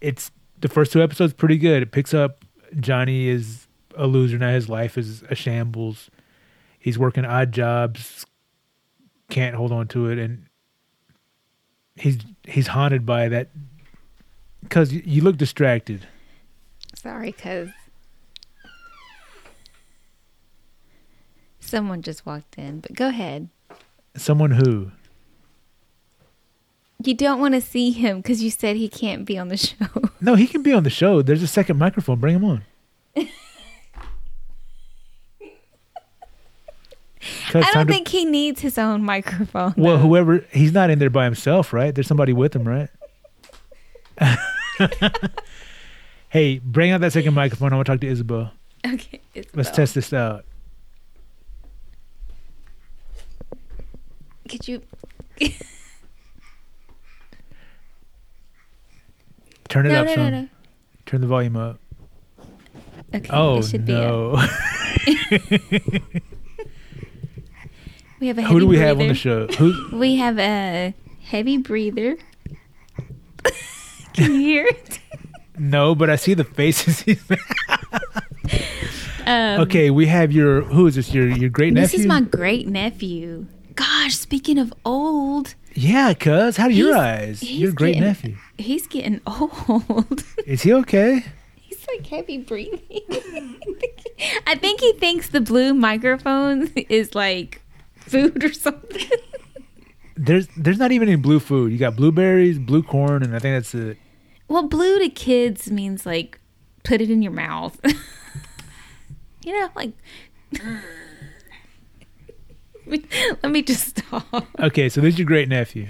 it's 0.00 0.30
the 0.60 0.68
first 0.68 0.92
two 0.92 1.02
episodes 1.02 1.32
pretty 1.32 1.58
good. 1.58 1.82
It 1.82 1.92
picks 1.92 2.14
up. 2.14 2.44
Johnny 2.78 3.26
is 3.28 3.66
a 3.96 4.06
loser 4.06 4.38
now. 4.38 4.52
His 4.52 4.68
life 4.68 4.96
is 4.96 5.22
a 5.28 5.34
shambles. 5.34 6.10
He's 6.80 6.98
working 6.98 7.24
odd 7.24 7.52
jobs, 7.52 8.24
can't 9.28 9.54
hold 9.54 9.70
on 9.70 9.86
to 9.88 10.08
it, 10.08 10.18
and 10.18 10.46
he's 11.94 12.18
he's 12.44 12.68
haunted 12.68 13.04
by 13.06 13.28
that 13.28 13.50
because 14.62 14.92
you, 14.92 15.22
look 15.22 15.36
distracted. 15.36 16.06
Sorry, 16.94 17.32
cuz 17.32 17.68
someone 21.60 22.02
just 22.02 22.26
walked 22.26 22.58
in, 22.58 22.80
but 22.80 22.94
go 22.94 23.08
ahead. 23.08 23.48
Someone 24.16 24.52
who 24.52 24.90
You 27.04 27.14
don't 27.14 27.40
want 27.40 27.54
to 27.54 27.60
see 27.60 27.90
him 27.92 28.18
because 28.18 28.42
you 28.42 28.50
said 28.50 28.76
he 28.76 28.88
can't 28.88 29.24
be 29.24 29.38
on 29.38 29.48
the 29.48 29.56
show. 29.68 29.86
no, 30.20 30.34
he 30.34 30.46
can 30.46 30.62
be 30.62 30.72
on 30.72 30.82
the 30.82 30.90
show. 30.90 31.22
There's 31.22 31.42
a 31.42 31.46
second 31.46 31.78
microphone. 31.78 32.18
Bring 32.18 32.36
him 32.36 32.44
on. 32.44 32.64
'Cause 37.50 37.64
I 37.68 37.72
don't 37.74 37.86
to- 37.86 37.92
think 37.92 38.08
he 38.08 38.24
needs 38.24 38.60
his 38.60 38.78
own 38.78 39.02
microphone. 39.04 39.74
Well, 39.76 39.96
though. 39.96 40.02
whoever 40.02 40.44
he's 40.52 40.72
not 40.72 40.90
in 40.90 40.98
there 40.98 41.10
by 41.10 41.24
himself, 41.24 41.72
right? 41.72 41.94
There's 41.94 42.06
somebody 42.06 42.32
with 42.32 42.54
him, 42.54 42.66
right? 42.66 42.88
hey, 46.28 46.58
bring 46.60 46.90
out 46.92 47.00
that 47.00 47.12
second 47.12 47.34
microphone. 47.34 47.72
I 47.72 47.76
want 47.76 47.86
to 47.86 47.92
talk 47.92 48.00
to 48.02 48.06
Isabel. 48.06 48.52
Okay. 48.86 49.20
It's 49.34 49.54
Let's 49.54 49.70
test 49.70 49.94
this 49.94 50.12
out. 50.12 50.44
Could 54.48 54.66
you? 54.68 54.82
Turn 59.68 59.86
it 59.86 59.90
No, 59.90 60.00
up 60.00 60.06
no, 60.06 60.14
some. 60.14 60.24
no, 60.24 60.30
no. 60.42 60.48
Turn 61.06 61.20
the 61.20 61.26
volume 61.26 61.56
up. 61.56 61.78
Okay. 63.14 63.28
Oh 63.32 63.60
no! 63.74 64.40
We 68.20 68.26
have 68.28 68.38
a 68.38 68.42
heavy 68.42 68.52
Who 68.54 68.60
do 68.60 68.66
we 68.66 68.78
have 68.78 69.00
on 69.00 69.08
the 69.08 69.14
show? 69.14 69.46
Who? 69.46 69.96
We 69.96 70.16
have 70.16 70.38
a 70.38 70.94
heavy 71.22 71.56
breather. 71.56 72.16
Can 74.12 74.34
you 74.34 74.40
hear 74.40 74.66
it? 74.66 74.98
No, 75.58 75.94
but 75.94 76.10
I 76.10 76.16
see 76.16 76.34
the 76.34 76.44
faces. 76.44 77.04
Um, 79.26 79.60
okay, 79.60 79.90
we 79.90 80.06
have 80.06 80.32
your. 80.32 80.62
Who 80.62 80.86
is 80.88 80.94
this? 80.96 81.12
Your 81.14 81.28
your 81.28 81.50
great 81.50 81.72
nephew. 81.74 81.86
This 81.98 82.00
is 82.00 82.06
my 82.06 82.20
great 82.22 82.66
nephew. 82.66 83.46
Gosh, 83.76 84.16
speaking 84.16 84.58
of 84.58 84.72
old, 84.84 85.54
Yeah, 85.74 86.14
cuz 86.14 86.56
how 86.56 86.66
do 86.68 86.74
your 86.74 86.96
eyes? 86.96 87.40
Your 87.42 87.70
great 87.70 87.94
getting- 87.94 88.08
nephew. 88.08 88.36
he's 88.58 88.86
getting 88.88 89.20
old. 89.26 90.24
Is 90.46 90.62
he 90.62 90.72
okay? 90.72 91.22
He's 91.54 91.86
like 91.86 92.04
heavy 92.06 92.38
breathing. 92.38 92.80
I 94.46 94.56
think 94.56 94.80
he 94.80 94.94
thinks 94.94 95.28
the 95.28 95.40
blue 95.42 95.74
microphone 95.74 96.68
is 96.88 97.14
like 97.14 97.60
food 98.10 98.44
or 98.44 98.52
something. 98.52 99.08
There's 100.16 100.48
there's 100.56 100.78
not 100.78 100.92
even 100.92 101.08
any 101.08 101.16
blue 101.16 101.40
food. 101.40 101.72
You 101.72 101.78
got 101.78 101.96
blueberries, 101.96 102.58
blue 102.58 102.82
corn, 102.82 103.22
and 103.22 103.34
I 103.34 103.38
think 103.38 103.56
that's 103.56 103.74
it. 103.74 103.96
Well, 104.48 104.64
blue 104.68 104.98
to 104.98 105.08
kids 105.08 105.70
means 105.70 106.04
like 106.04 106.38
put 106.82 107.00
it 107.00 107.10
in 107.10 107.22
your 107.22 107.32
mouth. 107.32 107.80
you 109.44 109.58
know, 109.58 109.68
like. 109.74 109.92
Let 112.86 113.52
me 113.52 113.62
just 113.62 113.98
stop. 113.98 114.46
Okay, 114.58 114.88
so 114.88 115.00
this 115.00 115.14
is 115.14 115.18
your 115.20 115.26
great 115.26 115.48
nephew. 115.48 115.86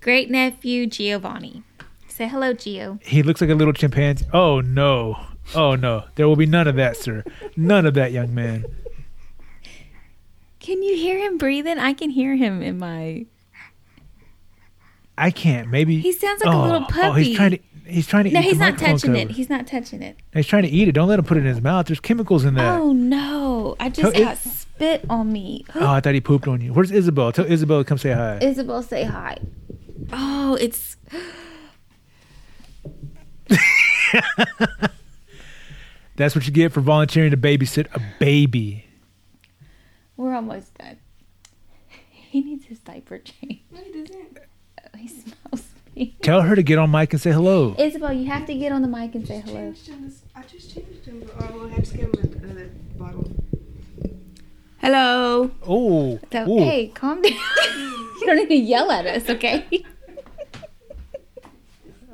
Great 0.00 0.30
nephew 0.30 0.86
Giovanni. 0.86 1.62
Say 2.08 2.26
hello, 2.26 2.52
Gio. 2.52 3.00
He 3.02 3.22
looks 3.22 3.40
like 3.40 3.50
a 3.50 3.54
little 3.54 3.72
chimpanzee. 3.72 4.26
Oh 4.32 4.60
no. 4.60 5.24
Oh 5.54 5.76
no. 5.76 6.04
There 6.16 6.26
will 6.26 6.36
be 6.36 6.46
none 6.46 6.66
of 6.66 6.76
that, 6.76 6.96
sir. 6.96 7.24
None 7.56 7.86
of 7.86 7.94
that, 7.94 8.12
young 8.12 8.34
man. 8.34 8.64
Can 10.60 10.82
you 10.82 10.94
hear 10.96 11.18
him 11.18 11.38
breathing? 11.38 11.78
I 11.78 11.92
can 11.94 12.10
hear 12.10 12.36
him 12.36 12.62
in 12.62 12.78
my. 12.78 13.26
I 15.18 15.30
can't. 15.30 15.68
Maybe 15.68 15.98
He 16.00 16.12
sounds 16.12 16.42
like 16.42 16.54
a 16.54 16.56
oh, 16.56 16.62
little 16.62 16.82
Oh, 16.82 16.86
puppy. 16.88 17.24
he's 17.24 17.36
trying 17.36 17.50
to 17.50 17.58
he's 17.86 18.06
trying 18.06 18.24
to 18.24 18.30
No, 18.30 18.40
eat 18.40 18.44
he's 18.44 18.52
the 18.54 18.58
not 18.64 18.72
microphone 18.74 18.94
touching 18.96 19.16
it. 19.16 19.30
He's 19.32 19.50
not 19.50 19.66
touching 19.66 20.02
it. 20.02 20.16
He's 20.32 20.46
trying 20.46 20.62
to 20.62 20.68
eat 20.70 20.88
it. 20.88 20.92
Don't 20.92 21.08
let 21.08 21.18
him 21.18 21.24
put 21.26 21.36
it 21.36 21.40
in 21.40 21.46
his 21.46 21.60
mouth. 21.60 21.86
There's 21.86 22.00
chemicals 22.00 22.44
in 22.44 22.54
there. 22.54 22.72
Oh 22.72 22.92
no! 22.92 23.76
I 23.80 23.88
just 23.90 24.00
Tell 24.00 24.10
it- 24.22 24.24
got 24.24 24.38
spit 24.38 25.04
on 25.10 25.30
me. 25.32 25.64
Oh, 25.74 25.86
I 25.88 26.00
thought 26.00 26.14
he 26.14 26.20
pooped 26.20 26.46
on 26.48 26.60
you. 26.62 26.72
Where's 26.72 26.90
Isabel? 26.90 27.32
Tell 27.32 27.44
Isabel 27.44 27.78
to 27.80 27.84
come 27.84 27.98
say 27.98 28.12
hi. 28.12 28.38
Isabel, 28.40 28.82
say 28.82 29.04
hi. 29.04 29.36
Oh, 30.12 30.54
it's 30.60 30.96
That's 36.16 36.34
what 36.34 36.46
you 36.46 36.52
get 36.52 36.72
for 36.72 36.80
volunteering 36.80 37.30
to 37.30 37.36
babysit 37.36 37.86
a 37.94 38.00
baby. 38.18 38.84
We're 40.20 40.34
almost 40.34 40.74
done. 40.78 40.98
He 42.30 42.42
needs 42.42 42.66
his 42.66 42.78
diaper 42.78 43.18
changed. 43.18 43.62
No, 43.72 43.80
he 43.80 43.90
doesn't. 44.04 44.38
Oh, 44.84 44.96
he 44.98 45.08
smells 45.08 45.64
me. 45.96 46.16
Tell 46.22 46.42
her 46.42 46.54
to 46.54 46.62
get 46.62 46.78
on 46.78 46.90
mic 46.92 47.12
and 47.12 47.20
say 47.20 47.32
hello. 47.32 47.74
Isabel, 47.76 48.12
you 48.12 48.26
have 48.26 48.46
to 48.46 48.54
get 48.54 48.70
on 48.70 48.82
the 48.82 48.88
mic 48.88 49.16
and 49.16 49.26
say 49.26 49.40
hello. 49.44 49.72
Changed 49.72 49.88
him 49.88 50.02
this- 50.04 50.22
I 50.36 50.42
just 50.42 50.72
changed 50.72 51.04
him. 51.06 51.20
but- 51.26 51.50
Oh, 51.50 51.56
well, 51.58 51.66
I 51.66 51.70
had 51.74 51.84
to 51.86 51.96
give 51.96 52.14
him 52.14 52.40
another 52.44 52.70
bottle. 52.96 53.32
Hello. 54.80 55.50
Oh, 55.66 56.20
So, 56.30 56.48
ooh. 56.48 56.58
hey, 56.58 56.88
calm 56.94 57.20
down. 57.20 57.32
you 57.72 58.22
don't 58.26 58.36
need 58.36 58.48
to 58.48 58.54
yell 58.54 58.90
at 58.92 59.06
us, 59.06 59.28
okay? 59.28 59.66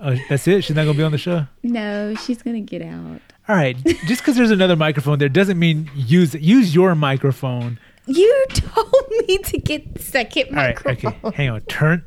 Oh, 0.01 0.15
that's 0.29 0.47
it. 0.49 0.63
She's 0.65 0.77
not 0.77 0.85
gonna 0.85 0.97
be 0.97 1.03
on 1.05 1.13
the 1.13 1.19
show. 1.19 1.47
No, 1.63 2.15
she's 2.15 2.43
gonna 2.43 2.61
get 2.61 2.83
out. 2.83 3.21
All 3.49 3.57
right. 3.57 3.77
Just 4.07 4.21
because 4.23 4.37
there's 4.37 4.51
another 4.51 4.77
microphone 4.77 5.19
there 5.19 5.29
doesn't 5.29 5.59
mean 5.59 5.91
use 5.95 6.35
it. 6.35 6.43
Use 6.43 6.75
your 6.75 6.95
microphone. 6.95 7.79
You 8.07 8.47
told 8.51 8.93
me 9.29 9.39
to 9.39 9.59
get 9.59 9.95
the 9.95 10.03
second 10.03 10.49
All 10.51 10.55
right. 10.57 10.85
microphone. 10.85 11.15
Okay. 11.25 11.37
Hang 11.37 11.51
on. 11.51 11.61
Turn. 11.63 12.05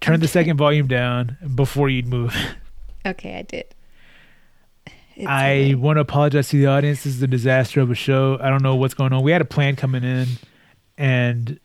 Turn 0.00 0.20
the 0.20 0.28
second 0.28 0.56
volume 0.56 0.88
down 0.88 1.36
before 1.54 1.88
you'd 1.88 2.06
move. 2.08 2.34
Okay, 3.06 3.36
I 3.38 3.42
did. 3.42 3.66
It's 5.14 5.26
I 5.28 5.50
okay. 5.52 5.74
want 5.74 5.96
to 5.98 6.00
apologize 6.00 6.48
to 6.50 6.56
the 6.56 6.66
audience. 6.66 7.04
This 7.04 7.14
is 7.16 7.22
a 7.22 7.26
disaster 7.26 7.80
of 7.80 7.90
a 7.90 7.94
show. 7.94 8.38
I 8.40 8.48
don't 8.48 8.62
know 8.62 8.76
what's 8.76 8.94
going 8.94 9.12
on. 9.12 9.22
We 9.22 9.30
had 9.32 9.40
a 9.42 9.44
plan 9.44 9.76
coming 9.76 10.02
in, 10.04 10.26
and 10.96 11.60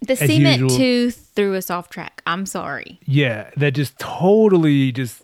the 0.00 0.16
cement 0.16 0.60
usual- 0.60 0.70
tooth 0.78 1.30
threw 1.34 1.56
us 1.56 1.70
off 1.70 1.88
track. 1.90 2.22
I'm 2.26 2.46
sorry. 2.46 3.00
yeah, 3.04 3.50
that 3.56 3.72
just 3.72 3.98
totally 3.98 4.92
just 4.92 5.22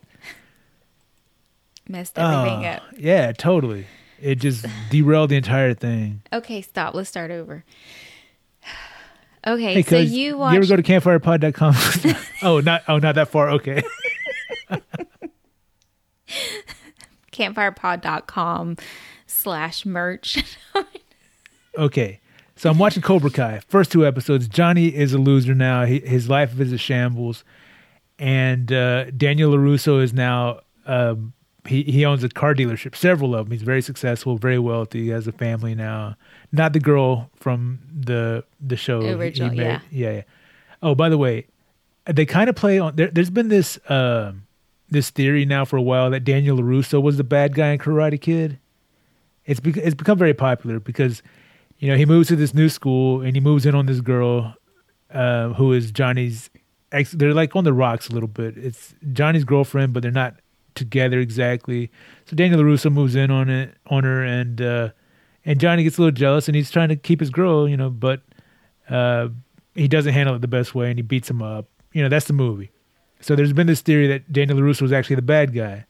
messed 1.88 2.18
everything 2.18 2.64
Oh, 2.66 2.68
up. 2.70 2.82
Yeah, 2.98 3.32
totally. 3.32 3.86
It 4.20 4.36
just 4.36 4.66
derailed 4.90 5.30
the 5.30 5.36
entire 5.36 5.74
thing. 5.74 6.22
Okay, 6.32 6.62
stop. 6.62 6.94
Let's 6.94 7.08
start 7.08 7.30
over. 7.30 7.64
Okay, 9.46 9.74
Hey, 9.74 9.82
so 9.82 9.90
cuz 9.90 10.12
you 10.12 10.26
you 10.26 10.36
watched 10.36 10.56
ever 10.56 10.66
go 10.66 10.76
to 10.76 10.82
campfirepod.com? 10.82 11.74
oh, 12.42 12.58
not 12.58 12.82
oh, 12.88 12.98
not 12.98 13.14
that 13.14 13.28
far. 13.28 13.50
Okay. 13.50 13.80
campfirepod.com 17.32 18.76
slash 19.26 19.86
merch. 19.86 20.44
Okay. 21.78 22.20
So 22.56 22.68
I'm 22.68 22.78
watching 22.78 23.02
Cobra 23.02 23.30
Kai. 23.30 23.60
First 23.68 23.92
two 23.92 24.04
episodes. 24.04 24.48
Johnny 24.48 24.88
is 24.88 25.12
a 25.12 25.18
loser 25.18 25.54
now. 25.54 25.84
He, 25.84 26.00
his 26.00 26.28
life 26.28 26.58
is 26.58 26.72
a 26.72 26.78
shambles. 26.78 27.44
And 28.18 28.72
uh, 28.72 29.12
Daniel 29.12 29.52
LaRusso 29.52 30.02
is 30.02 30.12
now, 30.12 30.60
um, 30.84 31.32
he, 31.68 31.82
he 31.84 32.04
owns 32.04 32.24
a 32.24 32.28
car 32.28 32.54
dealership, 32.54 32.96
several 32.96 33.34
of 33.34 33.46
them. 33.46 33.52
He's 33.52 33.62
very 33.62 33.82
successful, 33.82 34.36
very 34.38 34.58
wealthy. 34.58 35.04
He 35.04 35.08
has 35.10 35.26
a 35.26 35.32
family 35.32 35.74
now. 35.74 36.16
Not 36.52 36.72
the 36.72 36.80
girl 36.80 37.30
from 37.36 37.78
the 37.94 38.44
the 38.60 38.76
show. 38.76 39.00
he- 39.00 39.06
he 39.08 39.12
Original, 39.14 39.54
married- 39.54 39.80
yeah. 39.90 40.10
Yeah. 40.12 40.22
Oh, 40.82 40.94
by 40.94 41.08
the 41.08 41.18
way, 41.18 41.46
they 42.06 42.24
kind 42.26 42.48
of 42.48 42.56
play 42.56 42.78
on, 42.78 42.96
there, 42.96 43.10
there's 43.10 43.30
been 43.30 43.48
this, 43.48 43.78
um 43.88 44.44
this 44.90 45.10
theory 45.10 45.44
now 45.44 45.64
for 45.66 45.76
a 45.76 45.82
while 45.82 46.08
that 46.10 46.24
Daniel 46.24 46.56
LaRusso 46.56 47.02
was 47.02 47.18
the 47.18 47.24
bad 47.24 47.54
guy 47.54 47.72
in 47.72 47.78
Karate 47.78 48.18
Kid. 48.18 48.58
It's, 49.44 49.60
bec- 49.60 49.76
it's 49.76 49.94
become 49.94 50.16
very 50.16 50.32
popular 50.32 50.80
because 50.80 51.22
you 51.78 51.88
know, 51.90 51.96
he 51.96 52.06
moves 52.06 52.28
to 52.28 52.36
this 52.36 52.54
new 52.54 52.68
school 52.70 53.20
and 53.20 53.36
he 53.36 53.40
moves 53.40 53.66
in 53.66 53.74
on 53.74 53.84
this 53.86 54.00
girl 54.00 54.54
uh, 55.12 55.50
who 55.50 55.72
is 55.74 55.90
Johnny's 55.92 56.48
ex. 56.90 57.12
They're 57.12 57.34
like 57.34 57.54
on 57.54 57.64
the 57.64 57.72
rocks 57.74 58.08
a 58.08 58.12
little 58.12 58.28
bit. 58.28 58.56
It's 58.56 58.94
Johnny's 59.12 59.44
girlfriend, 59.44 59.92
but 59.92 60.02
they're 60.02 60.10
not 60.10 60.36
together 60.74 61.18
exactly. 61.18 61.90
So 62.26 62.36
Daniel 62.36 62.60
LaRusso 62.60 62.92
moves 62.92 63.14
in 63.14 63.30
on 63.30 63.48
it 63.48 63.74
on 63.86 64.04
her, 64.04 64.22
and 64.22 64.60
uh, 64.60 64.88
and 65.44 65.58
Johnny 65.60 65.82
gets 65.82 65.98
a 65.98 66.02
little 66.02 66.12
jealous, 66.16 66.48
and 66.48 66.54
he's 66.54 66.70
trying 66.70 66.88
to 66.90 66.96
keep 66.96 67.20
his 67.20 67.30
girl, 67.30 67.68
you 67.68 67.76
know, 67.76 67.90
but 67.90 68.22
uh, 68.90 69.28
he 69.74 69.88
doesn't 69.88 70.12
handle 70.12 70.34
it 70.34 70.40
the 70.40 70.48
best 70.48 70.74
way, 70.74 70.88
and 70.90 70.98
he 70.98 71.02
beats 71.02 71.30
him 71.30 71.42
up. 71.42 71.66
You 71.92 72.02
know, 72.02 72.08
that's 72.08 72.26
the 72.26 72.32
movie. 72.32 72.70
So 73.20 73.34
there's 73.34 73.52
been 73.52 73.66
this 73.66 73.80
theory 73.80 74.06
that 74.08 74.32
Daniel 74.32 74.58
LaRusso 74.58 74.82
was 74.82 74.92
actually 74.92 75.16
the 75.16 75.22
bad 75.22 75.54
guy. 75.54 75.84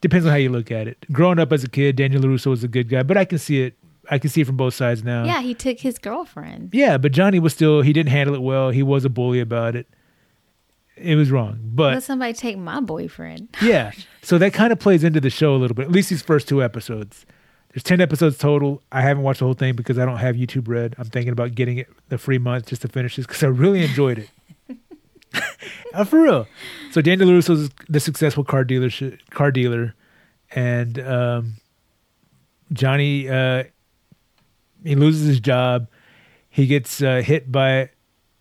Depends 0.00 0.26
on 0.26 0.30
how 0.30 0.36
you 0.38 0.50
look 0.50 0.70
at 0.70 0.86
it. 0.86 1.04
Growing 1.10 1.38
up 1.38 1.52
as 1.52 1.64
a 1.64 1.68
kid, 1.68 1.96
Daniel 1.96 2.22
LaRusso 2.22 2.46
was 2.48 2.62
a 2.62 2.68
good 2.68 2.88
guy, 2.88 3.02
but 3.02 3.16
I 3.16 3.24
can 3.24 3.38
see 3.38 3.62
it. 3.62 3.74
I 4.08 4.18
can 4.18 4.30
see 4.30 4.42
it 4.42 4.46
from 4.46 4.56
both 4.56 4.74
sides 4.74 5.02
now. 5.02 5.24
yeah, 5.24 5.40
he 5.42 5.52
took 5.52 5.80
his 5.80 5.98
girlfriend. 5.98 6.70
Yeah, 6.72 6.96
but 6.96 7.10
Johnny 7.10 7.40
was 7.40 7.52
still 7.54 7.82
he 7.82 7.92
didn't 7.92 8.10
handle 8.10 8.36
it 8.36 8.42
well. 8.42 8.70
He 8.70 8.82
was 8.84 9.04
a 9.04 9.08
bully 9.08 9.40
about 9.40 9.74
it. 9.74 9.88
It 10.96 11.14
was 11.16 11.30
wrong. 11.30 11.60
But 11.62 11.94
Let 11.94 12.02
somebody 12.02 12.32
take 12.32 12.56
my 12.56 12.80
boyfriend. 12.80 13.54
yeah. 13.62 13.92
So 14.22 14.38
that 14.38 14.52
kind 14.54 14.72
of 14.72 14.78
plays 14.78 15.04
into 15.04 15.20
the 15.20 15.30
show 15.30 15.54
a 15.54 15.58
little 15.58 15.74
bit. 15.74 15.86
At 15.86 15.92
least 15.92 16.10
these 16.10 16.22
first 16.22 16.48
two 16.48 16.62
episodes. 16.62 17.26
There's 17.72 17.82
10 17.82 18.00
episodes 18.00 18.38
total. 18.38 18.82
I 18.90 19.02
haven't 19.02 19.22
watched 19.22 19.40
the 19.40 19.44
whole 19.44 19.54
thing 19.54 19.76
because 19.76 19.98
I 19.98 20.06
don't 20.06 20.16
have 20.16 20.34
YouTube 20.36 20.66
Red. 20.66 20.94
I'm 20.96 21.10
thinking 21.10 21.32
about 21.32 21.54
getting 21.54 21.76
it 21.76 21.88
the 22.08 22.16
free 22.16 22.38
month 22.38 22.66
just 22.66 22.80
to 22.82 22.88
finish 22.88 23.16
this 23.16 23.26
because 23.26 23.42
I 23.42 23.48
really 23.48 23.84
enjoyed 23.84 24.18
it. 24.18 24.30
Uh, 25.92 26.04
for 26.04 26.22
real. 26.22 26.46
So 26.92 27.00
Daniel 27.00 27.28
LaRusso 27.28 27.50
is 27.50 27.70
the 27.88 28.00
successful 28.00 28.44
car 28.44 28.64
dealership 28.64 29.18
car 29.30 29.50
dealer, 29.50 29.94
and 30.50 30.98
um, 30.98 31.54
Johnny 32.72 33.28
uh, 33.28 33.64
he 34.84 34.94
loses 34.94 35.26
his 35.26 35.40
job. 35.40 35.88
He 36.50 36.66
gets 36.66 37.02
uh, 37.02 37.22
hit 37.24 37.50
by. 37.50 37.90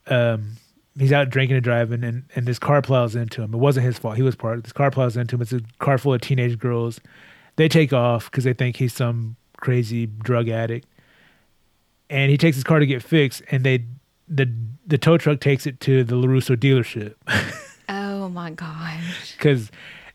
Um, 0.08 0.58
he's 0.98 1.12
out 1.12 1.30
drinking 1.30 1.58
and 1.58 1.64
driving, 1.64 2.04
and 2.04 2.24
and 2.36 2.46
this 2.46 2.60
car 2.60 2.82
plows 2.82 3.16
into 3.16 3.42
him. 3.42 3.54
It 3.54 3.58
wasn't 3.58 3.86
his 3.86 3.98
fault. 3.98 4.16
He 4.18 4.22
was 4.24 4.36
part. 4.36 4.64
This 4.64 4.74
car 4.74 4.92
plows 4.92 5.18
into 5.18 5.36
him. 5.36 5.42
It's 5.42 5.54
a 5.54 5.62
car 5.80 5.98
full 5.98 6.14
of 6.14 6.22
teenage 6.22 6.58
girls. 6.60 7.00
They 7.58 7.68
take 7.70 7.94
off 7.94 8.30
because 8.30 8.44
they 8.44 8.54
think 8.54 8.78
he's 8.78 8.94
some 8.94 9.36
crazy 9.58 10.06
drug 10.08 10.50
addict, 10.50 10.88
and 12.10 12.30
he 12.32 12.38
takes 12.38 12.58
his 12.58 12.64
car 12.64 12.80
to 12.80 12.86
get 12.86 13.02
fixed. 13.04 13.42
And 13.52 13.64
they 13.64 13.86
the 14.28 14.52
the 14.86 14.98
tow 14.98 15.18
truck 15.18 15.40
takes 15.40 15.66
it 15.66 15.80
to 15.82 16.04
the 16.04 16.16
LaRusso 16.16 16.56
dealership 16.56 17.16
Oh 17.90 18.30
my 18.30 18.52
gosh. 18.52 19.34
because 19.38 19.72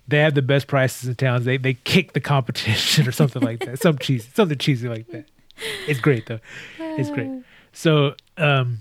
they 0.08 0.18
have 0.18 0.34
the 0.34 0.42
best 0.42 0.66
prices 0.66 1.08
in 1.08 1.14
town. 1.14 1.44
They 1.44 1.56
they 1.56 1.74
kick 1.74 2.12
the 2.12 2.20
competition 2.20 3.06
or 3.06 3.12
something 3.12 3.42
like 3.42 3.60
that. 3.66 3.80
Some 3.80 3.98
cheesy, 3.98 4.28
something 4.34 4.58
cheesy 4.58 4.88
like 4.88 5.06
that. 5.08 5.26
It's 5.86 6.00
great 6.00 6.26
though. 6.26 6.40
It's 6.78 7.10
great. 7.10 7.30
So, 7.72 8.14
um, 8.36 8.78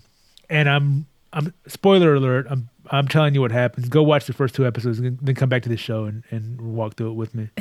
and 0.49 0.67
I'm 0.67 1.05
I'm 1.33 1.53
spoiler 1.67 2.15
alert. 2.15 2.47
I'm 2.49 2.69
I'm 2.91 3.07
telling 3.07 3.33
you 3.35 3.41
what 3.41 3.51
happens. 3.51 3.87
Go 3.89 4.01
watch 4.03 4.25
the 4.25 4.33
first 4.33 4.55
two 4.55 4.65
episodes, 4.65 4.99
and 4.99 5.19
then 5.19 5.35
come 5.35 5.49
back 5.49 5.63
to 5.63 5.69
the 5.69 5.77
show 5.77 6.05
and 6.05 6.23
and 6.31 6.59
walk 6.61 6.95
through 6.95 7.11
it 7.11 7.15
with 7.15 7.35
me. 7.35 7.49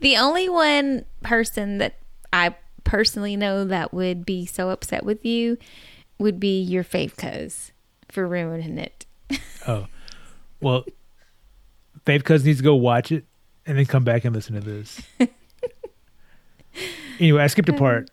The 0.00 0.16
only 0.18 0.48
one 0.48 1.04
person 1.22 1.78
that 1.78 1.96
I 2.32 2.54
personally 2.84 3.36
know 3.36 3.64
that 3.64 3.92
would 3.94 4.24
be 4.26 4.46
so 4.46 4.70
upset 4.70 5.04
with 5.04 5.24
you 5.24 5.58
would 6.18 6.38
be 6.38 6.60
your 6.60 6.84
fave 6.84 7.16
cuz 7.16 7.72
for 8.08 8.26
ruining 8.26 8.78
it. 8.78 9.06
Oh, 9.66 9.86
well, 10.60 10.84
Faith 12.04 12.24
Cuz 12.24 12.44
needs 12.44 12.58
to 12.58 12.64
go 12.64 12.74
watch 12.74 13.12
it 13.12 13.24
and 13.64 13.78
then 13.78 13.86
come 13.86 14.02
back 14.02 14.24
and 14.24 14.34
listen 14.34 14.54
to 14.54 14.60
this. 14.60 15.00
anyway, 17.20 17.42
I 17.42 17.46
skipped 17.46 17.68
a 17.68 17.72
part. 17.72 18.10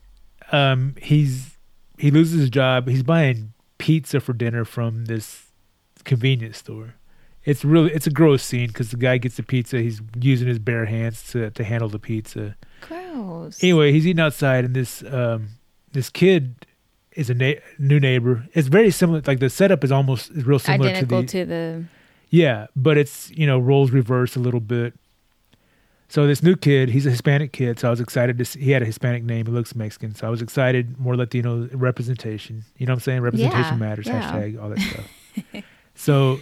Um, 0.51 0.95
he's 1.01 1.57
he 1.99 2.11
loses 2.11 2.39
his 2.39 2.49
job. 2.49 2.87
He's 2.87 3.03
buying 3.03 3.53
pizza 3.77 4.19
for 4.19 4.33
dinner 4.33 4.63
from 4.63 5.05
this 5.05 5.47
convenience 6.05 6.57
store. 6.57 6.95
It's 7.43 7.65
really 7.65 7.91
it's 7.91 8.07
a 8.07 8.11
gross 8.11 8.43
scene 8.43 8.67
because 8.67 8.91
the 8.91 8.97
guy 8.97 9.17
gets 9.17 9.35
the 9.35 9.43
pizza. 9.43 9.79
He's 9.79 10.01
using 10.19 10.47
his 10.47 10.59
bare 10.59 10.85
hands 10.85 11.23
to 11.31 11.49
to 11.51 11.63
handle 11.63 11.89
the 11.89 11.99
pizza. 11.99 12.55
Gross. 12.81 13.63
Anyway, 13.63 13.91
he's 13.91 14.07
eating 14.07 14.21
outside, 14.21 14.65
and 14.65 14.75
this 14.75 15.03
um 15.03 15.49
this 15.91 16.09
kid 16.09 16.65
is 17.13 17.29
a 17.29 17.33
na- 17.33 17.59
new 17.77 17.99
neighbor. 17.99 18.47
It's 18.53 18.67
very 18.67 18.91
similar. 18.91 19.21
Like 19.25 19.39
the 19.39 19.49
setup 19.49 19.83
is 19.83 19.91
almost 19.91 20.31
is 20.31 20.45
real 20.45 20.59
similar 20.59 20.89
Identical 20.89 21.25
to 21.25 21.25
the 21.25 21.31
to 21.31 21.45
the 21.45 21.83
yeah, 22.29 22.67
but 22.75 22.97
it's 22.97 23.31
you 23.31 23.47
know 23.47 23.59
roles 23.59 23.91
reversed 23.91 24.35
a 24.35 24.39
little 24.39 24.59
bit. 24.59 24.93
So 26.11 26.25
this 26.25 26.41
new 26.41 26.55
kid, 26.55 26.89
he's 26.89 27.05
a 27.05 27.11
Hispanic 27.11 27.51
kid, 27.53 27.79
so 27.79 27.87
I 27.87 27.91
was 27.91 27.99
excited 27.99 28.39
to 28.39 28.45
see. 28.45 28.59
He 28.59 28.71
had 28.71 28.81
a 28.81 28.85
Hispanic 28.85 29.23
name. 29.23 29.45
He 29.45 29.51
looks 29.51 29.75
Mexican, 29.75 30.15
so 30.15 30.25
I 30.25 30.31
was 30.31 30.41
excited. 30.41 30.99
More 30.99 31.15
Latino 31.15 31.67
representation. 31.71 32.65
You 32.77 32.87
know 32.87 32.93
what 32.93 32.97
I'm 32.97 33.01
saying? 33.01 33.21
Representation 33.21 33.73
Yeah, 33.79 33.85
matters. 33.87 34.07
yeah. 34.07 34.31
Hashtag 34.31 34.61
all 34.61 34.69
that 34.69 34.79
stuff. 34.79 35.63
so, 35.95 36.39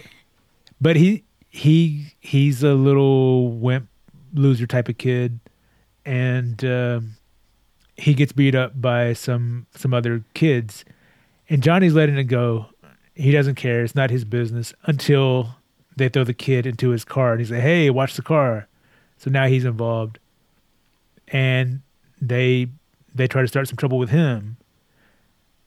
but 0.80 0.96
he 0.96 1.22
he 1.50 2.14
he's 2.18 2.62
a 2.62 2.72
little 2.72 3.50
wimp 3.52 3.88
loser 4.32 4.66
type 4.66 4.88
of 4.88 4.96
kid, 4.96 5.38
and 6.06 6.64
um, 6.64 7.16
he 7.96 8.14
gets 8.14 8.32
beat 8.32 8.54
up 8.54 8.80
by 8.80 9.12
some 9.12 9.66
some 9.76 9.92
other 9.92 10.24
kids, 10.32 10.82
and 11.50 11.62
Johnny's 11.62 11.92
letting 11.94 12.16
it 12.16 12.24
go. 12.24 12.66
He 13.14 13.32
doesn't 13.32 13.56
care. 13.56 13.82
It's 13.84 13.94
not 13.94 14.08
his 14.10 14.24
business 14.24 14.72
until 14.84 15.56
they 15.94 16.08
throw 16.08 16.24
the 16.24 16.32
kid 16.32 16.64
into 16.66 16.88
his 16.88 17.04
car, 17.04 17.32
and 17.32 17.40
he's 17.40 17.50
like, 17.50 17.60
"Hey, 17.60 17.90
watch 17.90 18.14
the 18.16 18.22
car." 18.22 18.66
So 19.18 19.30
now 19.30 19.46
he's 19.46 19.64
involved, 19.64 20.18
and 21.28 21.82
they 22.20 22.68
they 23.14 23.26
try 23.26 23.42
to 23.42 23.48
start 23.48 23.68
some 23.68 23.76
trouble 23.76 23.98
with 23.98 24.10
him. 24.10 24.56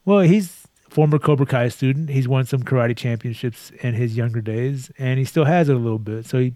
Well, 0.06 0.20
he's 0.22 0.68
former 0.90 1.20
Cobra 1.20 1.46
Kai 1.46 1.68
student. 1.70 2.10
He's 2.10 2.28
won 2.28 2.46
some 2.46 2.64
karate 2.64 2.96
championships 2.98 3.72
in 3.82 3.94
his 3.94 4.16
younger 4.18 4.42
days, 4.42 4.92
and 4.98 5.20
he 5.20 5.26
still 5.26 5.46
has 5.46 5.70
it 5.70 5.76
a 5.76 5.80
little 5.80 6.00
bit. 6.00 6.26
So 6.26 6.40
he 6.40 6.54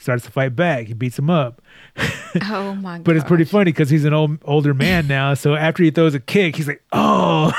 starts 0.00 0.24
to 0.24 0.30
fight 0.30 0.56
back. 0.56 0.86
He 0.86 0.94
beats 0.94 1.18
him 1.18 1.30
up. 1.30 1.60
Oh 2.48 2.76
my 2.76 2.98
god. 2.98 3.04
But 3.04 3.16
it's 3.16 3.24
pretty 3.24 3.42
funny 3.42 3.72
because 3.72 3.90
he's 3.90 4.04
an 4.04 4.14
old 4.14 4.38
older 4.44 4.72
man 4.72 5.08
now. 5.08 5.34
So 5.34 5.56
after 5.56 5.82
he 5.82 5.90
throws 5.90 6.14
a 6.14 6.20
kick, 6.20 6.54
he's 6.54 6.68
like, 6.68 6.80
"Oh," 6.92 7.52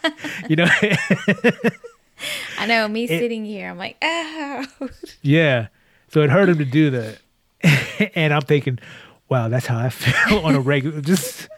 you 0.50 0.56
know. 0.56 0.68
I 2.58 2.66
know 2.66 2.86
me 2.86 3.04
It- 3.04 3.08
sitting 3.08 3.46
here. 3.46 3.70
I'm 3.70 3.78
like, 3.78 3.96
oh. 4.02 4.66
yeah. 5.22 5.68
So 6.08 6.20
it 6.20 6.28
hurt 6.28 6.50
him 6.50 6.58
to 6.58 6.66
do 6.66 6.90
that, 6.90 7.18
and 8.14 8.32
I'm 8.32 8.42
thinking, 8.42 8.78
"Wow, 9.28 9.48
that's 9.48 9.66
how 9.66 9.78
I 9.78 9.88
feel 9.90 10.38
on 10.38 10.54
a 10.54 10.60
regular." 10.60 11.00
Just 11.02 11.48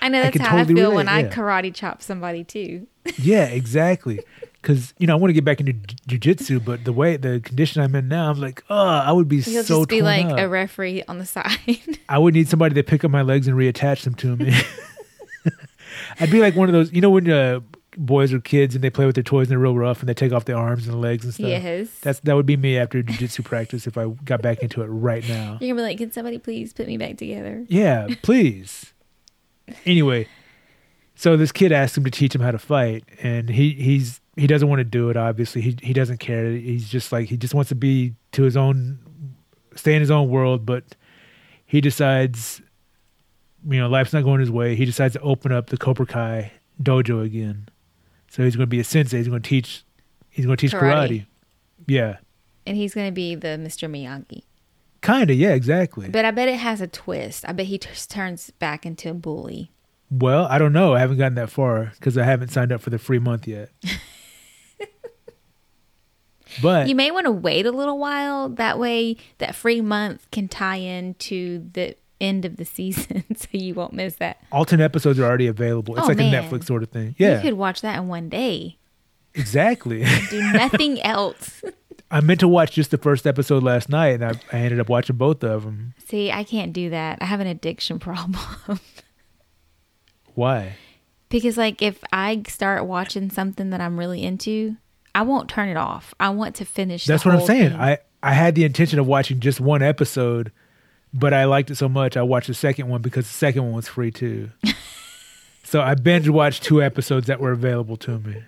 I 0.00 0.08
know 0.08 0.22
that's 0.22 0.36
can 0.36 0.42
how 0.42 0.56
totally 0.58 0.80
I 0.80 0.84
feel 0.84 0.94
when 0.94 1.06
relate, 1.06 1.26
I 1.26 1.34
karate 1.34 1.74
chop 1.74 2.02
somebody 2.02 2.44
too. 2.44 2.86
yeah, 3.18 3.46
exactly. 3.46 4.20
Because 4.60 4.94
you 4.98 5.06
know 5.06 5.14
I 5.14 5.16
want 5.16 5.28
to 5.30 5.34
get 5.34 5.44
back 5.44 5.60
into 5.60 5.72
jujitsu, 6.08 6.64
but 6.64 6.84
the 6.84 6.92
way 6.92 7.16
the 7.16 7.40
condition 7.40 7.82
I'm 7.82 7.94
in 7.94 8.08
now, 8.08 8.30
I'm 8.30 8.40
like, 8.40 8.64
oh, 8.70 8.86
I 8.86 9.12
would 9.12 9.28
be 9.28 9.42
so. 9.42 9.50
He'll 9.50 9.64
so 9.64 9.80
just 9.80 9.88
be 9.88 10.02
like 10.02 10.26
up. 10.26 10.38
a 10.38 10.48
referee 10.48 11.02
on 11.06 11.18
the 11.18 11.26
side. 11.26 11.98
I 12.08 12.18
would 12.18 12.34
need 12.34 12.48
somebody 12.48 12.74
to 12.74 12.82
pick 12.82 13.04
up 13.04 13.10
my 13.10 13.22
legs 13.22 13.46
and 13.46 13.56
reattach 13.56 14.04
them 14.04 14.14
to 14.16 14.36
me. 14.36 14.54
I'd 16.20 16.30
be 16.30 16.40
like 16.40 16.56
one 16.56 16.68
of 16.68 16.72
those, 16.72 16.92
you 16.92 17.00
know, 17.00 17.10
when 17.10 17.30
uh, 17.30 17.60
boys 17.96 18.32
are 18.32 18.40
kids 18.40 18.74
and 18.74 18.82
they 18.82 18.90
play 18.90 19.06
with 19.06 19.14
their 19.14 19.24
toys 19.24 19.46
and 19.46 19.52
they're 19.52 19.58
real 19.58 19.76
rough 19.76 20.00
and 20.00 20.08
they 20.08 20.14
take 20.14 20.32
off 20.32 20.44
their 20.44 20.56
arms 20.56 20.86
and 20.88 21.00
legs 21.00 21.24
and 21.24 21.34
stuff. 21.34 21.46
yes. 21.46 21.88
That's 22.00 22.20
that 22.20 22.34
would 22.34 22.46
be 22.46 22.56
me 22.56 22.78
after 22.78 23.02
jujitsu 23.02 23.44
practice 23.44 23.86
if 23.86 23.96
I 23.98 24.06
got 24.24 24.42
back 24.42 24.58
into 24.58 24.82
it 24.82 24.86
right 24.86 25.26
now. 25.28 25.58
You're 25.60 25.74
gonna 25.74 25.74
be 25.74 25.82
like, 25.82 25.98
can 25.98 26.12
somebody 26.12 26.38
please 26.38 26.72
put 26.72 26.86
me 26.86 26.96
back 26.96 27.16
together? 27.16 27.64
Yeah, 27.68 28.08
please. 28.22 28.92
Anyway, 29.86 30.28
so 31.14 31.36
this 31.36 31.52
kid 31.52 31.72
asks 31.72 31.96
him 31.96 32.04
to 32.04 32.10
teach 32.10 32.34
him 32.34 32.40
how 32.40 32.50
to 32.50 32.58
fight, 32.58 33.04
and 33.22 33.48
he 33.48 33.70
he's 33.70 34.20
he 34.36 34.46
doesn't 34.46 34.68
want 34.68 34.80
to 34.80 34.84
do 34.84 35.10
it. 35.10 35.16
Obviously, 35.16 35.62
he 35.62 35.76
he 35.82 35.92
doesn't 35.92 36.18
care. 36.18 36.50
He's 36.50 36.88
just 36.88 37.12
like 37.12 37.28
he 37.28 37.36
just 37.36 37.54
wants 37.54 37.68
to 37.70 37.74
be 37.74 38.14
to 38.32 38.42
his 38.42 38.56
own 38.56 38.98
stay 39.76 39.94
in 39.94 40.00
his 40.00 40.10
own 40.10 40.28
world, 40.28 40.66
but 40.66 40.96
he 41.66 41.80
decides, 41.80 42.60
you 43.68 43.78
know, 43.78 43.88
life's 43.88 44.12
not 44.12 44.24
going 44.24 44.40
his 44.40 44.50
way. 44.50 44.76
He 44.76 44.84
decides 44.84 45.14
to 45.14 45.20
open 45.20 45.52
up 45.52 45.68
the 45.68 45.76
Cobra 45.76 46.06
Kai 46.06 46.52
dojo 46.82 47.24
again. 47.24 47.68
So 48.34 48.42
he's 48.42 48.56
going 48.56 48.64
to 48.66 48.70
be 48.70 48.80
a 48.80 48.84
sensei. 48.84 49.18
He's 49.18 49.28
going 49.28 49.42
to 49.42 49.48
teach. 49.48 49.84
He's 50.28 50.44
going 50.44 50.56
to 50.56 50.60
teach 50.60 50.74
karate. 50.74 51.08
Karate. 51.08 51.26
Yeah, 51.86 52.16
And 52.66 52.76
he's 52.76 52.92
going 52.92 53.06
to 53.06 53.12
be 53.12 53.36
the 53.36 53.48
Mr. 53.48 53.88
Miyagi. 53.88 54.42
kind 55.02 55.30
of. 55.30 55.36
Yeah, 55.36 55.54
exactly. 55.54 56.08
But 56.08 56.24
I 56.24 56.32
bet 56.32 56.48
it 56.48 56.56
has 56.56 56.80
a 56.80 56.88
twist. 56.88 57.44
I 57.46 57.52
bet 57.52 57.66
he 57.66 57.78
t- 57.78 57.88
turns 58.08 58.50
back 58.58 58.84
into 58.84 59.10
a 59.10 59.14
bully. 59.14 59.70
well, 60.10 60.46
I 60.46 60.58
don't 60.58 60.72
know. 60.72 60.94
I 60.94 60.98
haven't 60.98 61.18
gotten 61.18 61.36
that 61.36 61.50
far 61.50 61.92
because 61.94 62.18
I 62.18 62.24
haven't 62.24 62.48
signed 62.48 62.72
up 62.72 62.80
for 62.80 62.90
the 62.90 62.98
free 62.98 63.20
month 63.20 63.46
yet. 63.46 63.70
but 66.62 66.88
You 66.88 66.94
may 66.96 67.12
want 67.12 67.26
to 67.26 67.32
wait 67.32 67.66
a 67.66 67.72
little 67.72 67.98
while. 67.98 68.48
That 68.48 68.78
way, 68.78 69.16
that 69.38 69.54
free 69.54 69.80
month 69.80 70.28
can 70.32 70.48
tie 70.48 70.76
into 70.76 71.68
the 71.72 71.96
end 72.20 72.44
of 72.44 72.56
the 72.56 72.64
season, 72.64 73.24
so 73.36 73.48
you 73.52 73.74
won't 73.74 73.92
miss 73.92 74.16
that. 74.16 74.38
alternate 74.52 74.84
episodes 74.84 75.18
are 75.18 75.24
already 75.24 75.46
available. 75.46 75.94
It's 75.96 76.04
Oh, 76.04 76.08
like 76.08 76.16
man. 76.18 76.32
a 76.34 76.42
Netflix 76.42 76.64
sort 76.64 76.82
of 76.82 76.90
thing. 76.90 77.14
Yeah, 77.18 77.36
you 77.36 77.42
could 77.42 77.54
watch 77.58 77.80
that 77.82 77.98
in 77.98 78.08
one 78.08 78.28
day. 78.28 78.78
exactly. 79.34 80.04
Do 80.30 80.40
nothing 80.52 81.00
else. 81.02 81.62
I 82.10 82.20
meant 82.20 82.40
to 82.40 82.48
watch 82.48 82.72
just 82.72 82.90
the 82.92 82.98
first 82.98 83.26
episode 83.26 83.62
last 83.64 83.88
night, 83.88 84.20
and 84.20 84.24
I, 84.24 84.32
I 84.52 84.60
ended 84.60 84.78
up 84.78 84.88
watching 84.88 85.16
both 85.16 85.42
of 85.42 85.64
them. 85.64 85.94
See, 86.06 86.30
I 86.30 86.44
can't 86.44 86.72
do 86.72 86.90
that. 86.90 87.18
I 87.20 87.24
have 87.24 87.40
an 87.40 87.46
addiction 87.48 87.98
problem. 87.98 88.78
Why? 90.34 90.76
because, 91.30 91.56
like, 91.56 91.82
if 91.82 91.98
I 92.12 92.42
start 92.46 92.86
watching 92.86 93.28
something 93.30 93.70
that 93.70 93.80
I'm 93.80 93.98
really 93.98 94.22
into, 94.22 94.76
I 95.16 95.22
won't 95.22 95.48
turn 95.48 95.68
it 95.68 95.76
off. 95.76 96.14
I 96.20 96.28
want 96.30 96.54
to 96.56 96.64
finish. 96.64 97.06
That's 97.06 97.24
what 97.24 97.34
I'm 97.34 97.40
saying. 97.46 97.70
thing. 97.70 97.80
I 97.80 97.98
I 98.22 98.32
had 98.34 98.54
the 98.54 98.64
intention 98.64 98.98
of 99.00 99.06
watching 99.06 99.40
just 99.40 99.60
one 99.60 99.82
episode, 99.82 100.52
but 101.14 101.32
I 101.32 101.44
liked 101.44 101.70
it 101.70 101.76
so 101.76 101.88
much 101.88 102.16
I 102.16 102.22
watched 102.22 102.48
the 102.48 102.54
second 102.54 102.88
one 102.88 103.00
because 103.00 103.26
the 103.26 103.32
second 103.32 103.62
one 103.62 103.72
was 103.72 103.88
free 103.88 104.10
too. 104.10 104.50
so 105.62 105.80
I 105.80 105.94
binge 105.94 106.28
watched 106.28 106.64
two 106.64 106.82
episodes 106.82 107.28
that 107.28 107.40
were 107.40 107.52
available 107.52 107.96
to 107.98 108.18
me. 108.18 108.42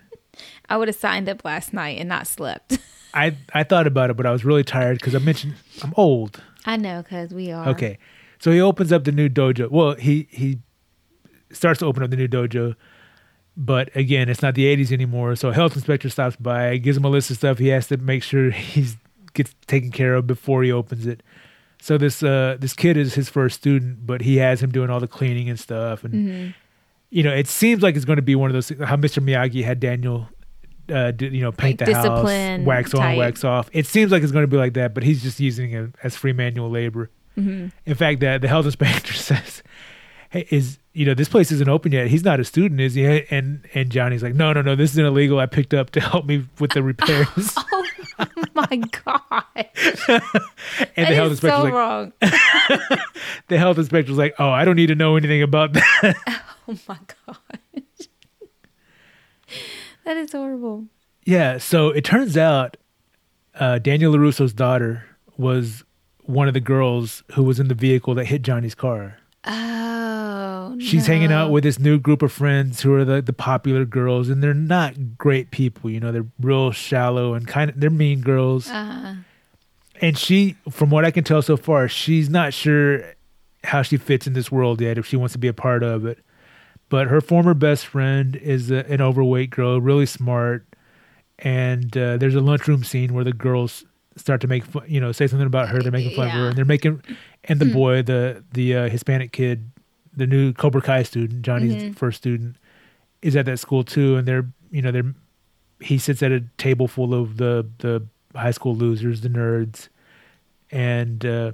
I 0.68 0.76
would 0.76 0.88
have 0.88 0.96
signed 0.96 1.28
up 1.28 1.44
last 1.44 1.72
night 1.72 1.98
and 1.98 2.08
not 2.08 2.26
slept. 2.26 2.78
I 3.14 3.36
I 3.54 3.62
thought 3.62 3.86
about 3.86 4.10
it, 4.10 4.16
but 4.16 4.26
I 4.26 4.32
was 4.32 4.44
really 4.44 4.64
tired 4.64 4.98
because 4.98 5.14
I 5.14 5.18
mentioned 5.18 5.54
I'm 5.82 5.94
old. 5.96 6.42
I 6.66 6.76
know, 6.76 7.02
because 7.02 7.32
we 7.32 7.52
are. 7.52 7.68
Okay. 7.68 7.98
So 8.40 8.50
he 8.50 8.60
opens 8.60 8.92
up 8.92 9.04
the 9.04 9.12
new 9.12 9.28
dojo. 9.28 9.70
Well, 9.70 9.94
he 9.94 10.28
he 10.30 10.58
starts 11.52 11.78
to 11.78 11.86
open 11.86 12.02
up 12.02 12.10
the 12.10 12.16
new 12.16 12.28
dojo, 12.28 12.74
but 13.56 13.94
again, 13.94 14.28
it's 14.28 14.42
not 14.42 14.56
the 14.56 14.64
80s 14.76 14.92
anymore. 14.92 15.36
So 15.36 15.50
a 15.50 15.54
health 15.54 15.76
inspector 15.76 16.10
stops 16.10 16.36
by, 16.36 16.76
gives 16.76 16.96
him 16.96 17.04
a 17.04 17.08
list 17.08 17.30
of 17.30 17.36
stuff 17.36 17.58
he 17.58 17.68
has 17.68 17.86
to 17.88 17.96
make 17.96 18.22
sure 18.24 18.50
he's 18.50 18.96
gets 19.32 19.54
taken 19.66 19.92
care 19.92 20.14
of 20.14 20.26
before 20.26 20.64
he 20.64 20.72
opens 20.72 21.06
it. 21.06 21.22
So 21.86 21.96
this 21.98 22.20
uh 22.20 22.56
this 22.58 22.74
kid 22.74 22.96
is 22.96 23.14
his 23.14 23.28
first 23.28 23.54
student, 23.60 24.04
but 24.10 24.20
he 24.22 24.38
has 24.38 24.60
him 24.60 24.72
doing 24.72 24.90
all 24.90 24.98
the 24.98 25.06
cleaning 25.06 25.48
and 25.48 25.58
stuff 25.66 26.02
and 26.02 26.14
Mm-hmm. 26.14 26.50
you 27.10 27.22
know, 27.22 27.32
it 27.32 27.46
seems 27.46 27.80
like 27.80 27.94
it's 27.94 28.04
going 28.04 28.16
to 28.16 28.22
be 28.22 28.34
one 28.34 28.50
of 28.50 28.54
those 28.54 28.68
how 28.88 28.96
Mr. 28.96 29.22
Miyagi 29.22 29.62
had 29.62 29.78
Daniel 29.78 30.28
uh, 30.92 31.12
do, 31.12 31.26
you 31.26 31.42
know, 31.42 31.52
paint 31.52 31.80
Like 31.80 31.88
the 31.88 31.94
house, 31.94 32.66
wax 32.66 32.92
on, 32.92 33.00
type. 33.00 33.18
wax 33.18 33.44
off. 33.44 33.68
It 33.72 33.86
seems 33.86 34.10
like 34.10 34.24
it's 34.24 34.32
going 34.32 34.42
to 34.42 34.48
be 34.48 34.56
like 34.56 34.74
that, 34.74 34.94
but 34.94 35.04
he's 35.04 35.22
just 35.22 35.38
using 35.38 35.70
it 35.72 35.90
as 36.02 36.16
free 36.16 36.32
manual 36.32 36.70
labor. 36.70 37.08
Mm-hmm. 37.38 37.68
In 37.84 37.94
fact, 37.94 38.18
that 38.20 38.40
the 38.40 38.48
health 38.48 38.66
inspector 38.66 39.12
says, 39.30 39.62
"Hey, 40.30 40.46
is 40.50 40.78
you 40.96 41.04
know 41.04 41.12
this 41.14 41.28
place 41.28 41.52
isn't 41.52 41.68
open 41.68 41.92
yet? 41.92 42.06
He's 42.08 42.24
not 42.24 42.40
a 42.40 42.44
student, 42.44 42.80
is 42.80 42.94
he?" 42.94 43.04
And 43.30 43.66
and 43.74 43.90
Johnny's 43.90 44.22
like, 44.22 44.34
"No, 44.34 44.52
no, 44.52 44.62
no, 44.62 44.74
this 44.74 44.92
isn't 44.92 45.04
illegal. 45.04 45.38
I 45.38 45.46
picked 45.46 45.74
up 45.74 45.90
to 45.90 46.00
help 46.00 46.24
me 46.26 46.46
with 46.58 46.72
the 46.72 46.82
repairs." 46.82 47.54
Oh 48.18 48.24
my 48.54 48.76
god, 49.04 49.42
and 49.54 49.68
that 50.08 50.94
the 50.96 51.04
health 51.04 51.32
is 51.32 51.44
inspector's 51.44 51.58
so 51.58 51.64
like, 51.64 51.72
wrong. 51.74 52.12
the 53.48 53.58
health 53.58 53.76
inspector's 53.76 54.16
like, 54.16 54.34
"Oh, 54.38 54.48
I 54.48 54.64
don't 54.64 54.76
need 54.76 54.86
to 54.86 54.94
know 54.94 55.16
anything 55.16 55.42
about 55.42 55.74
that." 55.74 56.14
Oh 56.66 56.78
my 56.88 56.96
god, 57.26 57.82
that 60.04 60.16
is 60.16 60.32
horrible. 60.32 60.86
yeah. 61.24 61.58
So 61.58 61.90
it 61.90 62.04
turns 62.04 62.38
out 62.38 62.78
uh, 63.54 63.78
Daniel 63.78 64.12
LaRusso's 64.14 64.54
daughter 64.54 65.04
was 65.36 65.84
one 66.22 66.48
of 66.48 66.54
the 66.54 66.60
girls 66.60 67.22
who 67.34 67.42
was 67.42 67.60
in 67.60 67.68
the 67.68 67.74
vehicle 67.74 68.14
that 68.14 68.24
hit 68.26 68.40
Johnny's 68.42 68.74
car. 68.74 69.18
Oh, 69.46 70.76
she's 70.80 71.06
hanging 71.06 71.32
out 71.32 71.50
with 71.50 71.62
this 71.64 71.78
new 71.78 71.98
group 71.98 72.22
of 72.22 72.32
friends 72.32 72.80
who 72.82 72.92
are 72.94 73.04
the, 73.04 73.22
the 73.22 73.32
popular 73.32 73.84
girls 73.84 74.28
and 74.28 74.42
they're 74.42 74.52
not 74.54 75.16
great 75.16 75.50
people 75.50 75.88
you 75.90 76.00
know 76.00 76.10
they're 76.12 76.26
real 76.40 76.72
shallow 76.72 77.34
and 77.34 77.46
kind 77.46 77.70
of 77.70 77.80
they're 77.80 77.90
mean 77.90 78.20
girls. 78.20 78.68
Uh, 78.68 79.16
and 80.02 80.18
she 80.18 80.56
from 80.70 80.90
what 80.90 81.04
i 81.06 81.10
can 81.10 81.24
tell 81.24 81.40
so 81.40 81.56
far 81.56 81.88
she's 81.88 82.28
not 82.28 82.52
sure 82.52 83.14
how 83.64 83.82
she 83.82 83.96
fits 83.96 84.26
in 84.26 84.32
this 84.32 84.50
world 84.52 84.80
yet 84.80 84.98
if 84.98 85.06
she 85.06 85.16
wants 85.16 85.32
to 85.32 85.38
be 85.38 85.48
a 85.48 85.52
part 85.52 85.82
of 85.82 86.06
it. 86.06 86.18
But 86.88 87.08
her 87.08 87.20
former 87.20 87.52
best 87.54 87.84
friend 87.86 88.36
is 88.36 88.70
a, 88.70 88.86
an 88.90 89.00
overweight 89.00 89.50
girl 89.50 89.80
really 89.80 90.06
smart 90.06 90.64
and 91.38 91.96
uh, 91.96 92.16
there's 92.16 92.34
a 92.36 92.40
lunchroom 92.40 92.84
scene 92.84 93.12
where 93.12 93.24
the 93.24 93.32
girls 93.32 93.84
start 94.16 94.40
to 94.40 94.46
make 94.46 94.64
fun, 94.64 94.84
you 94.86 95.00
know 95.00 95.12
say 95.12 95.26
something 95.26 95.46
about 95.46 95.68
her 95.68 95.80
they're 95.82 95.92
making 95.92 96.16
fun 96.16 96.26
of 96.28 96.32
her 96.32 96.48
and 96.48 96.56
they're 96.56 96.64
making 96.64 97.02
and 97.48 97.60
the 97.60 97.66
boy 97.72 98.02
the 98.02 98.42
the 98.52 98.74
uh, 98.76 98.88
hispanic 98.88 99.32
kid 99.32 99.70
the 100.16 100.26
new 100.26 100.52
cobra 100.52 100.80
kai 100.82 101.02
student 101.02 101.42
johnny's 101.42 101.82
first 101.96 102.18
student 102.18 102.56
is 103.22 103.36
at 103.36 103.46
that 103.46 103.58
school 103.58 103.84
too 103.84 104.16
and 104.16 104.26
they're 104.26 104.46
you 104.70 104.82
know 104.82 104.90
they're 104.90 105.14
he 105.80 105.98
sits 105.98 106.22
at 106.22 106.32
a 106.32 106.40
table 106.58 106.88
full 106.88 107.14
of 107.14 107.36
the 107.36 107.66
the 107.78 108.02
high 108.34 108.50
school 108.50 108.74
losers 108.74 109.20
the 109.20 109.28
nerds 109.28 109.88
and 110.70 111.24
uh 111.24 111.52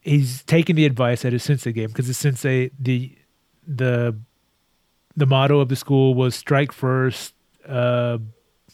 he's 0.00 0.42
taking 0.44 0.76
the 0.76 0.84
advice 0.84 1.22
that 1.22 1.32
his 1.32 1.42
sensei 1.42 1.72
gave 1.72 1.88
because 1.88 2.06
the 2.06 2.14
sensei 2.14 2.70
the 2.78 3.16
the 3.66 4.16
the 5.16 5.26
motto 5.26 5.60
of 5.60 5.68
the 5.68 5.76
school 5.76 6.14
was 6.14 6.34
strike 6.34 6.72
first 6.72 7.34
uh 7.68 8.18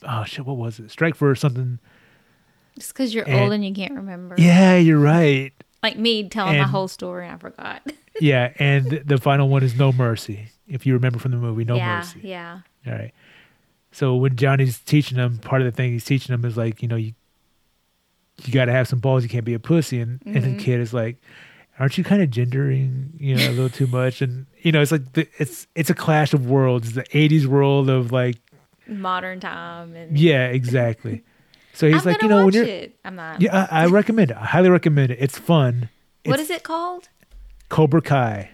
oh 0.03 0.25
shit 0.25 0.45
what 0.45 0.57
was 0.57 0.79
it? 0.81 0.91
Strike 0.91 1.15
first 1.15 1.41
something 1.41 1.79
just 2.81 2.93
because 2.93 3.15
you're 3.15 3.25
And- 3.29 3.41
old 3.41 3.53
and 3.53 3.65
you 3.65 3.73
can't 3.73 3.95
remember. 3.95 4.35
yeah 4.39 4.77
you're 4.77 4.99
right 4.99 5.53
like 5.83 5.97
me 5.97 6.29
telling 6.29 6.55
my 6.57 6.63
And- 6.63 6.71
whole 6.71 6.89
story, 6.89 7.29
I 7.29 7.37
forgot. 7.37 7.83
yeah 8.21 8.53
and 8.59 8.91
the 9.07 9.19
final 9.19 9.49
one 9.49 9.63
is 9.63 9.77
no 9.79 9.93
mercy 9.93 10.49
if 10.67 10.85
you 10.87 10.95
remember 10.95 11.19
from 11.21 11.31
the 11.31 11.37
movie 11.39 11.65
no 11.65 11.77
yeah, 11.77 11.99
mercy 11.99 12.21
yeah. 12.25 12.61
all 12.87 12.93
right 12.93 13.13
so 13.93 14.17
when 14.17 14.35
johnny's 14.37 14.79
teaching 14.81 15.17
them 15.17 15.39
part 15.39 15.63
of 15.63 15.67
the 15.67 15.73
thing 15.73 15.93
he's 15.93 16.05
teaching 16.05 16.33
them 16.35 16.45
is 16.45 16.57
like 16.57 16.83
you 16.83 16.89
know 16.89 16.97
you 16.97 17.13
you 18.45 18.53
got 18.53 18.65
to 18.67 18.73
have 18.73 18.89
some 18.89 18.99
balls 18.99 19.23
you 19.23 19.29
can't 19.29 19.45
be 19.45 19.55
a 19.55 19.59
pussy 19.59 20.01
and 20.01 20.21
and 20.27 20.37
Mm-hmm. 20.37 20.57
the 20.57 20.63
kid 20.63 20.81
is 20.81 20.93
like 20.93 21.17
aren't 21.79 21.97
you 21.97 22.05
kind 22.05 22.21
of 22.23 22.31
gendering 22.31 23.13
you 23.19 23.37
know 23.37 23.49
a 23.49 23.53
little 23.53 23.69
too 23.71 23.87
much 23.87 24.21
and 24.23 24.47
you 24.61 24.73
know 24.73 24.81
it's 24.83 24.93
like 24.93 25.13
the, 25.15 25.27
it's 25.39 25.67
it's 25.75 25.89
a 25.91 25.95
clash 25.95 26.35
of 26.35 26.47
worlds 26.51 26.93
the 26.93 27.05
80s 27.05 27.47
world 27.47 27.89
of 27.89 28.13
like 28.13 28.37
Modern 28.87 29.39
time 29.41 29.95
and 29.95 30.19
yeah 30.19 30.47
exactly 30.49 31.23
so 31.75 31.87
he's 31.89 32.07
I'm 32.07 32.13
like 32.13 32.23
you 32.23 32.29
know 32.29 32.45
when 32.47 32.55
you're 32.55 32.65
it. 32.65 32.99
I'm 33.05 33.17
not. 33.17 33.41
yeah 33.41 33.67
I, 33.71 33.83
I 33.83 33.87
recommend 33.87 34.31
it 34.33 34.37
i 34.37 34.45
highly 34.45 34.69
recommend 34.71 35.11
it 35.13 35.19
it's 35.21 35.39
fun 35.39 35.89
what 36.25 36.39
It's 36.41 36.51
is 36.51 36.57
it 36.57 36.63
called? 36.63 37.09
cobra 37.69 38.03
kai 38.03 38.51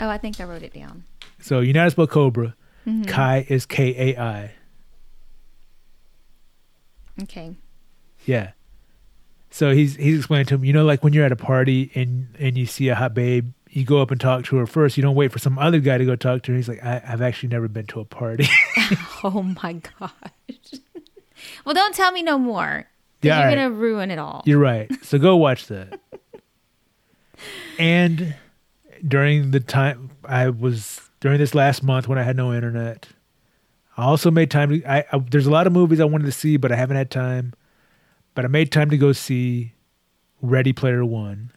Oh, 0.00 0.08
I 0.08 0.16
think 0.18 0.40
I 0.40 0.44
wrote 0.44 0.62
it 0.62 0.72
down. 0.72 1.04
so 1.40 1.60
you're 1.60 1.74
not 1.74 1.84
to 1.84 1.90
spell 1.90 2.06
cobra 2.06 2.54
Mm-hmm. 2.86 3.02
kai 3.04 3.44
is 3.48 3.66
k-a-i 3.66 4.52
Okay. 7.22 7.54
Yeah. 8.24 8.52
So 9.50 9.72
he's 9.74 9.96
he's 9.96 10.16
explaining 10.18 10.46
to 10.46 10.54
him, 10.54 10.64
you 10.64 10.72
know, 10.72 10.84
like 10.84 11.02
when 11.04 11.12
you're 11.12 11.24
at 11.24 11.32
a 11.32 11.36
party 11.36 11.90
and 11.94 12.28
and 12.38 12.56
you 12.56 12.64
see 12.66 12.88
a 12.88 12.94
hot 12.94 13.12
babe, 13.14 13.52
you 13.68 13.84
go 13.84 14.00
up 14.00 14.10
and 14.10 14.18
talk 14.20 14.44
to 14.46 14.56
her 14.56 14.66
first. 14.66 14.96
You 14.96 15.02
don't 15.02 15.16
wait 15.16 15.32
for 15.32 15.38
some 15.38 15.58
other 15.58 15.80
guy 15.80 15.98
to 15.98 16.04
go 16.06 16.16
talk 16.16 16.42
to 16.44 16.52
her. 16.52 16.56
He's 16.56 16.68
like, 16.68 16.82
I, 16.82 17.02
I've 17.06 17.20
actually 17.20 17.50
never 17.50 17.68
been 17.68 17.86
to 17.88 18.00
a 18.00 18.04
party. 18.04 18.46
Oh 19.22 19.42
my 19.62 19.74
gosh. 19.74 20.10
Well, 21.64 21.74
don't 21.74 21.94
tell 21.94 22.12
me 22.12 22.22
no 22.22 22.38
more. 22.38 22.86
Yeah, 23.22 23.34
you're 23.34 23.42
all 23.42 23.48
right. 23.48 23.54
gonna 23.54 23.70
ruin 23.70 24.10
it 24.10 24.18
all. 24.18 24.42
You're 24.46 24.58
right. 24.58 24.90
So 25.04 25.18
go 25.18 25.36
watch 25.36 25.66
that. 25.66 26.00
and 27.78 28.34
during 29.06 29.50
the 29.50 29.60
time 29.60 30.10
I 30.24 30.48
was 30.48 31.00
during 31.20 31.38
this 31.38 31.54
last 31.54 31.82
month 31.82 32.08
when 32.08 32.18
I 32.18 32.22
had 32.22 32.36
no 32.36 32.52
internet, 32.52 33.08
I 33.96 34.04
also 34.04 34.30
made 34.30 34.50
time 34.50 34.70
to. 34.70 34.84
I, 34.84 35.04
I 35.12 35.18
there's 35.18 35.46
a 35.46 35.50
lot 35.50 35.66
of 35.66 35.72
movies 35.72 36.00
I 36.00 36.04
wanted 36.04 36.24
to 36.26 36.32
see, 36.32 36.56
but 36.56 36.72
I 36.72 36.76
haven't 36.76 36.96
had 36.96 37.10
time. 37.10 37.52
But 38.34 38.44
I 38.44 38.48
made 38.48 38.72
time 38.72 38.90
to 38.90 38.96
go 38.96 39.12
see 39.12 39.74
Ready 40.40 40.72
Player 40.72 41.04
One, 41.04 41.52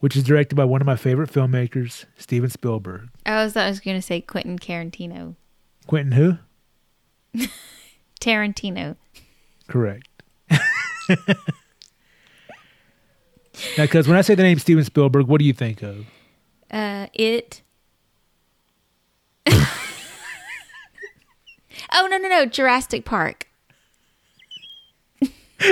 which 0.00 0.16
is 0.16 0.24
directed 0.24 0.56
by 0.56 0.64
one 0.64 0.80
of 0.80 0.86
my 0.86 0.96
favorite 0.96 1.30
filmmakers, 1.30 2.06
Steven 2.16 2.50
Spielberg. 2.50 3.08
I 3.24 3.44
was 3.44 3.56
I 3.56 3.68
was 3.68 3.78
gonna 3.78 4.02
say 4.02 4.20
Quentin 4.20 4.58
Tarantino. 4.58 5.36
Quentin, 5.86 6.12
who? 6.12 6.38
Tarantino. 8.20 8.96
Correct. 9.68 10.08
now, 10.50 10.56
because 13.76 14.08
when 14.08 14.16
I 14.16 14.22
say 14.22 14.34
the 14.34 14.42
name 14.42 14.58
Steven 14.58 14.84
Spielberg, 14.84 15.26
what 15.26 15.38
do 15.38 15.44
you 15.44 15.52
think 15.52 15.82
of? 15.82 16.06
Uh, 16.70 17.06
it. 17.12 17.62
oh 19.46 19.58
no 21.92 22.18
no 22.18 22.28
no! 22.28 22.46
Jurassic 22.46 23.04
Park. 23.04 23.48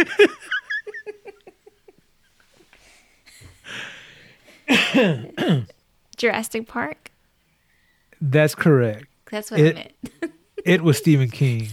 Jurassic 6.16 6.66
Park. 6.66 7.10
That's 8.20 8.54
correct. 8.54 9.06
That's 9.30 9.50
what 9.50 9.60
it, 9.60 9.76
I 9.76 9.88
meant. 10.22 10.34
it 10.64 10.82
was 10.82 10.96
Stephen 10.98 11.28
King. 11.30 11.68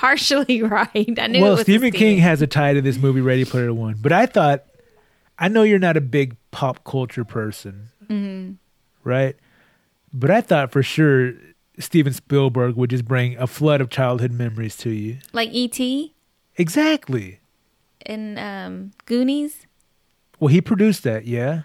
Partially 0.00 0.62
right. 0.78 1.18
I 1.18 1.26
knew. 1.26 1.42
well, 1.42 1.56
Stephen 1.58 1.90
King 1.92 2.18
has 2.18 2.40
a 2.42 2.46
tie 2.46 2.72
to 2.72 2.80
this 2.80 2.96
movie, 2.96 3.20
Ready 3.20 3.44
Player 3.44 3.72
One. 3.74 3.96
But 4.00 4.12
I 4.12 4.24
thought, 4.26 4.64
I 5.38 5.48
know 5.48 5.62
you're 5.62 5.78
not 5.78 5.96
a 5.96 6.00
big 6.00 6.36
pop 6.50 6.82
culture 6.84 7.24
person, 7.24 7.88
Mm-hmm. 8.08 8.52
right? 9.08 9.36
But 10.12 10.30
I 10.30 10.40
thought 10.40 10.72
for 10.72 10.82
sure 10.82 11.34
Steven 11.78 12.12
Spielberg 12.12 12.76
would 12.76 12.90
just 12.90 13.04
bring 13.04 13.36
a 13.36 13.46
flood 13.46 13.80
of 13.80 13.90
childhood 13.90 14.32
memories 14.32 14.76
to 14.78 14.90
you. 14.90 15.18
like 15.32 15.50
E.T. 15.52 16.14
Exactly. 16.56 17.38
and 18.04 18.38
um, 18.38 18.90
Goonies. 19.06 19.66
Well, 20.40 20.48
he 20.48 20.60
produced 20.60 21.04
that, 21.04 21.26
yeah. 21.26 21.62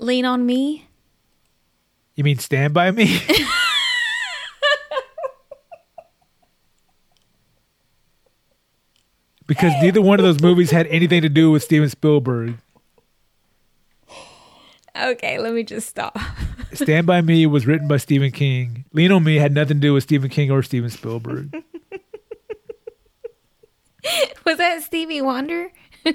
Lean 0.00 0.24
on 0.24 0.46
Me. 0.46 0.86
You 2.14 2.24
mean 2.24 2.38
Stand 2.38 2.74
by 2.74 2.90
Me? 2.90 3.20
because 9.48 9.72
neither 9.82 10.00
one 10.00 10.20
of 10.20 10.24
those 10.24 10.40
movies 10.40 10.70
had 10.70 10.86
anything 10.86 11.22
to 11.22 11.28
do 11.28 11.50
with 11.50 11.64
Steven 11.64 11.88
Spielberg. 11.88 12.54
Okay, 14.96 15.38
let 15.40 15.52
me 15.52 15.64
just 15.64 15.88
stop. 15.88 16.16
Stand 16.72 17.06
by 17.06 17.20
Me 17.20 17.46
was 17.46 17.66
written 17.66 17.88
by 17.88 17.96
Stephen 17.96 18.30
King. 18.30 18.84
Lean 18.92 19.10
on 19.12 19.24
Me 19.24 19.36
had 19.36 19.52
nothing 19.52 19.78
to 19.78 19.80
do 19.80 19.94
with 19.94 20.02
Stephen 20.04 20.28
King 20.30 20.50
or 20.52 20.62
Steven 20.62 20.90
Spielberg. 20.90 21.52
Was 24.44 24.58
that 24.58 24.82
Stevie 24.82 25.20
Wonder? 25.22 25.68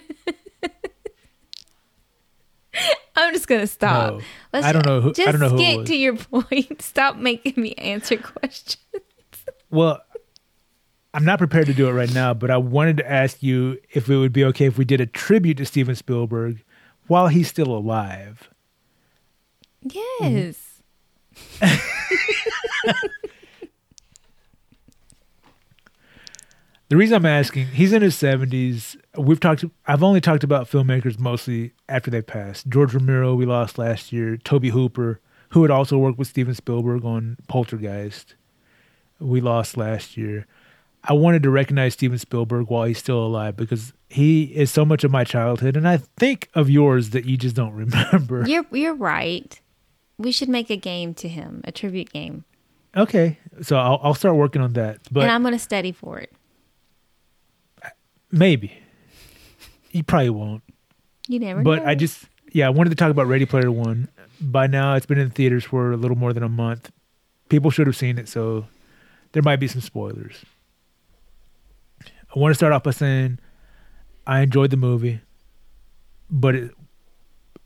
I'm 3.15 3.31
just 3.33 3.47
gonna 3.47 3.67
stop. 3.67 4.15
No. 4.53 4.59
I 4.59 4.71
don't 4.71 4.85
know 4.85 4.99
who- 5.01 5.09
I 5.09 5.13
Just 5.13 5.31
don't 5.31 5.39
know 5.39 5.49
who 5.49 5.55
it 5.55 5.59
get 5.59 5.85
to 5.87 5.95
your 5.95 6.15
point. 6.15 6.81
Stop 6.81 7.17
making 7.17 7.53
me 7.61 7.73
answer 7.75 8.17
questions. 8.17 8.77
Well, 9.69 10.01
I'm 11.13 11.25
not 11.25 11.37
prepared 11.37 11.67
to 11.67 11.73
do 11.73 11.87
it 11.87 11.91
right 11.91 12.11
now, 12.13 12.33
but 12.33 12.49
I 12.49 12.57
wanted 12.57 12.97
to 12.97 13.11
ask 13.11 13.43
you 13.43 13.77
if 13.91 14.09
it 14.09 14.17
would 14.17 14.33
be 14.33 14.43
okay 14.45 14.65
if 14.65 14.77
we 14.77 14.85
did 14.85 14.99
a 14.99 15.05
tribute 15.05 15.57
to 15.57 15.65
Steven 15.65 15.95
Spielberg 15.95 16.63
while 17.07 17.27
he's 17.27 17.47
still 17.47 17.67
alive. 17.67 18.49
Yes. 19.81 20.81
The 26.93 26.97
reason 26.97 27.15
I'm 27.15 27.25
asking, 27.25 27.67
he's 27.69 27.91
in 27.91 28.03
his 28.03 28.15
70s. 28.15 28.95
We've 29.17 29.39
talked. 29.39 29.65
I've 29.87 30.03
only 30.03 30.21
talked 30.21 30.43
about 30.43 30.69
filmmakers 30.69 31.17
mostly 31.17 31.73
after 31.89 32.11
they 32.11 32.21
passed. 32.21 32.67
George 32.67 32.93
Romero, 32.93 33.33
we 33.33 33.47
lost 33.47 33.79
last 33.79 34.13
year. 34.13 34.37
Tobe 34.37 34.65
Hooper, 34.65 35.19
who 35.49 35.63
had 35.63 35.71
also 35.71 35.97
worked 35.97 36.19
with 36.19 36.27
Steven 36.27 36.53
Spielberg 36.53 37.03
on 37.03 37.37
Poltergeist, 37.47 38.35
we 39.19 39.41
lost 39.41 39.75
last 39.75 40.17
year. 40.17 40.45
I 41.03 41.13
wanted 41.13 41.43
to 41.43 41.49
recognize 41.49 41.93
Steven 41.93 42.17
Spielberg 42.17 42.69
while 42.69 42.85
he's 42.85 42.97
still 42.97 43.25
alive 43.25 43.57
because 43.57 43.91
he 44.09 44.43
is 44.45 44.71
so 44.71 44.85
much 44.85 45.03
of 45.03 45.11
my 45.11 45.23
childhood, 45.23 45.75
and 45.75 45.87
I 45.87 45.97
think 45.97 46.49
of 46.53 46.69
yours 46.69 47.09
that 47.09 47.25
you 47.25 47.35
just 47.37 47.55
don't 47.55 47.73
remember. 47.83 48.47
You're 48.47 48.65
you're 48.71 48.93
right. 48.95 49.59
We 50.17 50.31
should 50.31 50.49
make 50.49 50.69
a 50.69 50.77
game 50.77 51.13
to 51.15 51.27
him, 51.27 51.61
a 51.65 51.71
tribute 51.71 52.13
game, 52.13 52.45
Okay, 52.95 53.39
so 53.63 53.75
I'll, 53.77 53.99
I'll 54.03 54.13
start 54.13 54.35
working 54.35 54.61
on 54.61 54.73
that. 54.73 54.99
But 55.11 55.23
and 55.23 55.31
I'm 55.31 55.41
going 55.41 55.53
to 55.53 55.59
study 55.59 55.91
for 55.91 56.19
it. 56.19 56.31
maybe 58.31 58.71
he 59.89 60.03
probably 60.03 60.29
won't. 60.29 60.63
You 61.27 61.39
never. 61.39 61.61
but 61.63 61.83
know. 61.83 61.89
I 61.89 61.95
just 61.95 62.25
yeah, 62.51 62.67
I 62.67 62.69
wanted 62.69 62.91
to 62.91 62.95
talk 62.95 63.09
about 63.11 63.27
Ready 63.27 63.45
Player 63.45 63.71
One. 63.71 64.09
By 64.39 64.67
now, 64.67 64.95
it's 64.95 65.05
been 65.05 65.17
in 65.17 65.29
theaters 65.29 65.63
for 65.63 65.91
a 65.91 65.97
little 65.97 66.17
more 66.17 66.33
than 66.33 66.43
a 66.43 66.49
month. 66.49 66.91
People 67.49 67.71
should 67.71 67.87
have 67.87 67.95
seen 67.95 68.17
it, 68.17 68.27
so 68.27 68.65
there 69.31 69.41
might 69.43 69.57
be 69.59 69.67
some 69.67 69.81
spoilers. 69.81 70.43
I 72.35 72.39
want 72.39 72.51
to 72.51 72.55
start 72.55 72.73
off 72.73 72.83
by 72.83 72.91
saying 72.91 73.39
I 74.25 74.41
enjoyed 74.41 74.71
the 74.71 74.77
movie, 74.77 75.21
but 76.29 76.55
it 76.55 76.71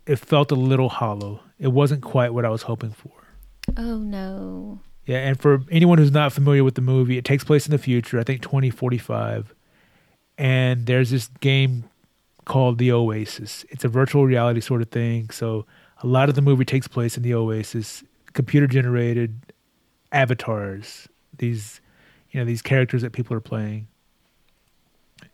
it 0.06 0.18
felt 0.18 0.52
a 0.52 0.56
little 0.56 0.90
hollow. 0.90 1.42
It 1.60 1.70
wasn't 1.70 2.02
quite 2.02 2.34
what 2.34 2.46
I 2.46 2.50
was 2.50 2.64
hoping 2.64 2.92
for. 2.92 3.12
Oh 3.78 3.98
no. 3.98 4.80
Yeah, 5.06 5.20
and 5.20 5.40
for 5.40 5.62
anyone 5.72 5.98
who's 5.98 6.12
not 6.12 6.34
familiar 6.34 6.64
with 6.64 6.76
the 6.76 6.82
movie, 6.82 7.18
it 7.18 7.24
takes 7.24 7.44
place 7.44 7.66
in 7.66 7.72
the 7.72 7.78
future, 7.78 8.20
I 8.20 8.24
think 8.24 8.42
2045. 8.42 9.54
And 10.38 10.86
there's 10.86 11.12
this 11.12 11.28
game 11.40 11.86
called 12.46 12.78
The 12.78 12.92
Oasis. 12.92 13.66
It's 13.70 13.86
a 13.86 13.88
virtual 13.88 14.26
reality 14.26 14.60
sort 14.60 14.82
of 14.82 14.90
thing. 14.90 15.30
So 15.30 15.66
a 16.04 16.08
lot 16.08 16.28
of 16.30 16.36
the 16.36 16.42
movie 16.42 16.66
takes 16.66 16.88
place 16.88 17.16
in 17.16 17.24
the 17.24 17.34
Oasis, 17.34 18.04
computer 18.34 18.68
generated 18.68 19.54
avatars, 20.12 21.08
these 21.38 21.82
you 22.32 22.40
know, 22.40 22.46
these 22.46 22.62
characters 22.62 23.02
that 23.02 23.14
people 23.14 23.36
are 23.36 23.42
playing. 23.42 23.88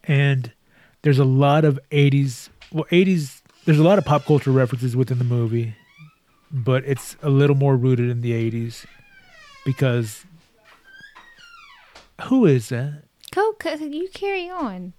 And 0.04 0.52
there's 1.02 1.20
a 1.20 1.26
lot 1.26 1.66
of 1.66 1.80
80s, 1.92 2.50
well 2.72 2.86
80s 2.92 3.42
there's 3.66 3.80
a 3.80 3.84
lot 3.84 3.98
of 3.98 4.06
pop 4.06 4.26
culture 4.26 4.52
references 4.52 4.96
within 4.96 5.18
the 5.20 5.24
movie, 5.24 5.76
but 6.52 6.84
it's 6.86 7.16
a 7.22 7.30
little 7.30 7.56
more 7.56 7.78
rooted 7.78 8.10
in 8.10 8.22
the 8.22 8.32
80s 8.34 8.86
because 9.66 10.26
who 12.24 12.46
is 12.46 12.70
that? 12.70 13.04
Go, 13.32 13.54
co- 13.54 13.72
uh, 13.72 13.78
you 13.78 14.10
carry 14.14 14.50
on. 14.50 14.94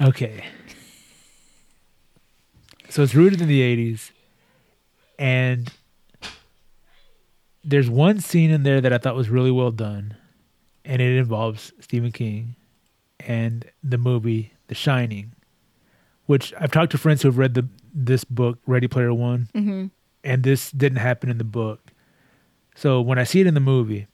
Okay. 0.00 0.44
So 2.88 3.02
it's 3.02 3.14
rooted 3.14 3.40
in 3.40 3.48
the 3.48 3.60
80s 3.60 4.10
and 5.18 5.72
there's 7.64 7.90
one 7.90 8.20
scene 8.20 8.50
in 8.50 8.62
there 8.62 8.80
that 8.80 8.92
I 8.92 8.98
thought 8.98 9.14
was 9.16 9.28
really 9.28 9.50
well 9.50 9.70
done 9.70 10.16
and 10.84 11.00
it 11.02 11.16
involves 11.18 11.72
Stephen 11.80 12.10
King 12.12 12.56
and 13.20 13.66
the 13.82 13.98
movie 13.98 14.54
The 14.68 14.74
Shining, 14.74 15.32
which 16.26 16.54
I've 16.58 16.72
talked 16.72 16.92
to 16.92 16.98
friends 16.98 17.22
who 17.22 17.28
have 17.28 17.38
read 17.38 17.54
the 17.54 17.68
this 17.92 18.24
book 18.24 18.58
Ready 18.66 18.86
Player 18.88 19.12
One 19.12 19.48
Mm-hmm. 19.54 19.86
and 20.24 20.42
this 20.42 20.70
didn't 20.70 20.98
happen 20.98 21.28
in 21.28 21.38
the 21.38 21.44
book. 21.44 21.90
So 22.76 23.00
when 23.00 23.18
I 23.18 23.24
see 23.24 23.40
it 23.40 23.46
in 23.46 23.54
the 23.54 23.60
movie, 23.60 24.06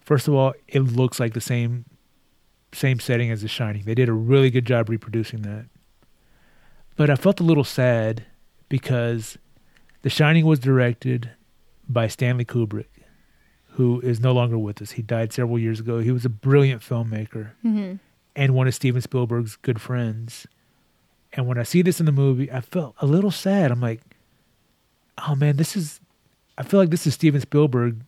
first 0.00 0.26
of 0.26 0.34
all, 0.34 0.54
it 0.68 0.80
looks 0.80 1.20
like 1.20 1.34
the 1.34 1.40
same 1.40 1.84
same 2.72 2.98
setting 3.00 3.30
as 3.30 3.42
The 3.42 3.48
Shining. 3.48 3.82
They 3.84 3.94
did 3.94 4.08
a 4.08 4.12
really 4.12 4.50
good 4.50 4.64
job 4.64 4.88
reproducing 4.88 5.42
that. 5.42 5.66
But 6.96 7.10
I 7.10 7.14
felt 7.16 7.40
a 7.40 7.44
little 7.44 7.64
sad 7.64 8.24
because 8.68 9.36
The 10.02 10.10
Shining 10.10 10.46
was 10.46 10.58
directed 10.60 11.30
by 11.92 12.06
Stanley 12.08 12.44
Kubrick, 12.44 12.88
who 13.70 14.00
is 14.00 14.20
no 14.20 14.32
longer 14.32 14.58
with 14.58 14.80
us. 14.82 14.92
He 14.92 15.02
died 15.02 15.32
several 15.32 15.58
years 15.58 15.80
ago. 15.80 15.98
He 16.00 16.10
was 16.12 16.24
a 16.24 16.28
brilliant 16.30 16.82
filmmaker 16.82 17.50
Mm-hmm. 17.64 17.94
and 18.36 18.54
one 18.54 18.66
of 18.68 18.74
Steven 18.74 19.00
Spielberg's 19.00 19.56
good 19.56 19.80
friends. 19.80 20.46
And 21.32 21.46
when 21.46 21.58
I 21.58 21.62
see 21.62 21.82
this 21.82 22.00
in 22.00 22.06
the 22.06 22.12
movie, 22.12 22.50
I 22.50 22.60
felt 22.60 22.94
a 23.00 23.06
little 23.06 23.30
sad. 23.30 23.70
I'm 23.70 23.80
like, 23.80 24.00
oh 25.26 25.34
man, 25.34 25.56
this 25.56 25.76
is. 25.76 26.00
I 26.58 26.62
feel 26.62 26.78
like 26.80 26.90
this 26.90 27.06
is 27.06 27.14
Steven 27.14 27.40
Spielberg 27.40 28.00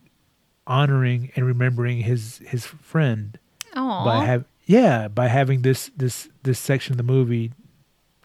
honoring 0.67 1.31
and 1.35 1.45
remembering 1.45 1.99
his 2.01 2.37
his 2.45 2.65
friend 2.65 3.37
Oh. 3.75 4.05
by 4.05 4.25
have 4.25 4.45
yeah 4.65 5.07
by 5.07 5.27
having 5.27 5.61
this 5.63 5.89
this 5.97 6.29
this 6.43 6.59
section 6.59 6.93
of 6.93 6.97
the 6.97 7.03
movie 7.03 7.51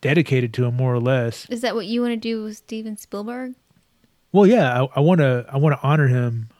dedicated 0.01 0.53
to 0.55 0.65
him 0.67 0.75
more 0.77 0.95
or 0.95 1.01
less. 1.01 1.47
Is 1.49 1.63
that 1.63 1.75
what 1.75 1.87
you 1.87 2.01
want 2.03 2.13
to 2.13 2.17
do 2.17 2.45
with 2.45 2.57
Steven 2.59 2.97
Spielberg? 2.97 3.55
Well, 4.33 4.47
yeah, 4.47 4.87
I 4.95 5.01
want 5.01 5.21
to 5.21 5.47
I 5.49 5.57
want 5.57 5.79
to 5.79 5.87
honor 5.87 6.09
him 6.09 6.51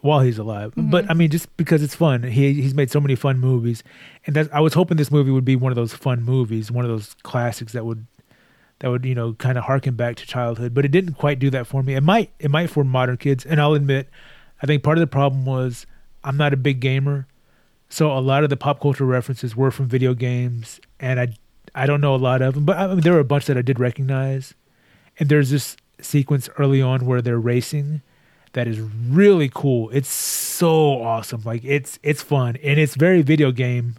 while 0.00 0.20
he's 0.20 0.38
alive. 0.38 0.72
Mm-hmm. 0.72 0.90
But 0.90 1.10
I 1.10 1.14
mean, 1.14 1.30
just 1.30 1.54
because 1.56 1.82
it's 1.82 1.94
fun, 1.94 2.22
he 2.24 2.54
he's 2.54 2.74
made 2.74 2.90
so 2.90 3.00
many 3.00 3.14
fun 3.14 3.38
movies, 3.38 3.82
and 4.26 4.36
that 4.36 4.52
I 4.54 4.60
was 4.60 4.74
hoping 4.74 4.96
this 4.96 5.10
movie 5.10 5.30
would 5.30 5.44
be 5.44 5.56
one 5.56 5.72
of 5.72 5.76
those 5.76 5.94
fun 5.94 6.22
movies, 6.22 6.70
one 6.70 6.84
of 6.84 6.90
those 6.90 7.14
classics 7.22 7.72
that 7.72 7.84
would 7.84 8.06
that 8.80 8.90
would 8.90 9.04
you 9.04 9.14
know 9.14 9.34
kind 9.34 9.56
of 9.56 9.64
harken 9.64 9.94
back 9.94 10.16
to 10.16 10.26
childhood. 10.26 10.74
But 10.74 10.84
it 10.84 10.90
didn't 10.90 11.14
quite 11.14 11.38
do 11.38 11.50
that 11.50 11.66
for 11.66 11.82
me. 11.82 11.94
It 11.94 12.02
might 12.02 12.30
it 12.38 12.50
might 12.50 12.70
for 12.70 12.84
modern 12.84 13.16
kids, 13.16 13.46
and 13.46 13.60
I'll 13.60 13.74
admit, 13.74 14.08
I 14.62 14.66
think 14.66 14.82
part 14.82 14.98
of 14.98 15.00
the 15.00 15.06
problem 15.06 15.44
was 15.44 15.86
I'm 16.24 16.36
not 16.36 16.52
a 16.52 16.56
big 16.56 16.80
gamer, 16.80 17.26
so 17.88 18.10
a 18.10 18.20
lot 18.20 18.42
of 18.42 18.50
the 18.50 18.56
pop 18.56 18.80
culture 18.80 19.06
references 19.06 19.54
were 19.56 19.70
from 19.70 19.86
video 19.86 20.14
games, 20.14 20.80
and 20.98 21.20
I 21.20 21.34
I 21.74 21.86
don't 21.86 22.00
know 22.00 22.14
a 22.14 22.16
lot 22.16 22.42
of 22.42 22.54
them, 22.54 22.64
but 22.64 22.76
I 22.76 22.88
mean, 22.88 23.00
there 23.00 23.12
were 23.12 23.20
a 23.20 23.24
bunch 23.24 23.46
that 23.46 23.56
I 23.56 23.62
did 23.62 23.78
recognize. 23.78 24.54
And 25.18 25.28
there's 25.28 25.50
this 25.50 25.76
sequence 26.02 26.48
early 26.58 26.82
on 26.82 27.06
where 27.06 27.22
they're 27.22 27.38
racing 27.38 28.02
that 28.52 28.68
is 28.68 28.78
really 28.80 29.50
cool. 29.52 29.88
It's 29.90 30.10
so 30.10 31.02
awesome. 31.02 31.42
Like 31.44 31.64
it's 31.64 31.98
it's 32.02 32.22
fun 32.22 32.56
and 32.62 32.78
it's 32.78 32.94
very 32.96 33.22
video 33.22 33.50
game, 33.50 33.96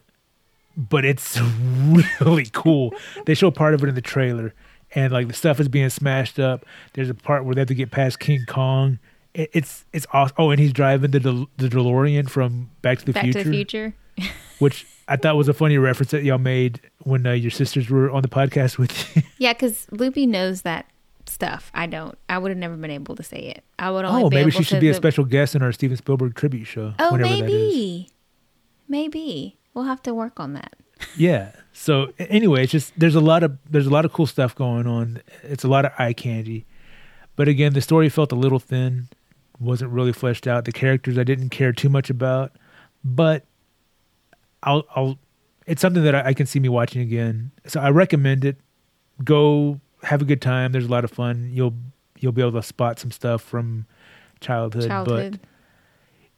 but 0.78 1.06
it's 1.06 1.40
really 2.22 2.48
cool. 2.54 2.94
they 3.26 3.34
show 3.34 3.52
part 3.52 3.74
of 3.74 3.84
it 3.84 3.90
in 3.90 3.96
the 3.96 4.02
trailer 4.02 4.54
and 4.94 5.12
like 5.12 5.28
the 5.28 5.34
stuff 5.34 5.60
is 5.60 5.68
being 5.68 5.90
smashed 5.90 6.40
up. 6.40 6.66
There's 6.94 7.10
a 7.10 7.16
part 7.16 7.46
where 7.46 7.56
they 7.56 7.62
have 7.62 7.68
to 7.70 7.76
get 7.76 7.90
past 7.90 8.20
King 8.20 8.46
Kong 8.48 9.00
it, 9.34 9.50
it's 9.54 9.86
it's 9.94 10.06
awesome. 10.14 10.36
Oh, 10.38 10.52
and 10.52 10.60
he's 10.60 10.74
driving 10.74 11.12
the 11.12 11.20
De- 11.20 11.48
the 11.58 11.70
DeLorean 11.70 12.30
from 12.30 12.70
Back 12.82 13.00
to 13.00 13.06
the 13.06 13.14
Back 13.14 13.24
Future, 13.24 13.44
to 13.44 13.50
the 13.50 13.56
Future. 13.56 13.94
which 14.60 14.86
I 15.08 15.18
thought 15.18 15.36
was 15.36 15.48
a 15.48 15.54
funny 15.54 15.78
reference 15.78 16.12
that 16.12 16.24
y'all 16.24 16.38
made 16.38 16.80
when 17.00 17.26
uh, 17.26 17.32
your 17.32 17.52
sisters 17.52 17.90
were 17.90 18.12
on 18.12 18.22
the 18.22 18.28
podcast 18.28 18.78
with 18.78 19.16
you. 19.16 19.24
Yeah, 19.38 19.54
because 19.54 19.88
Loopy 19.92 20.28
knows 20.28 20.62
that 20.62 20.86
stuff. 21.34 21.72
I 21.74 21.88
don't. 21.88 22.18
I 22.30 22.38
would 22.38 22.52
have 22.52 22.58
never 22.58 22.76
been 22.76 22.92
able 22.92 23.16
to 23.16 23.24
say 23.24 23.38
it. 23.38 23.64
I 23.80 23.92
would 23.92 24.06
only 24.06 24.24
oh, 24.24 24.30
be 24.30 24.36
maybe 24.38 24.52
she 24.52 24.64
should 24.64 24.80
be 24.80 24.90
a 24.90 24.94
special 24.94 25.26
guest 25.26 25.56
in 25.56 25.62
our 25.62 25.72
Steven 25.72 25.98
Spielberg 25.98 26.36
tribute 26.36 26.66
show. 26.66 26.94
Oh, 27.00 27.12
whenever 27.12 27.30
that 27.30 27.46
is. 27.46 27.52
maybe, 27.52 28.10
maybe 28.88 29.58
we'll 29.74 29.86
have 29.86 30.02
to 30.04 30.14
work 30.14 30.40
on 30.40 30.54
that. 30.54 30.76
Yeah. 31.18 31.52
So 31.74 32.14
anyway, 32.20 32.64
it's 32.64 32.72
just 32.72 32.98
there's 32.98 33.16
a 33.16 33.22
lot 33.22 33.44
of 33.44 33.58
there's 33.70 33.88
a 33.88 33.90
lot 33.90 34.06
of 34.06 34.14
cool 34.14 34.28
stuff 34.28 34.56
going 34.56 34.88
on. 34.88 35.22
It's 35.42 35.64
a 35.64 35.68
lot 35.68 35.86
of 35.86 35.92
eye 35.98 36.14
candy, 36.14 36.66
but 37.36 37.48
again, 37.48 37.74
the 37.74 37.82
story 37.82 38.10
felt 38.10 38.32
a 38.32 38.36
little 38.36 38.60
thin. 38.60 39.10
wasn't 39.60 39.92
really 39.92 40.14
fleshed 40.14 40.48
out. 40.48 40.66
The 40.66 40.72
characters 40.72 41.18
I 41.18 41.24
didn't 41.24 41.50
care 41.50 41.74
too 41.74 41.90
much 41.90 42.10
about, 42.10 42.52
but 43.04 43.46
I'll 44.62 44.86
I'll 44.96 45.18
it's 45.66 45.82
something 45.82 46.04
that 46.04 46.16
I, 46.16 46.28
I 46.28 46.34
can 46.34 46.46
see 46.46 46.60
me 46.60 46.70
watching 46.70 47.02
again. 47.02 47.52
So 47.66 47.80
I 47.80 47.90
recommend 47.90 48.46
it. 48.46 48.58
Go 49.24 49.80
have 50.04 50.22
a 50.22 50.26
good 50.26 50.42
time. 50.42 50.72
There's 50.72 50.86
a 50.86 50.90
lot 50.90 51.04
of 51.04 51.12
fun. 51.12 51.50
You'll 51.54 51.74
you'll 52.20 52.32
be 52.32 52.42
able 52.42 52.54
to 52.54 52.64
spot 52.64 53.00
some 53.00 53.12
stuff 53.12 53.42
from 53.42 53.86
childhood, 54.40 54.88
Childhood. 54.88 55.40
but 55.42 55.50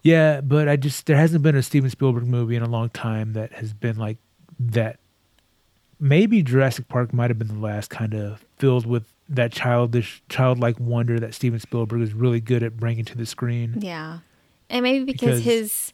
yeah, 0.02 0.42
but 0.42 0.68
I 0.70 0.76
just 0.76 1.06
there 1.08 1.18
hasn't 1.18 1.44
been 1.44 1.56
a 1.56 1.64
Steven 1.64 1.90
Spielberg 1.90 2.26
movie 2.28 2.56
in 2.56 2.62
a 2.64 2.68
long 2.70 2.90
time 2.90 3.34
that 3.34 3.54
has 3.54 3.74
been 3.74 3.98
like 3.98 4.18
that. 4.60 5.00
Maybe 6.00 6.44
Jurassic 6.44 6.88
Park 6.90 7.14
might 7.14 7.30
have 7.30 7.40
been 7.40 7.48
the 7.48 7.54
last 7.56 7.90
kind 7.90 8.14
of 8.14 8.46
filled 8.58 8.86
with 8.86 9.08
that 9.30 9.52
childish, 9.52 10.22
childlike 10.30 10.80
wonder 10.80 11.20
that 11.20 11.34
Steven 11.34 11.60
Spielberg 11.60 12.02
is 12.02 12.14
really 12.14 12.42
good 12.42 12.62
at 12.64 12.78
bringing 12.78 13.06
to 13.06 13.18
the 13.18 13.26
screen. 13.26 13.76
Yeah, 13.80 14.20
and 14.70 14.84
maybe 14.84 15.06
because, 15.06 15.40
Because- 15.40 15.44
his 15.44 15.94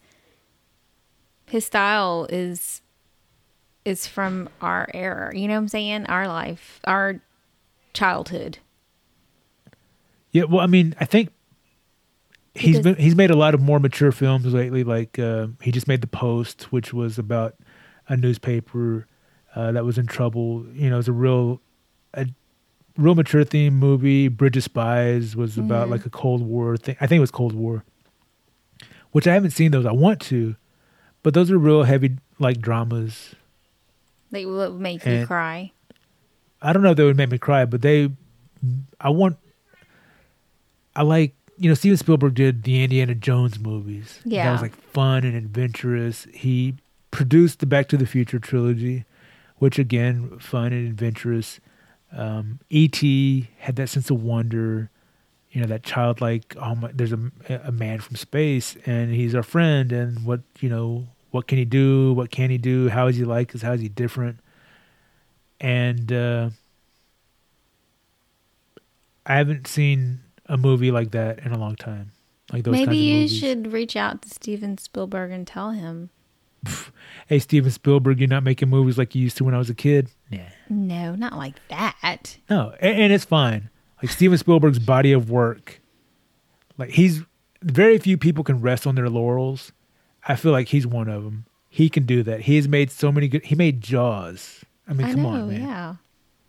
his 1.47 1.65
style 1.65 2.28
is 2.30 2.82
is 3.86 4.05
from 4.07 4.49
our 4.61 4.88
era. 4.93 5.36
You 5.38 5.47
know 5.47 5.53
what 5.55 5.61
I'm 5.61 5.67
saying? 5.69 6.05
Our 6.07 6.28
life, 6.28 6.80
our 6.86 7.22
childhood. 7.93 8.59
Yeah, 10.31 10.43
well, 10.45 10.61
I 10.61 10.67
mean, 10.67 10.95
I 10.99 11.05
think 11.05 11.29
he's 12.55 12.77
Because- 12.77 12.95
been 12.95 13.03
he's 13.03 13.15
made 13.15 13.31
a 13.31 13.35
lot 13.35 13.53
of 13.53 13.61
more 13.61 13.79
mature 13.79 14.11
films 14.11 14.45
lately. 14.45 14.83
Like 14.83 15.19
uh, 15.19 15.47
he 15.61 15.71
just 15.71 15.87
made 15.87 16.01
The 16.01 16.07
Post, 16.07 16.71
which 16.71 16.93
was 16.93 17.17
about 17.17 17.55
a 18.07 18.15
newspaper 18.17 19.07
uh, 19.55 19.71
that 19.73 19.83
was 19.85 19.97
in 19.97 20.05
trouble. 20.07 20.65
You 20.73 20.89
know, 20.89 20.95
it 20.95 20.97
was 20.97 21.07
a 21.09 21.13
real 21.13 21.61
a 22.13 22.27
real 22.97 23.15
mature 23.15 23.43
theme 23.43 23.77
movie. 23.77 24.27
Bridge 24.29 24.55
of 24.57 24.63
Spies 24.63 25.35
was 25.35 25.57
about 25.57 25.87
Mhm. 25.87 25.91
like 25.91 26.05
a 26.05 26.09
Cold 26.09 26.41
War 26.43 26.77
thing. 26.77 26.95
I 27.01 27.07
think 27.07 27.17
it 27.17 27.21
was 27.21 27.31
Cold 27.31 27.53
War, 27.53 27.83
which 29.11 29.27
I 29.27 29.33
haven't 29.33 29.51
seen 29.51 29.71
those. 29.71 29.85
I 29.85 29.91
want 29.91 30.21
to, 30.21 30.55
but 31.23 31.33
those 31.33 31.51
are 31.51 31.57
real 31.57 31.83
heavy 31.83 32.17
like 32.39 32.59
dramas. 32.61 33.35
They 34.31 34.45
will 34.45 34.71
make 34.79 35.05
you 35.05 35.25
cry. 35.25 35.73
I 36.62 36.74
don't 36.74 36.84
know 36.84 36.91
if 36.91 36.97
they 36.97 37.03
would 37.03 37.18
make 37.18 37.32
me 37.32 37.38
cry, 37.38 37.66
but 37.66 37.82
they, 37.82 38.12
I 38.99 39.09
want, 39.09 39.38
I 40.95 41.03
like, 41.03 41.34
you 41.57 41.70
know, 41.70 41.74
Steven 41.74 41.97
Spielberg 41.97 42.34
did 42.34 42.64
the 42.64 42.84
Indiana 42.84 43.16
Jones 43.16 43.59
movies. 43.59 44.20
Yeah. 44.26 44.45
That 44.45 44.51
was 44.53 44.62
like 44.62 44.76
fun 44.76 45.24
and 45.24 45.36
adventurous. 45.36 46.28
He 46.34 46.76
produced 47.12 47.59
the 47.59 47.66
Back 47.66 47.88
to 47.89 47.97
the 47.97 48.05
Future 48.05 48.39
trilogy, 48.39 49.05
which 49.57 49.78
again, 49.78 50.39
fun 50.39 50.74
and 50.74 50.88
adventurous. 50.88 51.59
Um, 52.12 52.59
E.T. 52.70 53.49
had 53.59 53.76
that 53.78 53.89
sense 53.89 54.09
of 54.09 54.22
wonder, 54.22 54.89
you 55.51 55.62
know, 55.62 55.68
that 55.68 55.84
childlike, 55.84 56.55
oh 56.59 56.76
my, 56.76 56.91
there's 56.93 57.14
a, 57.14 57.32
a 57.64 57.72
man 57.72 57.99
from 57.99 58.16
space 58.16 58.76
and 58.86 59.14
he's 59.14 59.36
our 59.36 59.43
friend 59.43 59.91
and 59.91 60.26
what, 60.26 60.41
you 60.59 60.70
know, 60.70 61.07
what 61.32 61.47
can 61.47 61.57
he 61.57 61.66
do? 61.66 62.14
What 62.14 62.32
can 62.32 62.49
he 62.49 62.57
do? 62.57 62.89
How 62.89 63.07
is 63.07 63.16
he 63.18 63.24
like 63.24 63.55
us? 63.55 63.62
How 63.62 63.74
is 63.74 63.82
he 63.82 63.89
different? 63.89 64.39
And 65.62 66.12
uh, 66.12 66.49
I 69.26 69.36
haven't 69.38 69.68
seen 69.68 70.20
a 70.47 70.57
movie 70.57 70.91
like 70.91 71.12
that 71.12 71.39
in 71.39 71.51
a 71.51 71.57
long 71.57 71.76
time. 71.76 72.12
Like 72.51 72.64
those 72.64 72.74
Maybe 72.74 72.86
kinds 72.86 72.97
of 72.97 73.03
you 73.03 73.14
movies. 73.16 73.38
should 73.38 73.72
reach 73.72 73.95
out 73.95 74.22
to 74.24 74.30
Steven 74.30 74.78
Spielberg 74.78 75.32
and 75.32 75.47
tell 75.47 75.72
him. 75.72 76.09
Hey, 77.28 77.39
Steven 77.39 77.72
Spielberg, 77.72 78.20
you're 78.20 78.28
not 78.28 78.43
making 78.43 78.68
movies 78.70 78.97
like 78.97 79.16
you 79.16 79.22
used 79.22 79.38
to 79.38 79.45
when 79.45 79.53
I 79.53 79.57
was 79.57 79.70
a 79.70 79.74
kid. 79.74 80.09
Nah, 80.30 80.39
No, 80.70 81.16
not 81.16 81.38
like 81.38 81.55
that. 81.70 82.38
no, 82.49 82.74
and, 82.82 83.03
and 83.03 83.14
it's 83.14 83.24
fine. 83.24 83.70
Like 84.01 84.12
Steven 84.12 84.38
Spielberg's 84.38 84.80
body 84.80 85.14
of 85.14 85.30
work, 85.30 85.80
like 86.78 86.89
he's 86.89 87.22
very 87.64 87.97
few 87.99 88.18
people 88.18 88.43
can 88.43 88.59
rest 88.59 88.86
on 88.86 88.95
their 88.95 89.07
laurels. 89.07 89.72
I 90.28 90.36
feel 90.36 90.51
like 90.51 90.68
he's 90.70 90.86
one 90.86 91.07
of 91.07 91.24
them. 91.24 91.45
He 91.70 91.89
can 91.89 92.05
do 92.05 92.22
that. 92.24 92.41
He 92.41 92.57
has 92.57 92.68
made 92.68 92.91
so 92.91 93.14
many 93.14 93.30
good. 93.30 93.45
He 93.45 93.55
made 93.55 93.80
Jaws. 93.80 94.66
I 94.91 94.93
mean, 94.93 95.07
I 95.07 95.11
come 95.13 95.23
know, 95.23 95.29
on, 95.29 95.47
man. 95.49 95.61
yeah. 95.61 95.95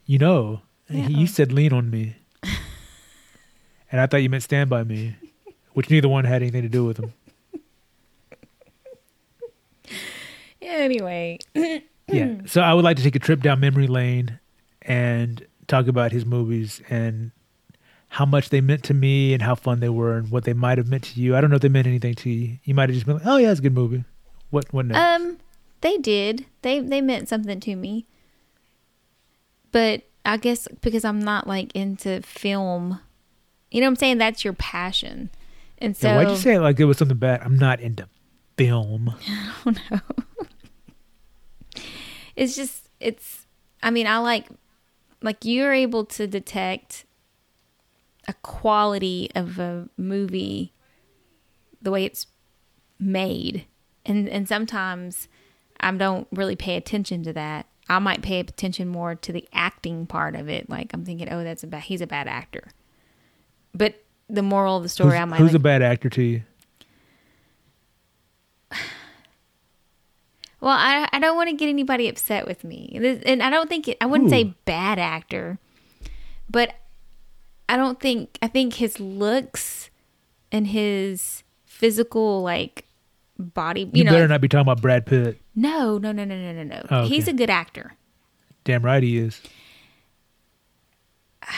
You 0.05 0.19
know, 0.19 0.61
Yeah. 0.91 1.07
you 1.09 1.27
said 1.29 1.53
lean 1.53 1.73
on 1.73 1.89
me. 1.91 2.17
and 3.93 4.01
I 4.01 4.07
thought 4.07 4.19
you 4.19 4.29
meant 4.29 4.43
stand 4.43 4.69
by 4.69 4.83
me, 4.85 5.15
which 5.75 5.89
neither 5.91 6.09
one 6.09 6.25
had 6.25 6.43
anything 6.43 6.63
to 6.63 6.69
do 6.69 6.85
with 6.85 6.97
them. 6.99 7.13
Anyway, 10.61 11.39
yeah. 12.09 12.35
So 12.47 12.61
I 12.63 12.73
would 12.73 12.85
like 12.85 12.97
to 12.97 13.03
take 13.03 13.17
a 13.17 13.19
trip 13.19 13.41
down 13.43 13.61
memory 13.61 13.87
lane 13.87 14.39
and 14.83 15.45
talk 15.67 15.87
about 15.89 16.13
his 16.13 16.25
movies 16.25 16.81
and 16.89 17.31
how 18.09 18.25
much 18.25 18.51
they 18.51 18.61
meant 18.61 18.83
to 18.85 18.95
me 18.95 19.33
and 19.35 19.43
how 19.43 19.55
fun 19.55 19.81
they 19.81 19.89
were 19.89 20.17
and 20.17 20.31
what 20.31 20.45
they 20.45 20.53
might 20.53 20.79
have 20.79 20.89
meant 20.89 21.05
to 21.05 21.21
you. 21.21 21.37
I 21.37 21.41
don't 21.41 21.51
know 21.51 21.57
if 21.57 21.63
they 21.63 21.69
meant 21.69 21.87
anything 21.87 22.15
to 22.15 22.31
you. 22.31 22.59
You 22.65 22.75
might 22.75 22.89
have 22.89 22.95
just 22.95 23.07
been 23.07 23.17
like, 23.17 23.27
"Oh 23.27 23.37
yeah, 23.39 23.51
it's 23.51 23.61
a 23.61 23.63
good 23.63 23.75
movie." 23.75 24.05
What 24.51 24.73
what 24.73 24.87
next? 24.87 24.99
um, 24.99 25.39
they 25.81 25.97
did. 25.99 26.47
They 26.63 26.81
they 26.81 27.01
meant 27.01 27.29
something 27.29 27.59
to 27.61 27.75
me. 27.77 28.07
But 29.73 30.03
I 30.25 30.37
guess 30.37 30.69
because 30.81 31.05
I'm 31.05 31.21
not 31.21 31.47
like 31.47 31.75
into 31.75 32.23
film, 32.23 33.01
you 33.71 33.81
know 33.81 33.87
what 33.87 33.93
I'm 33.93 33.97
saying? 33.97 34.19
That's 34.19 34.45
your 34.45 34.55
passion. 34.55 35.31
And 35.79 35.97
so 35.97 36.09
yeah, 36.09 36.17
why'd 36.17 36.31
you 36.31 36.37
say 36.37 36.55
it 36.55 36.61
like 36.61 36.79
it 36.79 36.85
was 36.85 36.99
something 36.99 37.17
bad? 37.17 37.41
I'm 37.43 37.57
not 37.57 37.81
into 37.81 38.07
film. 38.57 39.15
I 39.29 39.53
don't 39.65 39.91
know. 39.91 40.01
it's 42.37 42.57
just 42.57 42.89
it's 43.01 43.47
i 43.83 43.91
mean 43.91 44.07
i 44.07 44.19
like 44.19 44.47
like 45.21 45.45
you're 45.45 45.73
able 45.73 46.05
to 46.05 46.27
detect 46.27 47.05
a 48.29 48.33
quality 48.35 49.31
of 49.35 49.59
a 49.59 49.89
movie 49.97 50.73
the 51.81 51.91
way 51.91 52.05
it's 52.05 52.27
made 52.99 53.67
and 54.07 54.29
and 54.29 54.49
sometimes 54.49 55.29
i 55.81 55.91
don't 55.91 56.29
really 56.33 56.57
pay 56.57 56.77
attention 56.77 57.23
to 57.23 57.33
that 57.33 57.67
i 57.97 57.99
might 57.99 58.23
pay 58.23 58.41
attention 58.41 58.89
more 58.89 59.15
to 59.15 59.33
the 59.33 59.47
acting 59.53 60.07
part 60.07 60.35
of 60.35 60.49
it 60.49 60.69
like 60.69 60.93
i'm 60.93 61.05
thinking 61.05 61.29
oh 61.31 61.43
that's 61.45 61.63
a 61.63 61.67
bad 61.67 61.83
he's 61.83 62.01
a 62.01 62.07
bad 62.07 62.29
actor 62.29 62.71
but 63.75 64.03
the 64.29 64.43
moral 64.43 64.77
of 64.77 64.83
the 64.83 64.89
story 64.89 65.13
Who's, 65.13 65.21
i 65.21 65.25
might 65.25 65.39
who's 65.39 65.53
like, 65.53 65.61
a 65.61 65.63
bad 65.63 65.83
actor 65.83 66.09
to 66.11 66.23
you? 66.23 66.43
Well, 70.61 70.77
I 70.79 71.09
I 71.13 71.19
don't 71.19 71.35
want 71.35 71.51
to 71.51 71.57
get 71.57 71.69
anybody 71.69 72.09
upset 72.09 72.47
with 72.47 72.63
me, 72.63 73.19
and 73.27 73.43
I 73.43 73.51
don't 73.51 73.69
think 73.69 73.89
it, 73.89 73.97
I 74.01 74.07
wouldn't 74.07 74.29
Ooh. 74.29 74.31
say 74.31 74.55
bad 74.65 75.01
actor, 75.01 75.59
but 76.49 76.77
I 77.69 77.77
don't 77.77 77.99
think 77.99 78.39
I 78.41 78.47
think 78.47 78.75
his 78.75 79.01
looks 79.01 79.91
and 80.53 80.69
his 80.69 81.43
physical 81.65 82.43
like 82.43 82.85
body. 83.41 83.81
You, 83.81 83.91
You, 83.93 84.05
know, 84.05 84.13
better 84.13 84.29
not 84.29 84.41
be 84.41 84.47
talking 84.47 84.63
about 84.63 84.81
Brad 84.81 85.05
Pitt. 85.05 85.42
No, 85.55 85.99
no, 85.99 86.13
no, 86.13 86.25
no, 86.25 86.37
no, 86.37 86.53
no, 86.53 86.63
no. 86.63 86.87
Oh, 86.91 86.99
okay. 87.01 87.09
He's 87.15 87.29
a 87.29 87.33
good 87.33 87.51
actor. 87.51 87.93
Damn 88.65 88.85
right 88.85 89.03
he 89.03 89.19
is. 89.19 89.41
I 91.43 91.55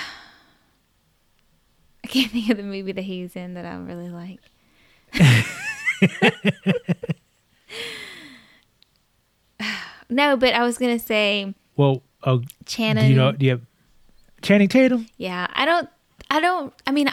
can't 2.08 2.30
think 2.30 2.50
of 2.50 2.56
the 2.56 2.62
movie 2.62 2.92
that 2.92 3.02
he's 3.02 3.36
in 3.36 3.54
that 3.54 3.64
I 3.64 3.74
really 3.76 4.10
like. 4.10 4.40
no, 10.08 10.36
but 10.36 10.54
I 10.54 10.64
was 10.64 10.78
gonna 10.78 10.98
say 10.98 11.54
Well, 11.76 12.02
oh, 12.24 12.42
Channing. 12.66 13.04
do 13.04 13.10
you 13.10 13.16
know? 13.16 13.32
Do 13.32 13.46
you 13.46 13.52
have 13.52 13.62
Channing 14.42 14.68
Tatum? 14.68 15.06
Yeah, 15.16 15.46
I 15.52 15.64
don't. 15.64 15.88
I 16.30 16.40
don't. 16.40 16.72
I 16.86 16.90
mean, 16.90 17.08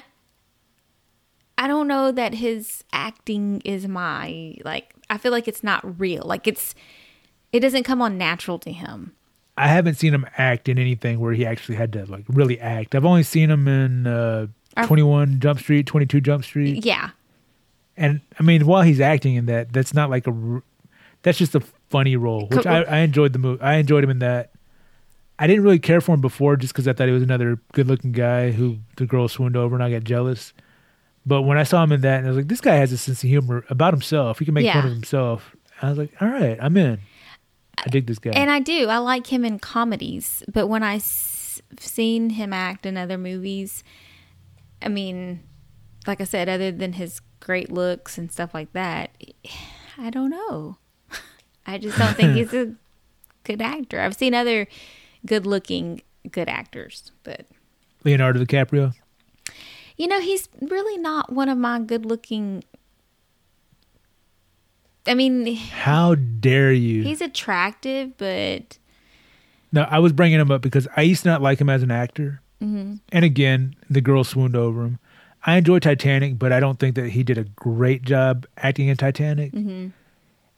I 1.61 1.67
don't 1.67 1.87
know 1.87 2.11
that 2.11 2.33
his 2.33 2.83
acting 2.91 3.61
is 3.63 3.87
my 3.87 4.55
like. 4.65 4.95
I 5.11 5.19
feel 5.19 5.31
like 5.31 5.47
it's 5.47 5.63
not 5.63 5.99
real. 5.99 6.23
Like 6.25 6.47
it's. 6.47 6.73
It 7.53 7.59
doesn't 7.59 7.83
come 7.83 8.01
on 8.01 8.17
natural 8.17 8.57
to 8.59 8.71
him. 8.71 9.13
I 9.57 9.67
haven't 9.67 9.93
seen 9.95 10.11
him 10.11 10.25
act 10.39 10.67
in 10.69 10.79
anything 10.79 11.19
where 11.19 11.33
he 11.33 11.45
actually 11.45 11.75
had 11.75 11.93
to 11.93 12.05
like 12.05 12.23
really 12.29 12.59
act. 12.59 12.95
I've 12.95 13.05
only 13.05 13.21
seen 13.21 13.51
him 13.51 13.67
in 13.67 14.07
uh, 14.07 14.47
Our- 14.75 14.87
21 14.87 15.39
Jump 15.39 15.59
Street, 15.59 15.85
22 15.85 16.19
Jump 16.21 16.43
Street. 16.43 16.83
Yeah, 16.83 17.11
And 17.95 18.21
I 18.39 18.43
mean, 18.43 18.65
while 18.65 18.81
he's 18.81 18.99
acting 18.99 19.35
in 19.35 19.45
that, 19.45 19.71
that's 19.71 19.93
not 19.93 20.09
like 20.09 20.25
a 20.25 20.63
that's 21.21 21.37
just 21.37 21.53
a 21.53 21.59
funny 21.91 22.15
role, 22.15 22.47
which 22.47 22.65
I, 22.65 22.81
I 22.81 22.97
enjoyed 22.99 23.33
the 23.33 23.39
movie. 23.39 23.61
I 23.61 23.75
enjoyed 23.75 24.03
him 24.03 24.09
in 24.09 24.19
that. 24.19 24.49
I 25.37 25.45
didn't 25.45 25.63
really 25.63 25.77
care 25.77 26.01
for 26.01 26.15
him 26.15 26.21
before 26.21 26.55
just 26.55 26.73
because 26.73 26.87
I 26.87 26.93
thought 26.93 27.05
he 27.07 27.13
was 27.13 27.21
another 27.21 27.59
good 27.73 27.85
looking 27.85 28.13
guy 28.13 28.49
who 28.49 28.79
the 28.97 29.05
girl 29.05 29.27
swooned 29.27 29.55
over 29.55 29.75
and 29.75 29.83
I 29.83 29.91
got 29.91 30.05
jealous. 30.05 30.53
But 31.25 31.43
when 31.43 31.57
I 31.57 31.63
saw 31.63 31.83
him 31.83 31.91
in 31.91 32.01
that, 32.01 32.17
and 32.19 32.25
I 32.27 32.29
was 32.29 32.37
like, 32.37 32.47
this 32.47 32.61
guy 32.61 32.75
has 32.75 32.91
a 32.91 32.97
sense 32.97 33.23
of 33.23 33.29
humor 33.29 33.63
about 33.69 33.93
himself. 33.93 34.39
He 34.39 34.45
can 34.45 34.53
make 34.53 34.65
Yeah. 34.65 34.73
fun 34.81 34.85
of 34.87 34.93
himself. 34.93 35.55
I 35.81 35.89
was 35.89 35.97
like, 35.97 36.11
all 36.21 36.27
right, 36.27 36.57
I'm 36.61 36.75
in. 36.77 36.99
I 37.77 37.89
dig 37.89 38.07
this 38.07 38.19
guy. 38.19 38.31
And 38.31 38.49
I 38.51 38.59
do. 38.59 38.87
I 38.87 38.97
like 38.97 39.27
him 39.27 39.45
in 39.45 39.59
comedies, 39.59 40.43
but 40.51 40.67
when 40.67 40.83
I 40.83 40.95
s- 40.95 41.61
seen 41.79 42.31
him 42.31 42.53
act 42.53 42.85
in 42.85 42.97
other 42.97 43.17
movies, 43.17 43.83
I 44.81 44.87
mean, 44.89 45.41
like 46.07 46.21
I 46.21 46.23
said, 46.25 46.49
other 46.49 46.71
than 46.71 46.93
his 46.93 47.21
great 47.39 47.71
looks 47.71 48.17
and 48.17 48.31
stuff 48.31 48.53
like 48.53 48.73
that, 48.73 49.11
I 49.97 50.09
don't 50.09 50.29
know. 50.31 50.77
I 51.67 51.77
just 51.77 51.97
don't 51.97 52.15
think 52.15 52.33
he's 52.35 52.53
a 52.53 52.73
good 53.43 53.61
actor. 53.61 53.99
I've 53.99 54.15
seen 54.15 54.33
other 54.33 54.67
good-looking 55.25 56.01
good 56.31 56.49
actors, 56.49 57.11
but 57.23 57.45
Leonardo 58.03 58.43
DiCaprio. 58.43 58.93
You 60.01 60.07
know, 60.07 60.19
he's 60.19 60.49
really 60.59 60.97
not 60.97 61.31
one 61.31 61.47
of 61.47 61.59
my 61.59 61.79
good-looking. 61.79 62.63
I 65.05 65.13
mean, 65.13 65.55
How 65.55 66.15
dare 66.15 66.73
you? 66.73 67.03
he's 67.03 67.21
attractive, 67.21 68.17
but 68.17 68.79
No, 69.71 69.83
I 69.83 69.99
was 69.99 70.11
bringing 70.11 70.39
him 70.39 70.49
up 70.49 70.63
because 70.63 70.87
I 70.97 71.03
used 71.03 71.21
to 71.23 71.29
not 71.29 71.43
like 71.43 71.61
him 71.61 71.69
as 71.69 71.83
an 71.83 71.91
actor. 71.91 72.41
Mm-hmm. 72.63 72.95
And 73.11 73.25
again, 73.25 73.75
the 73.91 74.01
girl 74.01 74.23
swooned 74.23 74.55
over 74.55 74.85
him. 74.85 74.97
I 75.45 75.57
enjoy 75.57 75.77
Titanic, 75.77 76.39
but 76.39 76.51
I 76.51 76.59
don't 76.59 76.79
think 76.79 76.95
that 76.95 77.09
he 77.09 77.21
did 77.21 77.37
a 77.37 77.43
great 77.43 78.01
job 78.01 78.47
acting 78.57 78.87
in 78.87 78.97
Titanic. 78.97 79.51
Mm-hmm. 79.51 79.89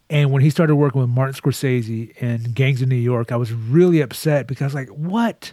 And 0.10 0.32
when 0.32 0.42
he 0.42 0.52
started 0.52 0.78
working 0.78 1.02
with 1.02 1.10
Martin 1.10 1.36
Scorsese 1.36 2.16
in 2.18 2.54
Gangs 2.54 2.82
of 2.82 2.88
New 2.88 2.96
York, 2.96 3.34
I 3.34 3.36
was 3.36 3.52
really 3.52 4.00
upset 4.00 4.48
because, 4.48 4.74
like, 4.74 4.88
what? 4.88 5.52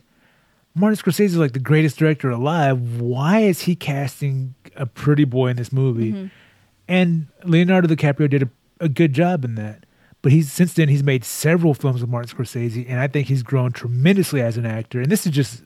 Martin 0.74 0.96
Scorsese 0.96 1.20
is 1.26 1.36
like 1.36 1.52
the 1.52 1.58
greatest 1.58 1.98
director 1.98 2.30
alive. 2.30 3.00
Why 3.00 3.40
is 3.40 3.62
he 3.62 3.74
casting 3.74 4.54
a 4.76 4.86
pretty 4.86 5.24
boy 5.24 5.48
in 5.48 5.56
this 5.56 5.72
movie? 5.72 6.12
Mm-hmm. 6.12 6.26
And 6.88 7.26
Leonardo 7.44 7.88
DiCaprio 7.88 8.28
did 8.28 8.42
a, 8.44 8.50
a 8.80 8.88
good 8.88 9.12
job 9.12 9.44
in 9.44 9.56
that. 9.56 9.84
But 10.22 10.32
he's 10.32 10.52
since 10.52 10.74
then 10.74 10.88
he's 10.88 11.02
made 11.02 11.24
several 11.24 11.72
films 11.72 12.02
with 12.02 12.10
Martin 12.10 12.36
Scorsese, 12.36 12.84
and 12.88 13.00
I 13.00 13.08
think 13.08 13.28
he's 13.28 13.42
grown 13.42 13.72
tremendously 13.72 14.42
as 14.42 14.58
an 14.58 14.66
actor. 14.66 15.00
And 15.00 15.10
this 15.10 15.24
is 15.24 15.32
just 15.32 15.64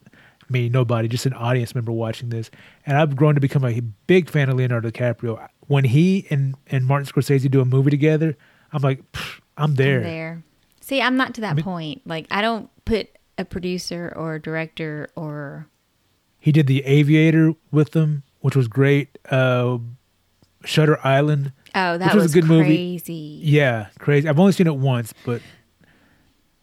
me, 0.49 0.69
nobody, 0.69 1.09
just 1.09 1.27
an 1.27 1.33
audience 1.33 1.75
member 1.75 1.91
watching 1.91 2.29
this. 2.29 2.51
And 2.87 2.97
I've 2.97 3.17
grown 3.17 3.35
to 3.35 3.41
become 3.41 3.65
a 3.65 3.81
big 3.81 4.31
fan 4.31 4.49
of 4.49 4.57
Leonardo 4.57 4.91
DiCaprio. 4.91 5.49
When 5.67 5.85
he 5.85 6.27
and, 6.31 6.55
and 6.69 6.87
Martin 6.87 7.07
Scorsese 7.13 7.51
do 7.51 7.61
a 7.61 7.65
movie 7.65 7.91
together, 7.91 8.37
I'm 8.73 8.83
like, 8.83 9.03
I'm 9.57 9.75
there. 9.75 9.99
I'm 9.99 10.03
there. 10.05 10.45
See, 10.81 11.01
I'm 11.03 11.17
not 11.17 11.35
to 11.35 11.41
that 11.41 11.57
mean- 11.57 11.65
point. 11.65 12.03
Like, 12.07 12.27
I 12.31 12.41
don't 12.43 12.71
put 12.85 13.09
a 13.39 13.45
producer 13.45 14.13
or 14.15 14.35
a 14.37 14.41
director 14.41 15.09
or 15.17 15.69
He 16.39 16.53
did 16.53 16.67
The 16.67 16.85
Aviator 16.85 17.55
with 17.71 17.93
them, 17.93 18.23
which 18.41 18.55
was 18.57 18.69
great. 18.69 19.19
Uh, 19.31 19.79
Shutter 20.65 20.99
Island. 21.07 21.53
oh, 21.75 21.99
that 21.99 22.15
was 22.15 22.25
was, 22.25 22.33
a 22.35 22.41
good 22.41 22.49
movie. 22.49 22.77
crazy. 22.99 23.39
Yeah, 23.43 23.89
crazy. 23.99 24.29
I've 24.29 24.39
only 24.39 24.53
seen 24.53 24.67
it 24.67 24.77
once, 24.77 25.13
but 25.27 25.43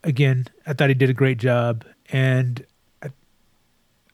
again, 0.03 0.47
I 0.65 0.73
thought 0.73 0.89
he 0.89 0.95
did 0.95 1.09
a 1.09 1.13
great 1.13 1.37
job. 1.37 1.85
And 2.11 2.65
I, 3.03 3.09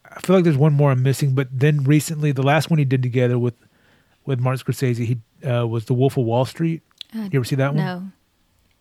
I 0.10 0.20
feel 0.20 0.36
like 0.36 0.44
there's 0.44 0.58
one 0.58 0.74
more 0.74 0.92
I'm 0.92 1.04
missing. 1.04 1.34
But 1.36 1.48
then 1.52 1.84
recently, 1.84 2.32
the 2.32 2.44
last 2.44 2.70
one 2.70 2.80
he 2.80 2.86
did 2.86 3.02
together 3.04 3.40
with 3.40 3.56
with 4.26 4.40
Martin 4.42 4.66
Scorsese, 4.66 5.06
he 5.06 5.48
uh, 5.48 5.66
was 5.66 5.86
The 5.86 5.94
Wolf 5.94 6.18
of 6.18 6.26
Wall 6.26 6.44
Street. 6.44 6.82
Uh, 7.16 7.30
You 7.32 7.40
ever 7.40 7.46
see 7.46 7.56
that 7.56 7.74
one? 7.74 7.84
No, 7.86 8.12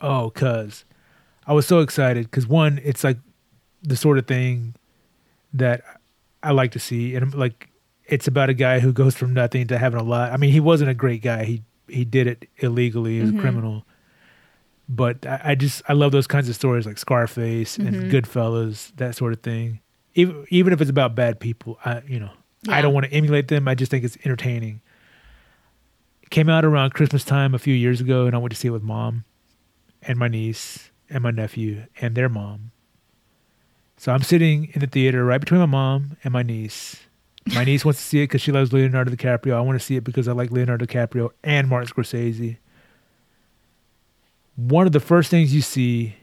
Oh, 0.00 0.30
cuz 0.30 0.84
I 1.46 1.52
was 1.52 1.66
so 1.66 1.78
excited 1.80 2.24
because 2.28 2.48
one, 2.48 2.80
it's 2.82 3.04
like 3.04 3.18
the 3.86 3.96
sort 3.96 4.18
of 4.18 4.26
thing 4.26 4.74
that 5.52 5.82
I 6.42 6.50
like 6.50 6.72
to 6.72 6.78
see, 6.78 7.14
and 7.14 7.34
like 7.34 7.68
it's 8.06 8.28
about 8.28 8.50
a 8.50 8.54
guy 8.54 8.80
who 8.80 8.92
goes 8.92 9.16
from 9.16 9.34
nothing 9.34 9.66
to 9.68 9.78
having 9.78 10.00
a 10.00 10.02
lot. 10.02 10.32
I 10.32 10.36
mean, 10.36 10.52
he 10.52 10.60
wasn't 10.60 10.90
a 10.90 10.94
great 10.94 11.22
guy. 11.22 11.44
He 11.44 11.62
he 11.88 12.04
did 12.04 12.26
it 12.26 12.48
illegally. 12.58 13.14
He 13.14 13.20
was 13.20 13.30
a 13.30 13.32
mm-hmm. 13.32 13.40
criminal. 13.40 13.86
But 14.88 15.26
I, 15.26 15.40
I 15.44 15.54
just 15.54 15.82
I 15.88 15.92
love 15.92 16.12
those 16.12 16.26
kinds 16.26 16.48
of 16.48 16.54
stories 16.54 16.86
like 16.86 16.98
Scarface 16.98 17.78
and 17.78 17.94
mm-hmm. 17.94 18.10
Goodfellas, 18.10 18.94
that 18.96 19.16
sort 19.16 19.32
of 19.32 19.40
thing. 19.40 19.80
Even 20.14 20.46
even 20.50 20.72
if 20.72 20.80
it's 20.80 20.90
about 20.90 21.14
bad 21.14 21.40
people, 21.40 21.78
I 21.84 22.02
you 22.06 22.20
know 22.20 22.30
I 22.68 22.80
don't 22.80 22.94
want 22.94 23.06
to 23.06 23.12
emulate 23.12 23.48
them. 23.48 23.68
I 23.68 23.74
just 23.74 23.90
think 23.90 24.04
it's 24.04 24.16
entertaining. 24.24 24.80
It 26.22 26.30
came 26.30 26.48
out 26.48 26.64
around 26.64 26.94
Christmas 26.94 27.24
time 27.24 27.54
a 27.54 27.58
few 27.58 27.74
years 27.74 28.00
ago, 28.00 28.26
and 28.26 28.34
I 28.34 28.38
went 28.38 28.52
to 28.52 28.56
see 28.56 28.68
it 28.68 28.72
with 28.72 28.82
mom 28.82 29.24
and 30.02 30.18
my 30.18 30.28
niece 30.28 30.90
and 31.08 31.22
my 31.22 31.30
nephew 31.30 31.84
and 32.00 32.14
their 32.14 32.28
mom. 32.28 32.72
So 33.96 34.12
I'm 34.12 34.22
sitting 34.22 34.70
in 34.72 34.80
the 34.80 34.86
theater 34.86 35.24
right 35.24 35.40
between 35.40 35.60
my 35.60 35.66
mom 35.66 36.16
and 36.22 36.32
my 36.32 36.42
niece. 36.42 36.96
My 37.54 37.64
niece 37.64 37.84
wants 37.84 38.00
to 38.00 38.06
see 38.06 38.20
it 38.20 38.24
because 38.24 38.40
she 38.42 38.52
loves 38.52 38.72
Leonardo 38.72 39.10
DiCaprio. 39.10 39.54
I 39.54 39.60
want 39.60 39.78
to 39.78 39.84
see 39.84 39.96
it 39.96 40.04
because 40.04 40.28
I 40.28 40.32
like 40.32 40.50
Leonardo 40.50 40.84
DiCaprio 40.84 41.30
and 41.44 41.68
Martin 41.68 41.88
Scorsese. 41.92 42.56
One 44.56 44.86
of 44.86 44.92
the 44.92 45.00
first 45.00 45.30
things 45.30 45.54
you 45.54 45.60
see, 45.60 46.16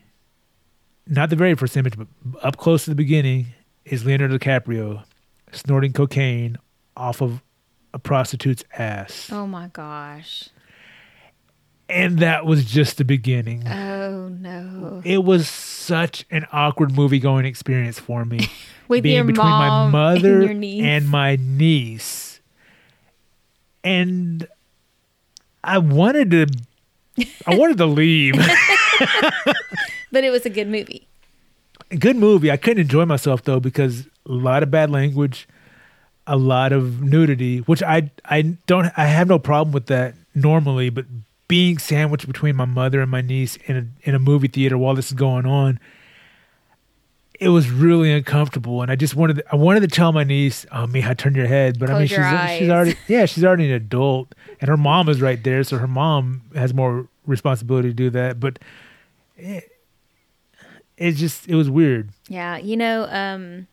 not 1.08 1.30
the 1.30 1.36
very 1.36 1.56
first 1.56 1.78
image, 1.78 1.98
but 1.98 2.08
up 2.42 2.58
close 2.58 2.84
to 2.84 2.90
the 2.90 2.96
beginning, 2.96 3.48
is 3.86 4.06
Leonardo 4.06 4.38
DiCaprio 4.38 5.04
snorting 5.52 5.94
cocaine 5.94 6.58
off 6.98 7.22
of 7.22 7.42
a 7.94 8.00
prostitute's 8.00 8.64
ass. 8.78 9.30
oh 9.32 9.46
my 9.46 9.68
gosh, 9.68 10.50
And 11.94 12.20
that 12.20 12.46
was 12.46 12.66
just 12.66 12.98
the 12.98 13.06
beginning. 13.06 13.68
oh 13.68 14.28
no, 14.28 15.02
it 15.06 15.24
was 15.24 15.48
such 15.48 16.26
an 16.32 16.48
awkward 16.52 16.92
movie 16.92 17.20
going 17.20 17.46
experience 17.46 18.00
for 18.00 18.26
me. 18.26 18.50
with 18.88 19.04
being 19.04 19.16
your 19.16 19.24
between 19.26 19.48
my 19.48 19.88
mother 19.90 20.42
and 20.42 20.64
and 20.64 21.08
my 21.08 21.38
niece. 21.40 22.40
And 23.84 24.48
I 25.64 25.78
wanted 25.78 26.32
to 26.32 26.48
I 27.46 27.56
wanted 27.58 27.78
to 27.78 27.86
leave. 27.86 28.36
but 30.12 30.24
it 30.24 30.32
was 30.32 30.46
a 30.46 30.50
good 30.50 30.68
movie. 30.68 31.08
Good 32.00 32.16
movie. 32.16 32.50
I 32.52 32.58
couldn't 32.58 32.82
enjoy 32.82 33.06
myself 33.06 33.44
though 33.44 33.60
because 33.60 34.08
a 34.26 34.32
lot 34.32 34.64
of 34.64 34.72
bad 34.72 34.90
language, 34.90 35.48
a 36.26 36.38
lot 36.38 36.72
of 36.72 37.02
nudity, 37.02 37.60
which 37.60 37.84
I 37.84 38.10
I 38.26 38.42
don't 38.68 38.92
I 38.98 39.06
have 39.06 39.28
no 39.28 39.38
problem 39.38 39.74
with 39.74 39.88
that 39.88 40.16
normally, 40.34 40.90
but 40.90 41.06
being 41.54 41.78
sandwiched 41.78 42.26
between 42.26 42.56
my 42.56 42.66
mother 42.66 43.00
and 43.00 43.12
my 43.12 43.22
niece 43.22 43.60
in 43.68 43.78
a 43.78 44.10
in 44.10 44.16
a 44.16 44.20
movie 44.20 44.48
theater 44.48 44.76
while 44.76 44.96
this 44.96 45.06
is 45.06 45.14
going 45.14 45.46
on, 45.46 45.80
it 47.40 47.50
was 47.50 47.70
really 47.70 48.12
uncomfortable, 48.12 48.82
and 48.82 48.90
I 48.90 48.96
just 48.96 49.16
wanted 49.16 49.36
to, 49.36 49.44
I 49.52 49.56
wanted 49.56 49.82
to 49.82 49.88
tell 49.88 50.12
my 50.12 50.24
niece, 50.24 50.66
"Oh, 50.72 50.88
Mija, 50.88 51.16
turn 51.16 51.36
your 51.36 51.46
head," 51.46 51.78
but 51.78 51.92
I 51.92 52.00
mean, 52.00 52.08
she's 52.08 52.18
eyes. 52.18 52.58
she's 52.58 52.70
already 52.70 52.96
yeah, 53.08 53.28
she's 53.28 53.44
already 53.44 53.66
an 53.66 53.74
adult, 53.74 54.34
and 54.62 54.68
her 54.68 54.78
mom 54.78 55.08
is 55.10 55.22
right 55.22 55.44
there, 55.44 55.64
so 55.64 55.78
her 55.78 55.88
mom 55.88 56.42
has 56.56 56.74
more 56.74 57.08
responsibility 57.28 57.90
to 57.90 57.94
do 57.94 58.10
that. 58.10 58.40
But 58.40 58.58
it, 59.38 59.70
it 60.98 61.12
just 61.12 61.48
it 61.48 61.54
was 61.54 61.70
weird. 61.70 62.10
Yeah, 62.30 62.58
you 62.58 62.76
know, 62.76 63.06
um, 63.12 63.68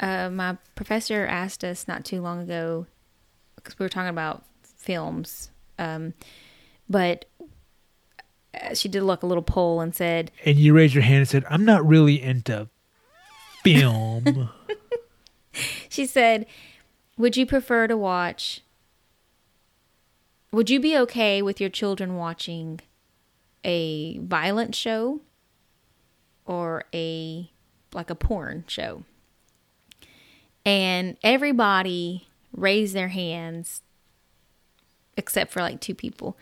uh, 0.00 0.28
my 0.28 0.58
professor 0.74 1.24
asked 1.24 1.64
us 1.64 1.88
not 1.88 2.04
too 2.04 2.20
long 2.20 2.42
ago 2.42 2.84
because 3.54 3.78
we 3.78 3.84
were 3.84 3.88
talking 3.88 4.10
about 4.10 4.44
films, 4.62 5.50
um, 5.78 6.12
but 6.88 7.24
uh, 8.60 8.74
she 8.74 8.88
did 8.88 9.02
like 9.02 9.22
a 9.22 9.26
little 9.26 9.42
poll 9.42 9.80
and 9.80 9.94
said, 9.94 10.30
And 10.44 10.56
you 10.56 10.74
raised 10.74 10.94
your 10.94 11.02
hand 11.02 11.18
and 11.18 11.28
said, 11.28 11.44
"I'm 11.50 11.64
not 11.64 11.86
really 11.86 12.20
into 12.20 12.68
film." 13.62 14.50
she 15.88 16.06
said, 16.06 16.46
"Would 17.16 17.36
you 17.36 17.46
prefer 17.46 17.86
to 17.86 17.96
watch? 17.96 18.62
Would 20.52 20.70
you 20.70 20.80
be 20.80 20.96
okay 20.98 21.42
with 21.42 21.60
your 21.60 21.70
children 21.70 22.16
watching 22.16 22.80
a 23.64 24.18
violent 24.18 24.74
show 24.74 25.20
or 26.44 26.84
a 26.94 27.50
like 27.92 28.10
a 28.10 28.14
porn 28.14 28.64
show?" 28.68 29.04
And 30.64 31.16
everybody 31.22 32.28
raised 32.52 32.94
their 32.94 33.08
hands 33.08 33.82
except 35.16 35.52
for 35.52 35.60
like 35.60 35.80
two 35.80 35.94
people 35.94 36.36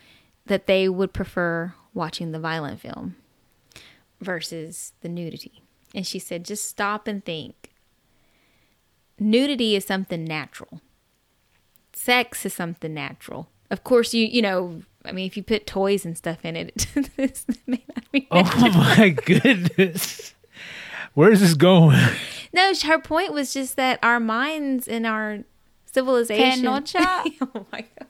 that 0.45 0.67
they 0.67 0.87
would 0.87 1.13
prefer 1.13 1.73
watching 1.93 2.31
the 2.31 2.39
violent 2.39 2.79
film 2.79 3.15
versus 4.21 4.93
the 5.01 5.09
nudity. 5.09 5.63
And 5.93 6.05
she 6.05 6.19
said, 6.19 6.45
just 6.45 6.67
stop 6.67 7.07
and 7.07 7.23
think 7.23 7.71
nudity 9.19 9.75
is 9.75 9.85
something 9.85 10.23
natural. 10.23 10.81
Sex 11.93 12.45
is 12.45 12.53
something 12.53 12.93
natural. 12.93 13.47
Of 13.71 13.83
course, 13.83 14.13
you 14.13 14.27
you 14.27 14.41
know. 14.41 14.81
I 15.03 15.11
mean, 15.11 15.27
if 15.27 15.37
you 15.37 15.43
put 15.43 15.67
toys 15.67 16.03
and 16.03 16.17
stuff 16.17 16.43
in 16.43 16.55
it, 16.55 16.87
it 17.17 17.45
may 17.67 17.83
not 17.95 18.11
be 18.11 18.27
oh 18.31 18.69
my 18.97 19.09
goodness, 19.09 20.33
where 21.13 21.31
is 21.31 21.41
this 21.41 21.53
going? 21.53 21.97
No, 22.53 22.73
her 22.83 22.99
point 22.99 23.33
was 23.33 23.53
just 23.53 23.75
that 23.75 23.99
our 24.03 24.19
minds 24.19 24.87
and 24.87 25.05
our 25.05 25.39
civilization. 25.85 26.65
Penocha? 26.65 27.23
oh 27.55 27.65
my 27.71 27.81
gosh. 27.81 28.09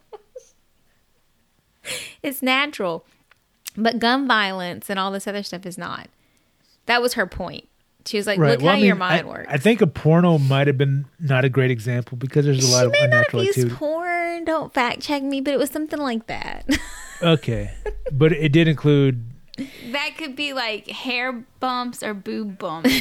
It's 2.23 2.41
natural. 2.41 3.05
But 3.77 3.99
gun 3.99 4.27
violence 4.27 4.89
and 4.89 4.97
all 4.97 5.11
this 5.11 5.27
other 5.27 5.43
stuff 5.43 5.65
is 5.65 5.77
not. 5.77 6.07
That 6.85 7.01
was 7.01 7.13
her 7.13 7.27
point. 7.27 7.67
She 8.05 8.17
was 8.17 8.27
like, 8.27 8.37
look 8.39 8.59
Well, 8.61 8.67
how 8.69 8.73
I 8.73 8.75
mean, 8.77 8.85
your 8.85 8.95
mind 8.95 9.25
I, 9.25 9.29
works. 9.29 9.47
I 9.49 9.57
think 9.57 9.81
a 9.81 9.87
porno 9.87 10.37
might 10.37 10.67
have 10.67 10.77
been 10.77 11.05
not 11.19 11.43
a 11.43 11.49
great 11.49 11.71
example 11.71 12.17
because 12.17 12.45
there's 12.45 12.67
a 12.67 12.71
lot 12.71 12.81
she 12.81 12.85
of 12.85 12.91
may 12.91 12.99
not 12.99 13.03
unnatural 13.05 13.41
have 13.41 13.47
used 13.47 13.59
activity. 13.59 13.75
porn 13.77 14.45
don't 14.45 14.73
fact 14.73 15.01
check 15.01 15.23
me, 15.23 15.41
but 15.41 15.53
it 15.53 15.57
was 15.57 15.69
something 15.71 15.99
like 15.99 16.27
that. 16.27 16.65
Okay, 17.21 17.71
but 18.11 18.33
it 18.33 18.51
did 18.51 18.67
include. 18.67 19.23
that 19.91 20.11
could 20.17 20.35
be 20.35 20.51
like 20.51 20.89
hair 20.89 21.45
bumps 21.61 22.03
or 22.03 22.13
boob 22.13 22.57
bumps. 22.57 22.91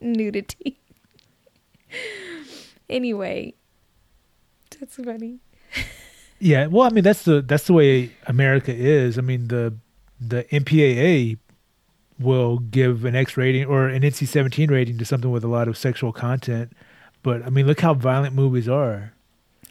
Nudity. 0.00 0.78
Anyway, 2.88 3.52
that's 4.80 4.96
funny. 4.96 5.40
Yeah, 6.40 6.66
well, 6.66 6.86
I 6.86 6.90
mean 6.90 7.04
that's 7.04 7.22
the 7.24 7.42
that's 7.42 7.64
the 7.64 7.74
way 7.74 8.10
America 8.26 8.74
is. 8.74 9.18
I 9.18 9.20
mean 9.20 9.48
the 9.48 9.74
the 10.20 10.44
MPAA 10.44 11.38
will 12.18 12.58
give 12.58 13.04
an 13.04 13.14
X 13.14 13.36
rating 13.36 13.66
or 13.66 13.88
an 13.88 14.02
NC 14.02 14.26
seventeen 14.26 14.70
rating 14.70 14.98
to 14.98 15.04
something 15.04 15.30
with 15.30 15.44
a 15.44 15.48
lot 15.48 15.68
of 15.68 15.76
sexual 15.76 16.12
content, 16.12 16.72
but 17.22 17.44
I 17.44 17.50
mean 17.50 17.66
look 17.66 17.80
how 17.80 17.94
violent 17.94 18.34
movies 18.34 18.68
are. 18.68 19.12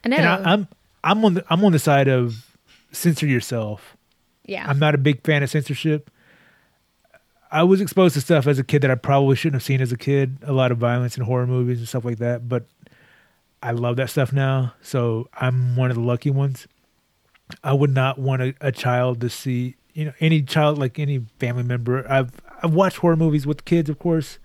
I 0.04 0.10
know. 0.10 0.18
And 0.18 0.26
I, 0.28 0.54
I'm 0.54 0.68
I'm 1.04 1.26
on 1.26 1.34
the 1.36 1.46
I'm 1.50 1.64
on 1.66 1.72
the 1.72 1.80
side 1.80 2.08
of 2.08 2.56
censor 2.92 3.26
yourself. 3.28 3.98
yeah. 4.46 4.66
I'm 4.68 4.80
not 4.80 4.96
a 4.96 4.98
big 4.98 5.24
fan 5.26 5.44
of 5.44 5.50
censorship. 5.50 6.10
I 7.52 7.64
was 7.64 7.82
exposed 7.82 8.14
to 8.14 8.22
stuff 8.22 8.46
as 8.46 8.60
a 8.60 8.64
kid 8.64 8.84
that 8.84 8.92
I 8.92 8.96
probably 8.96 9.36
shouldn't 9.36 9.56
have 9.56 9.64
seen 9.66 9.82
as 9.82 9.92
a 9.92 9.98
kid. 9.98 10.38
A 10.44 10.54
lot 10.54 10.72
of 10.72 10.78
violence 10.78 11.18
and 11.18 11.26
horror 11.26 11.48
movies 11.48 11.80
and 11.80 11.88
stuff 11.88 12.06
like 12.06 12.20
that. 12.20 12.48
But 12.48 12.66
I 13.62 13.72
love 13.72 13.98
that 13.98 14.10
stuff 14.10 14.32
now. 14.32 14.74
So 14.82 15.30
I'm 15.34 15.76
one 15.76 15.90
of 15.90 15.96
the 15.96 16.04
lucky 16.04 16.30
ones. 16.30 16.68
I 17.64 17.74
would 17.74 17.94
not 17.94 18.20
want 18.20 18.42
a, 18.42 18.56
a 18.62 18.72
child 18.72 19.22
to 19.22 19.30
see, 19.30 19.76
you 19.94 20.06
know, 20.06 20.14
any 20.20 20.42
child 20.42 20.78
like 20.78 21.00
any 21.00 21.26
family 21.40 21.64
member. 21.64 22.10
I've 22.10 22.32
I've 22.62 22.74
watched 22.74 22.98
horror 22.98 23.16
movies 23.16 23.48
with 23.48 23.66
kids, 23.66 23.90
of 23.90 24.00
course, 24.00 24.38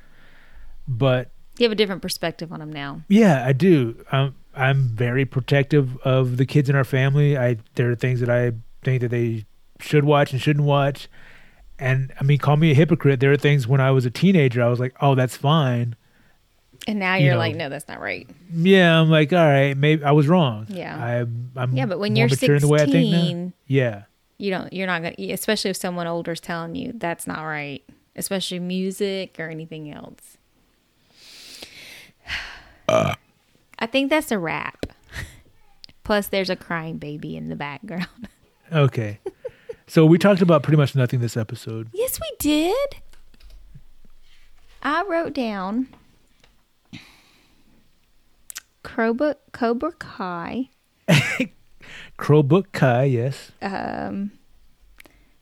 but 0.89 1.31
you 1.59 1.65
have 1.65 1.73
a 1.73 1.77
different 1.77 2.03
perspective 2.03 2.53
on 2.53 2.61
them 2.61 2.73
now. 2.73 3.03
yeah, 3.09 3.45
I 3.47 3.53
do. 3.53 4.05
I'm 4.11 4.35
I'm 4.55 4.89
very 4.89 5.25
protective 5.25 5.97
of 5.99 6.37
the 6.37 6.47
kids 6.47 6.69
in 6.71 6.77
our 6.77 6.85
family. 6.85 7.37
I 7.37 7.59
there 7.75 7.91
are 7.91 7.95
things 7.95 8.21
that 8.21 8.31
I 8.31 8.53
think 8.83 9.01
that 9.03 9.11
they 9.11 9.45
should 9.81 10.05
watch 10.05 10.33
and 10.33 10.41
shouldn't 10.41 10.65
watch. 10.65 11.09
And 11.79 12.13
I 12.21 12.25
mean, 12.25 12.39
call 12.39 12.57
me 12.57 12.71
a 12.71 12.75
hypocrite. 12.75 13.21
There 13.21 13.33
are 13.33 13.37
things 13.37 13.67
when 13.67 13.81
I 13.81 13.91
was 13.91 14.07
a 14.07 14.11
teenager, 14.11 14.63
I 14.63 14.69
was 14.69 14.81
like, 14.81 14.95
"Oh, 15.01 15.15
that's 15.15 15.37
fine." 15.37 15.97
And 16.87 16.99
now 16.99 17.15
You 17.17 17.25
you're 17.27 17.35
know. 17.35 17.39
like, 17.39 17.57
no, 17.57 17.69
that's 17.71 17.89
not 17.89 18.01
right. 18.01 18.29
Yeah, 18.53 19.01
I'm 19.01 19.09
like, 19.11 19.33
all 19.33 19.39
right, 19.39 19.75
maybe 19.77 20.05
I 20.05 20.11
was 20.13 20.29
wrong. 20.29 20.67
Yeah. 20.69 20.97
I, 21.03 21.21
I'm 21.61 21.75
Yeah, 21.75 21.87
but 21.87 21.99
when 21.99 22.15
you're 22.15 22.29
mature 22.29 22.57
in 22.57 22.61
the 22.61 22.69
way 22.69 22.81
I 22.83 22.85
think 22.87 23.11
now. 23.11 23.19
16, 23.21 23.53
Yeah, 23.67 24.03
you 24.37 24.51
don't 24.51 24.73
you're 24.73 24.87
not 24.89 25.01
gonna 25.03 25.15
especially 25.33 25.71
if 25.71 25.77
someone 25.77 26.07
older 26.09 26.33
is 26.33 26.41
telling 26.41 26.75
you 26.75 26.93
that's 26.97 27.25
not 27.27 27.41
right 27.45 27.85
especially 28.17 28.59
music 28.59 29.37
or 29.39 29.49
anything 29.49 29.91
else 29.93 30.37
i 32.89 33.87
think 33.87 34.11
that's 34.11 34.31
a 34.33 34.39
wrap 34.39 34.87
plus 36.03 36.27
there's 36.27 36.51
a 36.51 36.57
crying 36.57 36.99
baby 36.99 37.37
in 37.37 37.49
the 37.49 37.57
background 37.57 38.09
okay. 38.73 39.19
so 39.87 40.05
we 40.05 40.19
talked 40.19 40.43
about 40.43 40.63
pretty 40.63 40.77
much 40.77 40.95
nothing 40.97 41.21
this 41.21 41.37
episode. 41.37 41.89
yes 41.95 42.19
we 42.21 42.31
did 42.39 42.97
i 44.83 45.03
wrote 45.09 45.33
down 45.33 45.87
cobra, 48.85 49.35
cobra 49.53 49.91
kai 49.99 50.69
Crowbook 52.19 52.67
Kai, 52.73 53.05
yes. 53.05 53.53
um, 53.61 54.33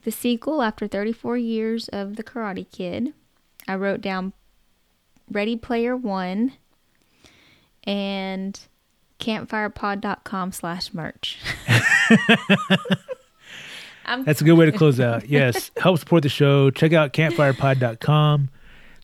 the 0.05 0.11
sequel 0.11 0.62
after 0.62 0.88
34 0.88 1.36
years 1.38 1.88
of 1.88 2.16
the 2.16 2.24
Karate 2.24 2.70
Kid. 2.70 3.12
I 3.68 3.76
wrote 3.76 4.01
down 4.01 4.32
Ready 5.30 5.57
Player 5.57 5.97
One 5.97 6.55
and 7.84 8.59
campfyrepod.com 9.20 10.53
slash 10.53 10.93
merch. 10.93 11.38
That's 14.24 14.40
a 14.40 14.45
good 14.45 14.55
way 14.55 14.66
to 14.66 14.72
close 14.72 14.99
out. 14.99 15.28
Yes. 15.28 15.70
Help 15.76 15.99
support 15.99 16.24
the 16.24 16.28
show. 16.28 16.70
Check 16.70 16.93
out 16.93 17.12
campfyrepod.com. 17.12 18.51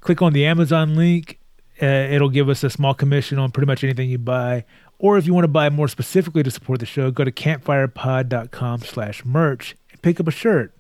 Click 0.01 0.23
on 0.23 0.33
the 0.33 0.45
Amazon 0.45 0.97
link. 0.97 1.38
Uh, 1.81 1.87
it'll 1.87 2.29
give 2.29 2.49
us 2.49 2.65
a 2.65 2.71
small 2.71 2.95
commission 2.95 3.39
on 3.39 3.51
pretty 3.51 3.67
much 3.67 3.85
anything 3.85 4.11
you 4.11 4.19
buy. 4.19 4.65
Or 4.99 5.17
if 5.17 5.27
you 5.27 5.35
want 5.35 5.45
to 5.45 5.49
buy 5.49 5.71
more 5.71 5.87
specifically 5.87 6.43
to 6.43 6.51
support 6.51 6.81
the 6.81 6.87
show, 6.87 7.13
go 7.13 7.23
to 7.25 7.31
campfyrepod.com 7.31 8.81
slash 8.81 9.25
merch 9.25 9.77
and 9.93 10.03
pick 10.03 10.19
up 10.19 10.27
a 10.27 10.33
shirt. 10.33 10.75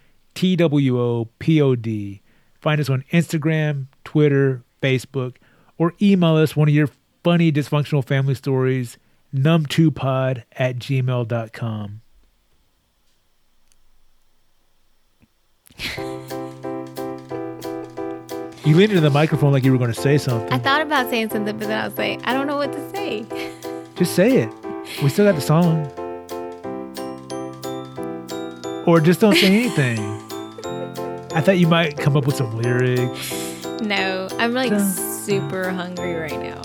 Find 2.61 2.81
us 2.81 2.91
on 2.91 3.05
Instagram, 3.13 3.87
Twitter, 4.03 4.65
Facebook, 4.83 5.37
or 5.79 5.95
email 6.03 6.35
us 6.37 6.57
one 6.57 6.69
of 6.69 6.75
your 6.75 6.89
funny 7.23 7.53
dysfunctional 7.53 8.05
family 8.05 8.35
stories, 8.35 8.99
numtwopod 9.35 10.45
at 10.53 10.79
gmail.com. 10.79 12.01
You 18.65 18.77
leaned 18.77 18.93
into 18.93 19.01
the 19.01 19.11
microphone 19.11 19.53
like 19.53 19.65
you 19.65 19.73
were 19.73 19.79
going 19.79 19.93
to 19.93 20.01
say 20.01 20.19
something. 20.19 20.53
I 20.53 20.59
thought 20.59 20.83
about 20.83 21.11
saying 21.11 21.31
something, 21.31 21.59
but 21.59 21.67
then 21.67 21.81
I 21.81 21.89
was 21.89 21.99
like, 21.99 22.21
I 22.25 22.33
don't 22.33 22.47
know 22.47 22.57
what 22.57 22.73
to 22.73 22.91
say. 22.91 23.27
Just 23.97 24.15
say 24.15 24.43
it. 24.43 24.51
We 25.03 25.09
still 25.09 25.27
got 25.27 25.35
the 25.35 25.41
song. 25.41 25.87
Or 28.87 29.01
just 29.01 29.21
don't 29.21 29.37
say 29.37 29.47
anything. 29.47 29.99
I 31.35 31.41
thought 31.41 31.59
you 31.59 31.69
might 31.69 31.97
come 31.99 32.17
up 32.17 32.27
with 32.27 32.35
some 32.35 32.57
lyrics. 32.57 33.65
No, 33.81 34.29
I'm 34.39 34.55
like 34.55 34.71
Dun. 34.71 34.91
super 34.91 35.71
hungry 35.71 36.15
right 36.15 36.33
now. 36.41 36.61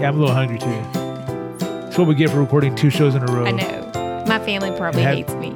Yeah, 0.00 0.08
I'm 0.08 0.16
a 0.16 0.18
little 0.18 0.34
hungry 0.34 0.58
too. 0.58 1.05
That's 1.96 2.06
what 2.06 2.14
we 2.14 2.14
get 2.14 2.28
for 2.28 2.40
recording 2.40 2.74
two 2.74 2.90
shows 2.90 3.14
in 3.14 3.22
a 3.22 3.32
row. 3.32 3.46
I 3.46 3.52
know. 3.52 4.24
My 4.26 4.38
family 4.38 4.70
probably 4.76 5.00
hates 5.00 5.32
me. 5.36 5.52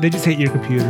They 0.00 0.08
just 0.08 0.24
hate 0.24 0.38
your 0.38 0.50
computer. 0.50 0.88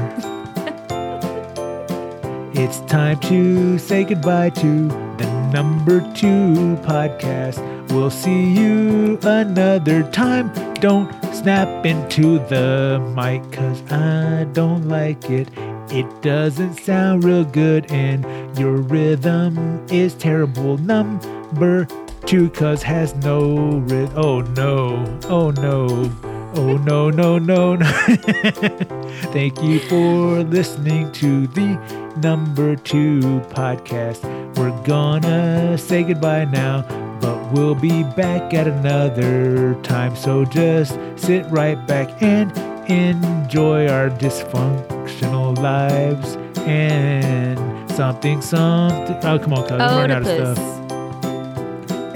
it's 2.55 2.79
time 2.83 3.19
to 3.23 3.77
say 3.79 4.05
goodbye 4.05 4.51
to 4.51 4.87
the 4.87 5.51
number 5.53 5.99
two 6.15 6.77
podcast. 6.87 7.59
We'll 7.91 8.13
see 8.13 8.49
you 8.49 9.19
another 9.25 10.09
time. 10.13 10.53
Don't 10.75 11.11
snap 11.35 11.85
into 11.85 12.39
the 12.47 13.01
mic, 13.17 13.43
cause 13.51 13.83
I 13.91 14.45
don't 14.53 14.89
like 14.89 15.29
it. 15.31 15.49
It 15.91 16.23
doesn't 16.23 16.75
sound 16.77 17.25
real 17.25 17.45
good, 17.45 17.91
and 17.91 18.25
your 18.57 18.77
rhythm 18.77 19.85
is 19.91 20.15
terrible. 20.15 20.79
Number 20.79 21.89
two, 22.29 22.51
cause 22.51 22.83
has 22.83 23.15
no 23.17 23.79
rhythm. 23.87 24.13
Oh 24.15 24.41
no, 24.43 25.19
oh 25.25 25.51
no. 25.51 26.13
Oh 26.55 26.77
no, 26.77 27.09
no, 27.09 27.39
no, 27.39 27.75
no. 27.75 27.87
Thank 29.33 29.63
you 29.63 29.81
for 29.81 30.43
listening 30.43 31.11
to 31.13 31.47
the 31.47 31.77
number 32.19 32.77
two 32.77 33.21
podcast. 33.49 34.23
We're 34.59 34.79
gonna 34.85 35.79
say 35.79 36.03
goodbye 36.03 36.45
now, 36.45 36.83
but 37.21 37.51
we'll 37.53 37.75
be 37.75 38.03
back 38.03 38.53
at 38.53 38.67
another 38.69 39.75
time. 39.83 40.15
So 40.15 40.45
just 40.45 40.99
sit 41.17 41.47
right 41.47 41.87
back 41.87 42.23
and 42.23 42.51
enjoy 42.91 43.89
our 43.89 44.11
dysfunctional 44.11 45.57
lives 45.57 46.37
and 46.67 47.59
something, 47.91 48.43
something. 48.43 49.17
Oh, 49.23 49.39
come 49.39 49.55
on, 49.55 49.63
cuz. 49.63 49.73
I'm 49.73 49.81
running 49.81 50.11
out 50.11 50.27
of 50.27 50.57
stuff. 50.57 50.78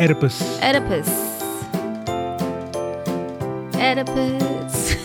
Oedipus. 0.03 0.43
Oedipus. 0.61 1.09
Oedipus. 3.77 4.97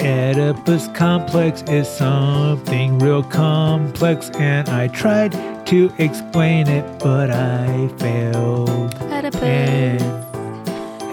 Oedipus. 0.00 0.88
Complex 0.96 1.62
is 1.68 1.86
something 1.86 2.98
real 2.98 3.22
complex, 3.22 4.30
and 4.30 4.68
I 4.68 4.88
tried 4.88 5.30
to 5.66 5.92
explain 5.98 6.66
it, 6.66 6.84
but 6.98 7.30
I 7.30 7.86
failed. 7.98 8.96
Oedipus. 9.02 10.02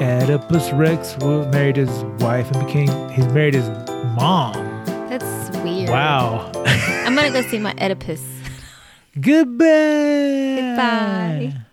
And 0.02 0.24
Oedipus 0.32 0.74
Rex 0.74 1.18
was 1.18 1.46
married 1.54 1.76
his 1.76 1.92
wife 2.20 2.50
and 2.50 2.66
became 2.66 3.10
he's 3.10 3.28
married 3.28 3.54
his 3.54 3.70
mom. 4.16 4.54
That's 5.08 5.56
weird. 5.58 5.90
Wow. 5.90 6.52
I'm 7.06 7.14
gonna 7.14 7.30
go 7.30 7.44
see 7.44 7.60
my 7.60 7.76
Oedipus. 7.80 8.24
Goodbye. 9.22 10.56
Goodbye. 10.56 11.69